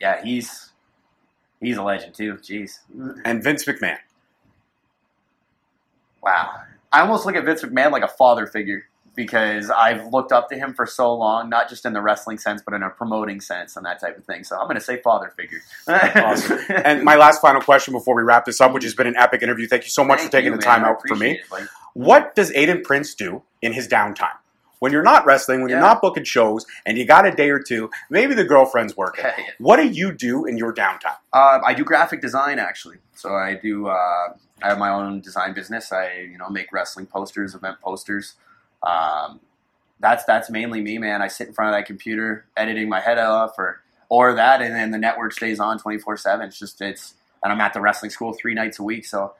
yeah, 0.00 0.22
he's 0.22 0.70
he's 1.60 1.78
a 1.78 1.82
legend 1.82 2.14
too. 2.14 2.34
Jeez, 2.34 2.78
and 3.24 3.42
Vince 3.42 3.64
McMahon. 3.64 3.98
wow. 6.22 6.60
I 6.92 7.00
almost 7.00 7.26
look 7.26 7.34
at 7.34 7.44
Vince 7.44 7.62
McMahon 7.62 7.90
like 7.90 8.04
a 8.04 8.08
father 8.08 8.46
figure 8.46 8.84
because 9.14 9.70
I've 9.70 10.12
looked 10.12 10.32
up 10.32 10.48
to 10.50 10.56
him 10.56 10.74
for 10.74 10.86
so 10.86 11.12
long, 11.14 11.48
not 11.48 11.68
just 11.68 11.84
in 11.84 11.92
the 11.92 12.00
wrestling 12.00 12.38
sense, 12.38 12.62
but 12.64 12.74
in 12.74 12.82
a 12.82 12.90
promoting 12.90 13.40
sense 13.40 13.76
and 13.76 13.84
that 13.84 14.00
type 14.00 14.16
of 14.16 14.24
thing. 14.24 14.44
So 14.44 14.56
I'm 14.56 14.64
going 14.64 14.76
to 14.76 14.80
say 14.80 15.00
father 15.00 15.32
figure. 15.36 15.60
Awesome. 15.88 16.58
And 16.70 17.02
my 17.02 17.16
last 17.16 17.40
final 17.40 17.60
question 17.60 17.92
before 17.92 18.14
we 18.14 18.22
wrap 18.22 18.44
this 18.44 18.60
up, 18.60 18.72
which 18.72 18.84
has 18.84 18.94
been 18.94 19.06
an 19.06 19.16
epic 19.16 19.42
interview. 19.42 19.66
Thank 19.66 19.84
you 19.84 19.90
so 19.90 20.04
much 20.04 20.18
Thank 20.18 20.30
for 20.30 20.36
taking 20.38 20.52
you, 20.52 20.58
the 20.58 20.62
time 20.62 20.84
out 20.84 21.00
for 21.06 21.16
me. 21.16 21.40
Like, 21.50 21.64
What 21.94 22.34
does 22.34 22.50
Aiden 22.52 22.82
Prince 22.82 23.14
do 23.14 23.42
in 23.60 23.72
his 23.72 23.86
downtime? 23.88 24.36
When 24.78 24.92
you're 24.92 25.02
not 25.02 25.26
wrestling, 25.26 25.60
when 25.60 25.68
you're 25.68 25.78
not 25.78 26.00
booking 26.00 26.24
shows, 26.24 26.64
and 26.86 26.96
you 26.96 27.04
got 27.04 27.26
a 27.26 27.30
day 27.30 27.50
or 27.50 27.60
two, 27.60 27.90
maybe 28.08 28.32
the 28.32 28.44
girlfriend's 28.44 28.96
working. 28.96 29.26
Yeah, 29.26 29.34
yeah. 29.38 29.44
What 29.58 29.76
do 29.76 29.86
you 29.86 30.10
do 30.10 30.46
in 30.46 30.56
your 30.56 30.72
downtime? 30.72 31.16
Uh, 31.34 31.58
I 31.64 31.74
do 31.74 31.84
graphic 31.84 32.22
design 32.22 32.58
actually. 32.58 32.96
So 33.14 33.34
I 33.34 33.56
do. 33.56 33.88
Uh, 33.88 34.34
I 34.62 34.68
have 34.68 34.78
my 34.78 34.88
own 34.88 35.20
design 35.20 35.52
business. 35.52 35.92
I 35.92 36.20
you 36.30 36.38
know 36.38 36.48
make 36.48 36.72
wrestling 36.72 37.06
posters, 37.06 37.54
event 37.54 37.76
posters. 37.82 38.36
Um, 38.82 39.40
that's 39.98 40.24
that's 40.24 40.50
mainly 40.50 40.80
me, 40.80 40.98
man. 40.98 41.22
I 41.22 41.28
sit 41.28 41.48
in 41.48 41.54
front 41.54 41.74
of 41.74 41.78
that 41.78 41.86
computer, 41.86 42.46
editing 42.56 42.88
my 42.88 43.00
head 43.00 43.18
off, 43.18 43.58
or 43.58 43.82
or 44.08 44.34
that, 44.34 44.62
and 44.62 44.74
then 44.74 44.90
the 44.90 44.98
network 44.98 45.32
stays 45.32 45.60
on 45.60 45.78
twenty 45.78 45.98
four 45.98 46.16
seven. 46.16 46.46
It's 46.46 46.58
just 46.58 46.80
it's, 46.80 47.14
and 47.42 47.52
I'm 47.52 47.60
at 47.60 47.74
the 47.74 47.80
wrestling 47.80 48.10
school 48.10 48.32
three 48.32 48.54
nights 48.54 48.78
a 48.78 48.82
week. 48.82 49.04
So 49.04 49.34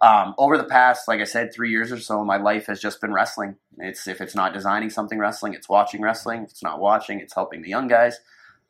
um, 0.00 0.34
over 0.38 0.58
the 0.58 0.64
past, 0.64 1.08
like 1.08 1.20
I 1.20 1.24
said, 1.24 1.52
three 1.52 1.70
years 1.70 1.92
or 1.92 1.98
so, 1.98 2.24
my 2.24 2.36
life 2.36 2.66
has 2.66 2.80
just 2.80 3.00
been 3.00 3.12
wrestling. 3.12 3.56
It's 3.78 4.06
if 4.06 4.20
it's 4.20 4.34
not 4.34 4.52
designing 4.52 4.90
something 4.90 5.18
wrestling, 5.18 5.54
it's 5.54 5.68
watching 5.68 6.02
wrestling. 6.02 6.44
If 6.44 6.50
it's 6.50 6.62
not 6.62 6.80
watching, 6.80 7.20
it's 7.20 7.34
helping 7.34 7.62
the 7.62 7.68
young 7.68 7.88
guys. 7.88 8.18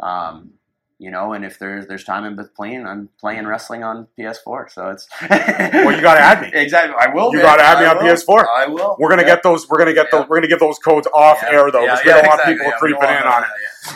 Um, 0.00 0.52
you 0.98 1.10
know, 1.10 1.32
and 1.34 1.44
if 1.44 1.58
there's 1.58 1.86
there's 1.86 2.04
time 2.04 2.24
in 2.24 2.36
between, 2.36 2.86
I'm 2.86 3.08
playing 3.20 3.40
mm-hmm. 3.40 3.48
wrestling 3.48 3.84
on 3.84 4.06
PS4. 4.18 4.70
So 4.70 4.90
it's 4.90 5.06
Well, 5.20 5.94
you 5.94 6.00
gotta 6.00 6.20
add 6.20 6.40
me. 6.42 6.50
Exactly, 6.54 6.94
I 6.98 7.12
will. 7.12 7.32
You 7.32 7.42
gotta 7.42 7.62
add 7.62 7.78
me 7.80 7.86
I 7.86 7.90
on 7.90 8.04
will. 8.04 8.14
PS4. 8.14 8.46
I 8.56 8.66
will. 8.66 8.96
We're 8.98 9.10
gonna 9.10 9.22
Yeah. 9.22 9.28
get 9.28 9.42
those. 9.42 9.68
We're 9.68 9.78
gonna 9.78 9.92
get 9.92 10.06
Yeah. 10.12 10.20
those. 10.20 10.28
We're 10.28 10.36
gonna 10.38 10.48
give 10.48 10.60
those 10.60 10.78
codes 10.78 11.06
off 11.14 11.40
Yeah. 11.42 11.50
air 11.50 11.70
though, 11.70 11.82
because 11.82 12.04
we 12.04 12.10
don't 12.10 12.26
want 12.26 12.40
exactly. 12.40 12.54
people 12.54 12.66
Yeah, 12.66 12.78
creeping 12.78 13.02
in 13.10 13.22
on 13.26 13.42
it. 13.42 13.48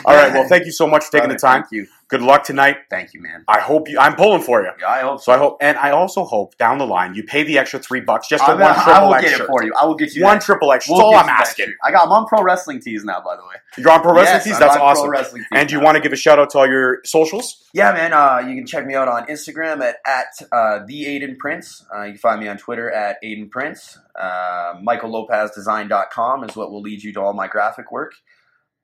All 0.05 0.15
right. 0.15 0.33
Well, 0.33 0.47
thank 0.49 0.65
you 0.65 0.71
so 0.71 0.87
much 0.87 1.05
for 1.05 1.11
taking 1.11 1.29
the 1.29 1.35
time. 1.35 1.63
Thank 1.63 1.71
you. 1.71 1.87
Good 2.11 2.21
luck 2.21 2.43
tonight. 2.43 2.75
Thank 2.89 3.13
you, 3.13 3.21
man. 3.21 3.45
I 3.47 3.59
hope 3.61 3.87
you. 3.89 3.97
I'm 3.97 4.15
pulling 4.15 4.41
for 4.41 4.61
you. 4.61 4.69
Yeah, 4.79 4.87
I 4.89 4.99
hope 4.99 5.21
So 5.21 5.31
I 5.31 5.37
hope, 5.37 5.57
and 5.61 5.77
I 5.77 5.91
also 5.91 6.25
hope 6.25 6.57
down 6.57 6.77
the 6.77 6.85
line 6.85 7.15
you 7.15 7.23
pay 7.23 7.43
the 7.43 7.57
extra 7.57 7.79
three 7.79 8.01
bucks 8.01 8.27
just 8.27 8.43
for 8.43 8.51
I'm 8.51 8.59
one 8.59 8.73
gonna- 8.75 8.91
I 8.91 9.03
will 9.05 9.15
X 9.15 9.23
get 9.23 9.33
it 9.33 9.37
shirt. 9.37 9.47
for 9.47 9.63
you. 9.63 9.73
I 9.81 9.85
will 9.85 9.95
get 9.95 10.13
you 10.13 10.23
One 10.23 10.35
that. 10.35 10.41
triple 10.43 10.73
X. 10.73 10.85
That's 10.85 10.91
We'll 10.97 11.05
all 11.07 11.15
I'm 11.15 11.29
asking. 11.29 11.73
I 11.83 11.91
got. 11.91 12.03
I'm 12.05 12.11
on 12.11 12.25
pro 12.27 12.43
wrestling 12.43 12.81
tees 12.81 13.05
now, 13.05 13.21
by 13.23 13.37
the 13.37 13.43
way. 13.43 13.55
You're 13.77 13.89
on 13.91 14.01
pro 14.01 14.13
wrestling 14.13 14.35
Yes, 14.35 14.43
tees. 14.43 14.59
That's 14.59 14.75
awesome. 14.75 15.09
Wrestling 15.09 15.43
Tees 15.43 15.47
And 15.57 15.69
do 15.69 15.75
you 15.75 15.81
want 15.81 15.95
to 15.95 16.01
give 16.01 16.11
a 16.11 16.17
shout 16.17 16.37
out 16.37 16.49
to 16.49 16.57
all 16.59 16.67
your 16.67 16.99
socials? 17.05 17.69
Yeah, 17.73 17.93
man. 17.93 18.11
Uh, 18.11 18.43
you 18.45 18.55
can 18.55 18.65
check 18.67 18.85
me 18.85 18.93
out 18.95 19.07
on 19.07 19.27
Instagram 19.27 19.81
at 19.81 19.95
at 20.05 20.27
uh, 20.51 20.79
the 20.85 21.05
Aiden 21.05 21.37
Prince. 21.37 21.85
Uh, 21.95 22.01
you 22.03 22.11
can 22.11 22.19
find 22.19 22.41
me 22.41 22.49
on 22.49 22.57
Twitter 22.57 22.91
at 22.91 23.23
Aiden 23.23 23.49
Prince. 23.49 23.97
Uh, 24.19 24.73
MichaelLopezDesign.com 24.85 26.43
is 26.43 26.55
what 26.57 26.71
will 26.71 26.81
lead 26.81 27.01
you 27.03 27.13
to 27.13 27.21
all 27.21 27.33
my 27.33 27.47
graphic 27.47 27.91
work. 27.91 28.13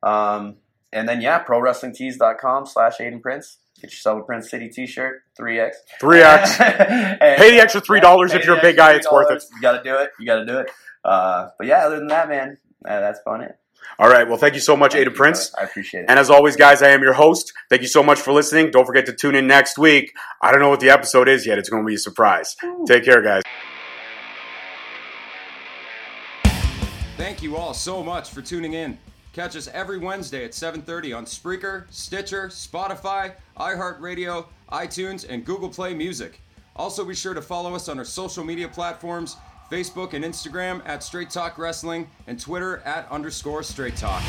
Um, 0.03 0.55
and 0.97 1.07
then 1.07 1.21
yeah, 1.21 1.43
ProWrestlingTees.com 1.43 2.65
slash 2.65 2.97
Aiden 2.97 3.21
Prince. 3.21 3.57
Get 3.81 3.91
yourself 3.91 4.21
a 4.21 4.23
Prince 4.23 4.49
City 4.49 4.69
T-shirt, 4.69 5.21
three 5.35 5.59
X. 5.59 5.77
Three 6.01 6.21
X. 6.21 6.57
Pay 6.57 7.51
the 7.51 7.59
extra 7.61 7.79
$3 7.79 8.33
if 8.33 8.43
you're 8.43 8.57
a 8.57 8.61
big 8.61 8.75
guy, 8.75 8.93
it's 8.95 9.11
worth 9.11 9.29
it. 9.31 9.43
You 9.53 9.61
got 9.61 9.77
to 9.77 9.83
do 9.83 9.95
it. 9.97 10.09
You 10.19 10.25
got 10.25 10.39
to 10.39 10.45
do 10.45 10.57
it. 10.59 10.71
Uh, 11.05 11.49
but 11.59 11.67
yeah, 11.67 11.85
other 11.85 11.97
than 11.97 12.07
that, 12.07 12.27
man, 12.27 12.57
uh, 12.83 12.99
that's 12.99 13.19
about 13.23 13.41
it. 13.41 13.55
All 13.99 14.09
right. 14.09 14.27
Well, 14.27 14.37
thank 14.37 14.55
you 14.55 14.59
so 14.59 14.75
much, 14.75 14.93
Thank 14.93 15.07
Aiden 15.07 15.11
you, 15.11 15.15
Prince. 15.17 15.51
brother. 15.51 15.67
I 15.67 15.69
appreciate 15.69 16.01
it. 16.01 16.05
And 16.09 16.17
as 16.19 16.29
always, 16.31 16.55
guys, 16.55 16.81
I 16.81 16.89
am 16.89 17.01
your 17.03 17.13
host. 17.13 17.53
Thank 17.69 17.83
you 17.83 17.87
so 17.87 18.01
much 18.01 18.19
for 18.19 18.33
listening. 18.33 18.71
Don't 18.71 18.85
forget 18.85 19.05
to 19.05 19.13
tune 19.13 19.35
in 19.35 19.45
next 19.47 19.77
week. 19.77 20.11
I 20.41 20.51
don't 20.51 20.59
know 20.59 20.69
what 20.69 20.79
the 20.79 20.89
episode 20.89 21.29
is 21.29 21.45
yet. 21.45 21.57
It's 21.59 21.69
going 21.69 21.83
to 21.83 21.87
be 21.87 21.95
a 21.95 21.99
surprise. 21.99 22.55
Take 22.87 23.05
care, 23.05 23.21
guys. 23.21 23.43
Thank 27.15 27.41
you 27.41 27.57
all 27.57 27.73
so 27.73 28.03
much 28.03 28.29
for 28.29 28.41
tuning 28.41 28.73
in. 28.73 28.97
Catch 29.37 29.55
us 29.55 29.69
every 29.71 29.99
Wednesday 29.99 30.43
at 30.45 30.55
7:30 30.55 31.13
on 31.15 31.25
Spreaker, 31.25 31.85
Stitcher, 31.91 32.47
Spotify, 32.47 33.33
iHeartRadio, 33.55 34.47
iTunes, 34.71 35.29
and 35.29 35.45
Google 35.45 35.69
Play 35.69 35.93
Music. 35.93 36.41
Also 36.75 37.05
be 37.05 37.13
sure 37.13 37.35
to 37.35 37.41
follow 37.43 37.75
us 37.75 37.87
on 37.87 37.99
our 37.99 38.03
social 38.03 38.43
media 38.43 38.67
platforms, 38.67 39.37
Facebook 39.71 40.13
and 40.13 40.25
Instagram 40.25 40.81
at 40.87 41.03
Straight 41.03 41.29
Talk 41.29 41.59
Wrestling 41.59 42.09
and 42.25 42.39
Twitter 42.39 42.79
at 42.79 43.07
underscore 43.11 43.61
Straight 43.61 43.95
Talk. 43.95 44.23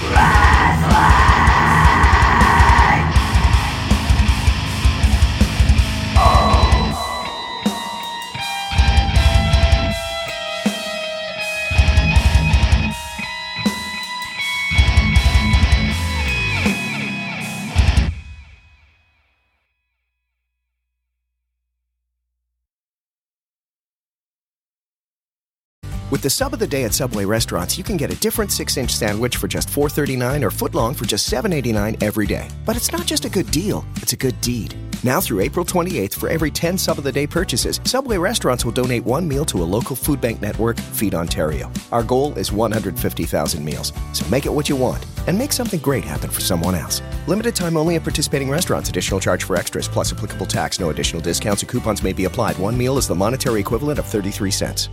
With 26.18 26.24
the 26.24 26.30
sub 26.30 26.52
of 26.52 26.58
the 26.58 26.66
day 26.66 26.82
at 26.82 26.92
Subway 26.92 27.24
restaurants, 27.24 27.78
you 27.78 27.84
can 27.84 27.96
get 27.96 28.12
a 28.12 28.16
different 28.16 28.50
6-inch 28.50 28.90
sandwich 28.90 29.36
for 29.36 29.46
just 29.46 29.68
$4.39 29.68 30.42
or 30.42 30.50
footlong 30.50 30.96
for 30.96 31.04
just 31.04 31.30
$7.89 31.30 32.02
every 32.02 32.26
day. 32.26 32.50
But 32.66 32.74
it's 32.74 32.90
not 32.90 33.06
just 33.06 33.24
a 33.24 33.30
good 33.30 33.48
deal, 33.52 33.86
it's 33.98 34.14
a 34.14 34.16
good 34.16 34.40
deed. 34.40 34.74
Now 35.04 35.20
through 35.20 35.38
April 35.38 35.64
28th, 35.64 36.14
for 36.14 36.28
every 36.28 36.50
10 36.50 36.76
sub 36.76 36.98
of 36.98 37.04
the 37.04 37.12
day 37.12 37.24
purchases, 37.24 37.80
Subway 37.84 38.18
restaurants 38.18 38.64
will 38.64 38.72
donate 38.72 39.04
one 39.04 39.28
meal 39.28 39.44
to 39.44 39.62
a 39.62 39.70
local 39.76 39.94
food 39.94 40.20
bank 40.20 40.42
network, 40.42 40.76
Feed 40.80 41.14
Ontario. 41.14 41.70
Our 41.92 42.02
goal 42.02 42.34
is 42.36 42.50
150,000 42.50 43.64
meals. 43.64 43.92
So 44.12 44.26
make 44.26 44.44
it 44.44 44.52
what 44.52 44.68
you 44.68 44.74
want 44.74 45.06
and 45.28 45.38
make 45.38 45.52
something 45.52 45.78
great 45.78 46.02
happen 46.02 46.30
for 46.30 46.40
someone 46.40 46.74
else. 46.74 47.00
Limited 47.28 47.54
time 47.54 47.76
only 47.76 47.94
at 47.94 48.02
participating 48.02 48.50
restaurants. 48.50 48.88
Additional 48.88 49.20
charge 49.20 49.44
for 49.44 49.54
extras 49.54 49.86
plus 49.86 50.12
applicable 50.12 50.46
tax. 50.46 50.80
No 50.80 50.90
additional 50.90 51.22
discounts 51.22 51.62
or 51.62 51.66
coupons 51.66 52.02
may 52.02 52.12
be 52.12 52.24
applied. 52.24 52.58
One 52.58 52.76
meal 52.76 52.98
is 52.98 53.06
the 53.06 53.14
monetary 53.14 53.60
equivalent 53.60 54.00
of 54.00 54.06
33 54.06 54.50
cents. 54.50 54.88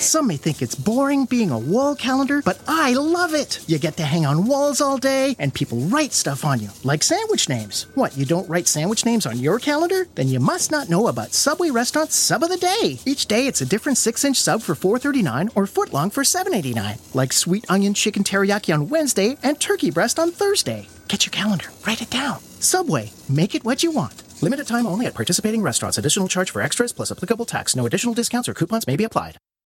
Some 0.00 0.28
may 0.28 0.36
think 0.36 0.62
it's 0.62 0.76
boring 0.76 1.24
being 1.24 1.50
a 1.50 1.58
wall 1.58 1.96
calendar, 1.96 2.40
but 2.44 2.60
I 2.68 2.92
love 2.92 3.34
it. 3.34 3.58
You 3.66 3.80
get 3.80 3.96
to 3.96 4.04
hang 4.04 4.24
on 4.26 4.46
walls 4.46 4.80
all 4.80 4.96
day, 4.96 5.34
and 5.40 5.52
people 5.52 5.80
write 5.90 6.12
stuff 6.12 6.44
on 6.44 6.60
you, 6.60 6.68
like 6.84 7.02
sandwich 7.02 7.48
names. 7.48 7.86
What, 7.96 8.16
you 8.16 8.24
don't 8.24 8.48
write 8.48 8.68
sandwich 8.68 9.04
names 9.04 9.26
on 9.26 9.40
your 9.40 9.58
calendar? 9.58 10.06
Then 10.14 10.28
you 10.28 10.38
must 10.38 10.70
not 10.70 10.88
know 10.88 11.08
about 11.08 11.32
Subway 11.32 11.70
Restaurant's 11.70 12.14
Sub 12.14 12.44
of 12.44 12.48
the 12.48 12.56
Day. 12.56 13.00
Each 13.06 13.26
day 13.26 13.48
it's 13.48 13.60
a 13.60 13.66
different 13.66 13.98
6-inch 13.98 14.40
sub 14.40 14.62
for 14.62 14.76
$4.39 14.76 15.50
or 15.56 15.64
footlong 15.64 16.12
for 16.12 16.22
$7.89, 16.22 17.16
like 17.16 17.32
sweet 17.32 17.68
onion 17.68 17.92
chicken 17.92 18.22
teriyaki 18.22 18.72
on 18.72 18.88
Wednesday 18.88 19.36
and 19.42 19.58
turkey 19.58 19.90
breast 19.90 20.20
on 20.20 20.30
Thursday. 20.30 20.86
Get 21.08 21.26
your 21.26 21.32
calendar, 21.32 21.70
write 21.84 22.02
it 22.02 22.10
down. 22.10 22.38
Subway, 22.60 23.10
make 23.28 23.56
it 23.56 23.64
what 23.64 23.82
you 23.82 23.90
want. 23.90 24.22
Limited 24.44 24.68
time 24.68 24.86
only 24.86 25.06
at 25.06 25.14
participating 25.14 25.62
restaurants. 25.62 25.98
Additional 25.98 26.28
charge 26.28 26.52
for 26.52 26.62
extras 26.62 26.92
plus 26.92 27.10
applicable 27.10 27.46
tax. 27.46 27.74
No 27.74 27.86
additional 27.86 28.14
discounts 28.14 28.48
or 28.48 28.54
coupons 28.54 28.86
may 28.86 28.94
be 28.94 29.02
applied. 29.02 29.38